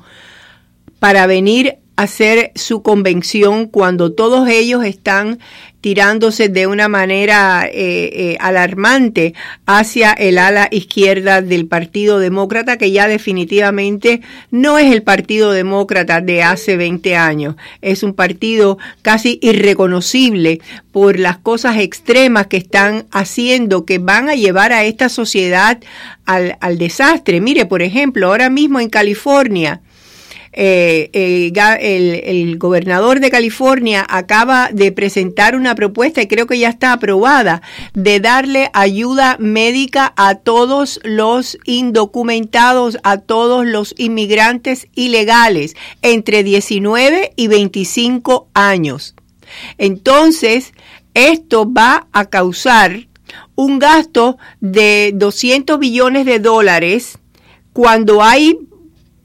para 1.00 1.26
venir 1.26 1.78
a 1.96 2.02
hacer 2.04 2.52
su 2.54 2.82
convención 2.82 3.66
cuando 3.66 4.12
todos 4.12 4.48
ellos 4.48 4.84
están 4.84 5.40
tirándose 5.82 6.48
de 6.48 6.68
una 6.68 6.88
manera 6.88 7.66
eh, 7.66 7.72
eh, 7.74 8.36
alarmante 8.40 9.34
hacia 9.66 10.12
el 10.12 10.38
ala 10.38 10.68
izquierda 10.70 11.42
del 11.42 11.66
Partido 11.66 12.20
Demócrata, 12.20 12.78
que 12.78 12.92
ya 12.92 13.08
definitivamente 13.08 14.22
no 14.52 14.78
es 14.78 14.92
el 14.92 15.02
Partido 15.02 15.50
Demócrata 15.50 16.20
de 16.20 16.44
hace 16.44 16.76
20 16.76 17.16
años. 17.16 17.56
Es 17.82 18.04
un 18.04 18.14
partido 18.14 18.78
casi 19.02 19.40
irreconocible 19.42 20.60
por 20.92 21.18
las 21.18 21.38
cosas 21.38 21.76
extremas 21.78 22.46
que 22.46 22.58
están 22.58 23.06
haciendo, 23.10 23.84
que 23.84 23.98
van 23.98 24.28
a 24.28 24.36
llevar 24.36 24.72
a 24.72 24.84
esta 24.84 25.08
sociedad 25.08 25.80
al, 26.24 26.58
al 26.60 26.78
desastre. 26.78 27.40
Mire, 27.40 27.66
por 27.66 27.82
ejemplo, 27.82 28.28
ahora 28.28 28.50
mismo 28.50 28.78
en 28.78 28.88
California, 28.88 29.80
eh, 30.54 31.08
el, 31.14 32.20
el, 32.24 32.58
gobernador 32.58 33.20
de 33.20 33.30
California 33.30 34.04
acaba 34.06 34.68
de 34.70 34.92
presentar 34.92 35.56
una 35.56 35.74
propuesta 35.74 36.20
y 36.20 36.26
creo 36.26 36.46
que 36.46 36.58
ya 36.58 36.68
está 36.68 36.92
aprobada 36.92 37.62
de 37.94 38.20
darle 38.20 38.70
ayuda 38.74 39.36
médica 39.38 40.12
a 40.16 40.34
todos 40.34 41.00
los 41.04 41.58
indocumentados, 41.64 42.98
a 43.02 43.16
todos 43.18 43.64
los 43.64 43.94
inmigrantes 43.96 44.88
ilegales 44.94 45.74
entre 46.02 46.42
19 46.42 47.32
y 47.34 47.46
25 47.46 48.48
años. 48.52 49.14
Entonces, 49.78 50.74
esto 51.14 51.70
va 51.72 52.08
a 52.12 52.26
causar 52.26 53.06
un 53.54 53.78
gasto 53.78 54.36
de 54.60 55.12
200 55.14 55.78
billones 55.78 56.26
de 56.26 56.38
dólares 56.38 57.18
cuando 57.72 58.22
hay 58.22 58.58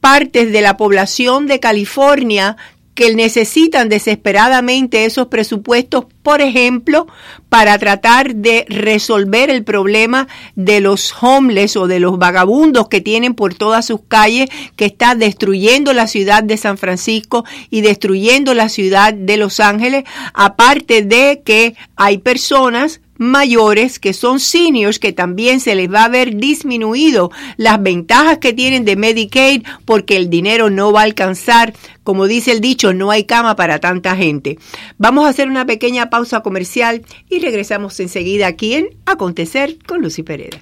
partes 0.10 0.54
de 0.54 0.62
la 0.62 0.78
población 0.78 1.48
de 1.48 1.60
California 1.60 2.56
que 2.96 3.14
necesitan 3.14 3.90
desesperadamente 3.90 5.04
esos 5.04 5.28
presupuestos, 5.28 6.06
por 6.24 6.40
ejemplo, 6.40 7.08
para 7.50 7.78
tratar 7.78 8.34
de 8.34 8.66
resolver 8.70 9.50
el 9.50 9.66
problema 9.66 10.30
de 10.56 10.80
los 10.80 11.14
homeless 11.22 11.76
o 11.76 11.88
de 11.88 12.00
los 12.00 12.18
vagabundos 12.18 12.88
que 12.88 13.02
tienen 13.02 13.34
por 13.34 13.54
todas 13.54 13.88
sus 13.88 14.00
calles, 14.08 14.50
que 14.78 14.86
está 14.86 15.14
destruyendo 15.14 15.92
la 15.92 16.08
ciudad 16.08 16.42
de 16.42 16.56
San 16.56 16.78
Francisco 16.78 17.44
y 17.70 17.82
destruyendo 17.82 18.54
la 18.54 18.70
ciudad 18.70 19.14
de 19.14 19.36
Los 19.36 19.60
Ángeles, 19.60 20.06
aparte 20.34 21.02
de 21.02 21.42
que 21.44 21.76
hay 21.98 22.20
personas 22.20 23.02
mayores 23.18 24.00
que 24.00 24.14
son 24.14 24.40
seniors 24.40 25.00
que 25.00 25.14
también 25.14 25.60
se 25.60 25.76
les 25.76 25.92
va 25.92 26.06
a 26.06 26.10
ver 26.10 26.36
disminuido 26.36 27.32
las 27.58 27.82
ventajas 27.82 28.38
que 28.38 28.54
tienen 28.54 28.86
de 28.86 28.96
Medicaid 28.96 29.64
porque 29.86 30.18
el 30.18 30.30
dinero 30.30 30.70
no 30.70 30.92
va 30.92 31.02
a 31.02 31.04
alcanzar. 31.04 31.74
Como 32.04 32.28
dice 32.28 32.52
el 32.52 32.62
dicho, 32.62 32.94
no 32.94 33.12
hay 33.12 33.26
cama 33.26 33.56
para 33.56 33.80
tanta 33.80 34.16
gente. 34.16 34.58
Vamos 34.98 35.26
a 35.26 35.30
hacer 35.30 35.50
una 35.50 35.66
pequeña 35.66 36.10
pausa 36.10 36.42
comercial 36.42 37.04
y 37.30 37.40
regresamos 37.40 38.00
enseguida 38.00 38.48
aquí 38.48 38.74
en 38.74 38.90
Acontecer 39.06 39.78
con 39.86 40.02
Lucy 40.02 40.24
Pereda. 40.24 40.60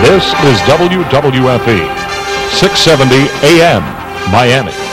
This 0.00 0.34
is 0.44 0.60
WWFE 0.68 1.82
670 2.52 3.28
AM 3.42 4.06
Miami. 4.30 4.85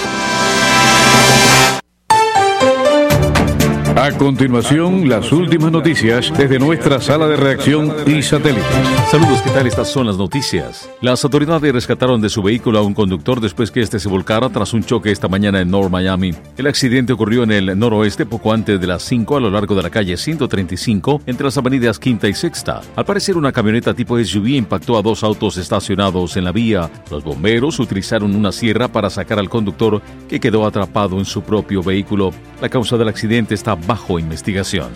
A 4.03 4.11
continuación, 4.11 5.07
las 5.07 5.31
últimas 5.31 5.71
noticias 5.71 6.29
desde 6.37 6.59
nuestra 6.59 6.99
sala 6.99 7.25
de 7.25 7.37
reacción 7.37 7.95
y 8.05 8.21
satélites. 8.21 8.65
Saludos, 9.09 9.41
¿qué 9.41 9.49
tal? 9.51 9.65
Estas 9.65 9.89
son 9.89 10.07
las 10.07 10.17
noticias. 10.17 10.89
Las 10.99 11.23
autoridades 11.23 11.71
rescataron 11.71 12.19
de 12.19 12.27
su 12.27 12.43
vehículo 12.43 12.79
a 12.79 12.81
un 12.81 12.93
conductor 12.93 13.39
después 13.39 13.71
que 13.71 13.79
este 13.79 13.99
se 13.99 14.09
volcara 14.09 14.49
tras 14.49 14.73
un 14.73 14.83
choque 14.83 15.09
esta 15.09 15.29
mañana 15.29 15.61
en 15.61 15.71
North 15.71 15.89
Miami. 15.89 16.33
El 16.57 16.67
accidente 16.67 17.13
ocurrió 17.13 17.43
en 17.43 17.53
el 17.53 17.79
noroeste 17.79 18.25
poco 18.25 18.51
antes 18.51 18.77
de 18.81 18.87
las 18.87 19.03
5 19.03 19.37
a 19.37 19.39
lo 19.39 19.49
largo 19.49 19.73
de 19.73 19.83
la 19.83 19.89
calle 19.89 20.17
135 20.17 21.21
entre 21.25 21.45
las 21.45 21.57
avenidas 21.57 21.97
Quinta 21.97 22.27
y 22.27 22.33
Sexta. 22.33 22.81
Al 22.97 23.05
parecer, 23.05 23.37
una 23.37 23.53
camioneta 23.53 23.93
tipo 23.93 24.21
SUV 24.21 24.47
impactó 24.47 24.97
a 24.97 25.01
dos 25.01 25.23
autos 25.23 25.55
estacionados 25.55 26.35
en 26.35 26.43
la 26.43 26.51
vía. 26.51 26.91
Los 27.09 27.23
bomberos 27.23 27.79
utilizaron 27.79 28.35
una 28.35 28.51
sierra 28.51 28.89
para 28.89 29.09
sacar 29.09 29.39
al 29.39 29.47
conductor 29.47 30.01
que 30.27 30.41
quedó 30.41 30.65
atrapado 30.65 31.19
en 31.19 31.25
su 31.25 31.41
propio 31.41 31.81
vehículo. 31.81 32.33
La 32.59 32.67
causa 32.67 32.97
del 32.97 33.07
accidente 33.07 33.53
está 33.53 33.75
bajo 33.75 33.92
investigación. 34.19 34.91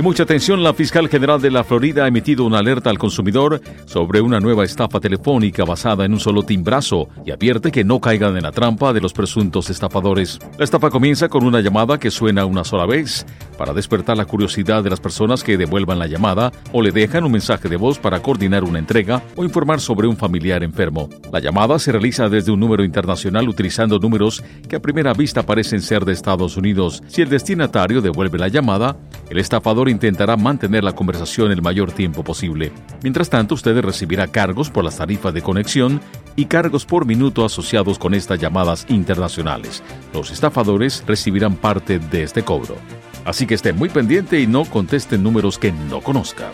Y 0.00 0.02
mucha 0.02 0.22
atención, 0.22 0.62
la 0.62 0.72
fiscal 0.72 1.10
general 1.10 1.42
de 1.42 1.50
la 1.50 1.62
Florida 1.62 2.04
ha 2.04 2.08
emitido 2.08 2.46
una 2.46 2.60
alerta 2.60 2.88
al 2.88 2.96
consumidor 2.96 3.60
sobre 3.84 4.22
una 4.22 4.40
nueva 4.40 4.64
estafa 4.64 4.98
telefónica 4.98 5.66
basada 5.66 6.06
en 6.06 6.14
un 6.14 6.20
solo 6.20 6.42
timbrazo 6.42 7.10
y 7.26 7.32
advierte 7.32 7.70
que 7.70 7.84
no 7.84 8.00
caigan 8.00 8.34
en 8.34 8.44
la 8.44 8.50
trampa 8.50 8.94
de 8.94 9.02
los 9.02 9.12
presuntos 9.12 9.68
estafadores. 9.68 10.38
La 10.56 10.64
estafa 10.64 10.88
comienza 10.88 11.28
con 11.28 11.44
una 11.44 11.60
llamada 11.60 11.98
que 11.98 12.10
suena 12.10 12.46
una 12.46 12.64
sola 12.64 12.86
vez 12.86 13.26
para 13.58 13.74
despertar 13.74 14.16
la 14.16 14.24
curiosidad 14.24 14.82
de 14.82 14.88
las 14.88 15.00
personas 15.00 15.44
que 15.44 15.58
devuelvan 15.58 15.98
la 15.98 16.06
llamada 16.06 16.50
o 16.72 16.80
le 16.80 16.92
dejan 16.92 17.24
un 17.24 17.32
mensaje 17.32 17.68
de 17.68 17.76
voz 17.76 17.98
para 17.98 18.22
coordinar 18.22 18.64
una 18.64 18.78
entrega 18.78 19.22
o 19.36 19.44
informar 19.44 19.80
sobre 19.80 20.08
un 20.08 20.16
familiar 20.16 20.64
enfermo. 20.64 21.10
La 21.30 21.40
llamada 21.40 21.78
se 21.78 21.92
realiza 21.92 22.30
desde 22.30 22.52
un 22.52 22.60
número 22.60 22.84
internacional 22.84 23.50
utilizando 23.50 23.98
números 23.98 24.42
que 24.66 24.76
a 24.76 24.80
primera 24.80 25.12
vista 25.12 25.42
parecen 25.42 25.82
ser 25.82 26.06
de 26.06 26.14
Estados 26.14 26.56
Unidos. 26.56 27.02
Si 27.08 27.20
el 27.20 27.28
destinatario 27.28 28.00
devuelve 28.00 28.38
la 28.38 28.48
llamada, 28.48 28.96
el 29.28 29.36
estafador 29.36 29.89
intentará 29.90 30.36
mantener 30.36 30.84
la 30.84 30.94
conversación 30.94 31.52
el 31.52 31.62
mayor 31.62 31.92
tiempo 31.92 32.24
posible. 32.24 32.72
Mientras 33.02 33.28
tanto, 33.28 33.54
usted 33.54 33.78
recibirá 33.80 34.26
cargos 34.28 34.70
por 34.70 34.84
las 34.84 34.96
tarifas 34.96 35.34
de 35.34 35.42
conexión 35.42 36.00
y 36.36 36.46
cargos 36.46 36.86
por 36.86 37.06
minuto 37.06 37.44
asociados 37.44 37.98
con 37.98 38.14
estas 38.14 38.38
llamadas 38.40 38.86
internacionales. 38.88 39.82
Los 40.14 40.30
estafadores 40.30 41.04
recibirán 41.06 41.56
parte 41.56 41.98
de 41.98 42.22
este 42.22 42.42
cobro. 42.42 42.76
Así 43.24 43.46
que 43.46 43.54
esté 43.54 43.72
muy 43.72 43.88
pendiente 43.88 44.40
y 44.40 44.46
no 44.46 44.64
conteste 44.64 45.18
números 45.18 45.58
que 45.58 45.72
no 45.72 46.00
conozca. 46.00 46.50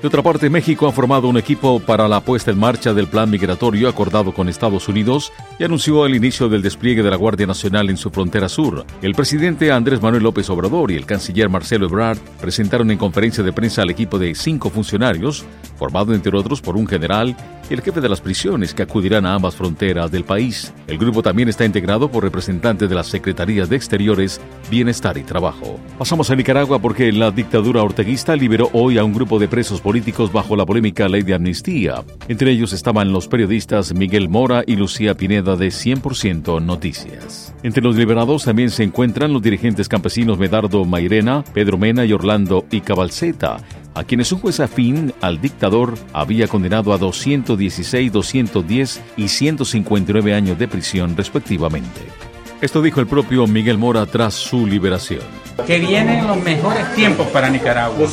De 0.00 0.08
otra 0.08 0.22
parte, 0.22 0.48
México 0.48 0.88
ha 0.88 0.92
formado 0.92 1.28
un 1.28 1.36
equipo 1.36 1.78
para 1.78 2.08
la 2.08 2.22
puesta 2.22 2.50
en 2.50 2.58
marcha 2.58 2.94
del 2.94 3.06
plan 3.06 3.28
migratorio 3.28 3.86
acordado 3.86 4.32
con 4.32 4.48
Estados 4.48 4.88
Unidos 4.88 5.30
y 5.58 5.64
anunció 5.64 6.06
el 6.06 6.14
inicio 6.14 6.48
del 6.48 6.62
despliegue 6.62 7.02
de 7.02 7.10
la 7.10 7.16
Guardia 7.16 7.46
Nacional 7.46 7.90
en 7.90 7.98
su 7.98 8.08
frontera 8.08 8.48
sur. 8.48 8.86
El 9.02 9.14
presidente 9.14 9.70
Andrés 9.70 10.00
Manuel 10.00 10.22
López 10.22 10.48
Obrador 10.48 10.90
y 10.90 10.96
el 10.96 11.04
canciller 11.04 11.50
Marcelo 11.50 11.84
Ebrard 11.84 12.16
presentaron 12.40 12.90
en 12.90 12.96
conferencia 12.96 13.44
de 13.44 13.52
prensa 13.52 13.82
al 13.82 13.90
equipo 13.90 14.18
de 14.18 14.34
cinco 14.34 14.70
funcionarios, 14.70 15.44
formado 15.76 16.14
entre 16.14 16.34
otros 16.34 16.62
por 16.62 16.78
un 16.78 16.86
general 16.86 17.36
y 17.68 17.74
el 17.74 17.82
jefe 17.82 18.00
de 18.00 18.08
las 18.08 18.22
prisiones 18.22 18.72
que 18.72 18.82
acudirán 18.82 19.26
a 19.26 19.34
ambas 19.34 19.54
fronteras 19.54 20.10
del 20.10 20.24
país. 20.24 20.72
El 20.86 20.96
grupo 20.96 21.22
también 21.22 21.50
está 21.50 21.66
integrado 21.66 22.10
por 22.10 22.24
representantes 22.24 22.88
de 22.88 22.94
las 22.94 23.06
Secretarías 23.06 23.68
de 23.68 23.76
Exteriores, 23.76 24.40
Bienestar 24.70 25.18
y 25.18 25.22
Trabajo. 25.22 25.78
Pasamos 25.98 26.30
a 26.30 26.34
Nicaragua 26.34 26.80
porque 26.80 27.12
la 27.12 27.30
dictadura 27.30 27.82
orteguista 27.82 28.34
liberó 28.34 28.70
hoy 28.72 28.96
a 28.96 29.04
un 29.04 29.12
grupo 29.12 29.38
de 29.38 29.46
presos 29.46 29.80
políticos 29.80 29.89
bajo 30.32 30.54
la 30.54 30.64
polémica 30.64 31.08
ley 31.08 31.22
de 31.22 31.34
amnistía. 31.34 32.04
Entre 32.28 32.52
ellos 32.52 32.72
estaban 32.72 33.12
los 33.12 33.26
periodistas 33.26 33.92
Miguel 33.92 34.28
Mora 34.28 34.62
y 34.64 34.76
Lucía 34.76 35.16
Pineda 35.16 35.56
de 35.56 35.68
100% 35.68 36.62
Noticias. 36.62 37.52
Entre 37.64 37.82
los 37.82 37.96
liberados 37.96 38.44
también 38.44 38.70
se 38.70 38.84
encuentran 38.84 39.32
los 39.32 39.42
dirigentes 39.42 39.88
campesinos 39.88 40.38
Medardo 40.38 40.84
Mairena, 40.84 41.42
Pedro 41.52 41.76
Mena 41.76 42.04
y 42.04 42.12
Orlando 42.12 42.64
y 42.70 42.82
Cabalceta, 42.82 43.56
a 43.94 44.04
quienes 44.04 44.30
un 44.30 44.38
juez 44.38 44.60
afín 44.60 45.12
al 45.20 45.40
dictador 45.40 45.94
había 46.12 46.46
condenado 46.46 46.92
a 46.92 46.98
216, 46.98 48.12
210 48.12 49.02
y 49.16 49.26
159 49.28 50.34
años 50.34 50.56
de 50.56 50.68
prisión 50.68 51.16
respectivamente. 51.16 52.29
Esto 52.60 52.82
dijo 52.82 53.00
el 53.00 53.06
propio 53.06 53.46
Miguel 53.46 53.78
Mora 53.78 54.04
tras 54.04 54.34
su 54.34 54.66
liberación. 54.66 55.22
Que 55.66 55.78
vienen 55.78 56.26
los 56.26 56.36
mejores 56.42 56.94
tiempos 56.94 57.26
para 57.28 57.48
Nicaragua. 57.48 58.06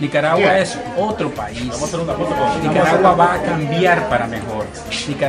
Nicaragua 0.00 0.58
es 0.58 0.78
otro 0.96 1.30
país. 1.30 1.70
Nicaragua 2.62 3.14
va 3.14 3.34
a 3.34 3.42
cambiar 3.42 4.08
para 4.08 4.26
mejor. 4.26 4.66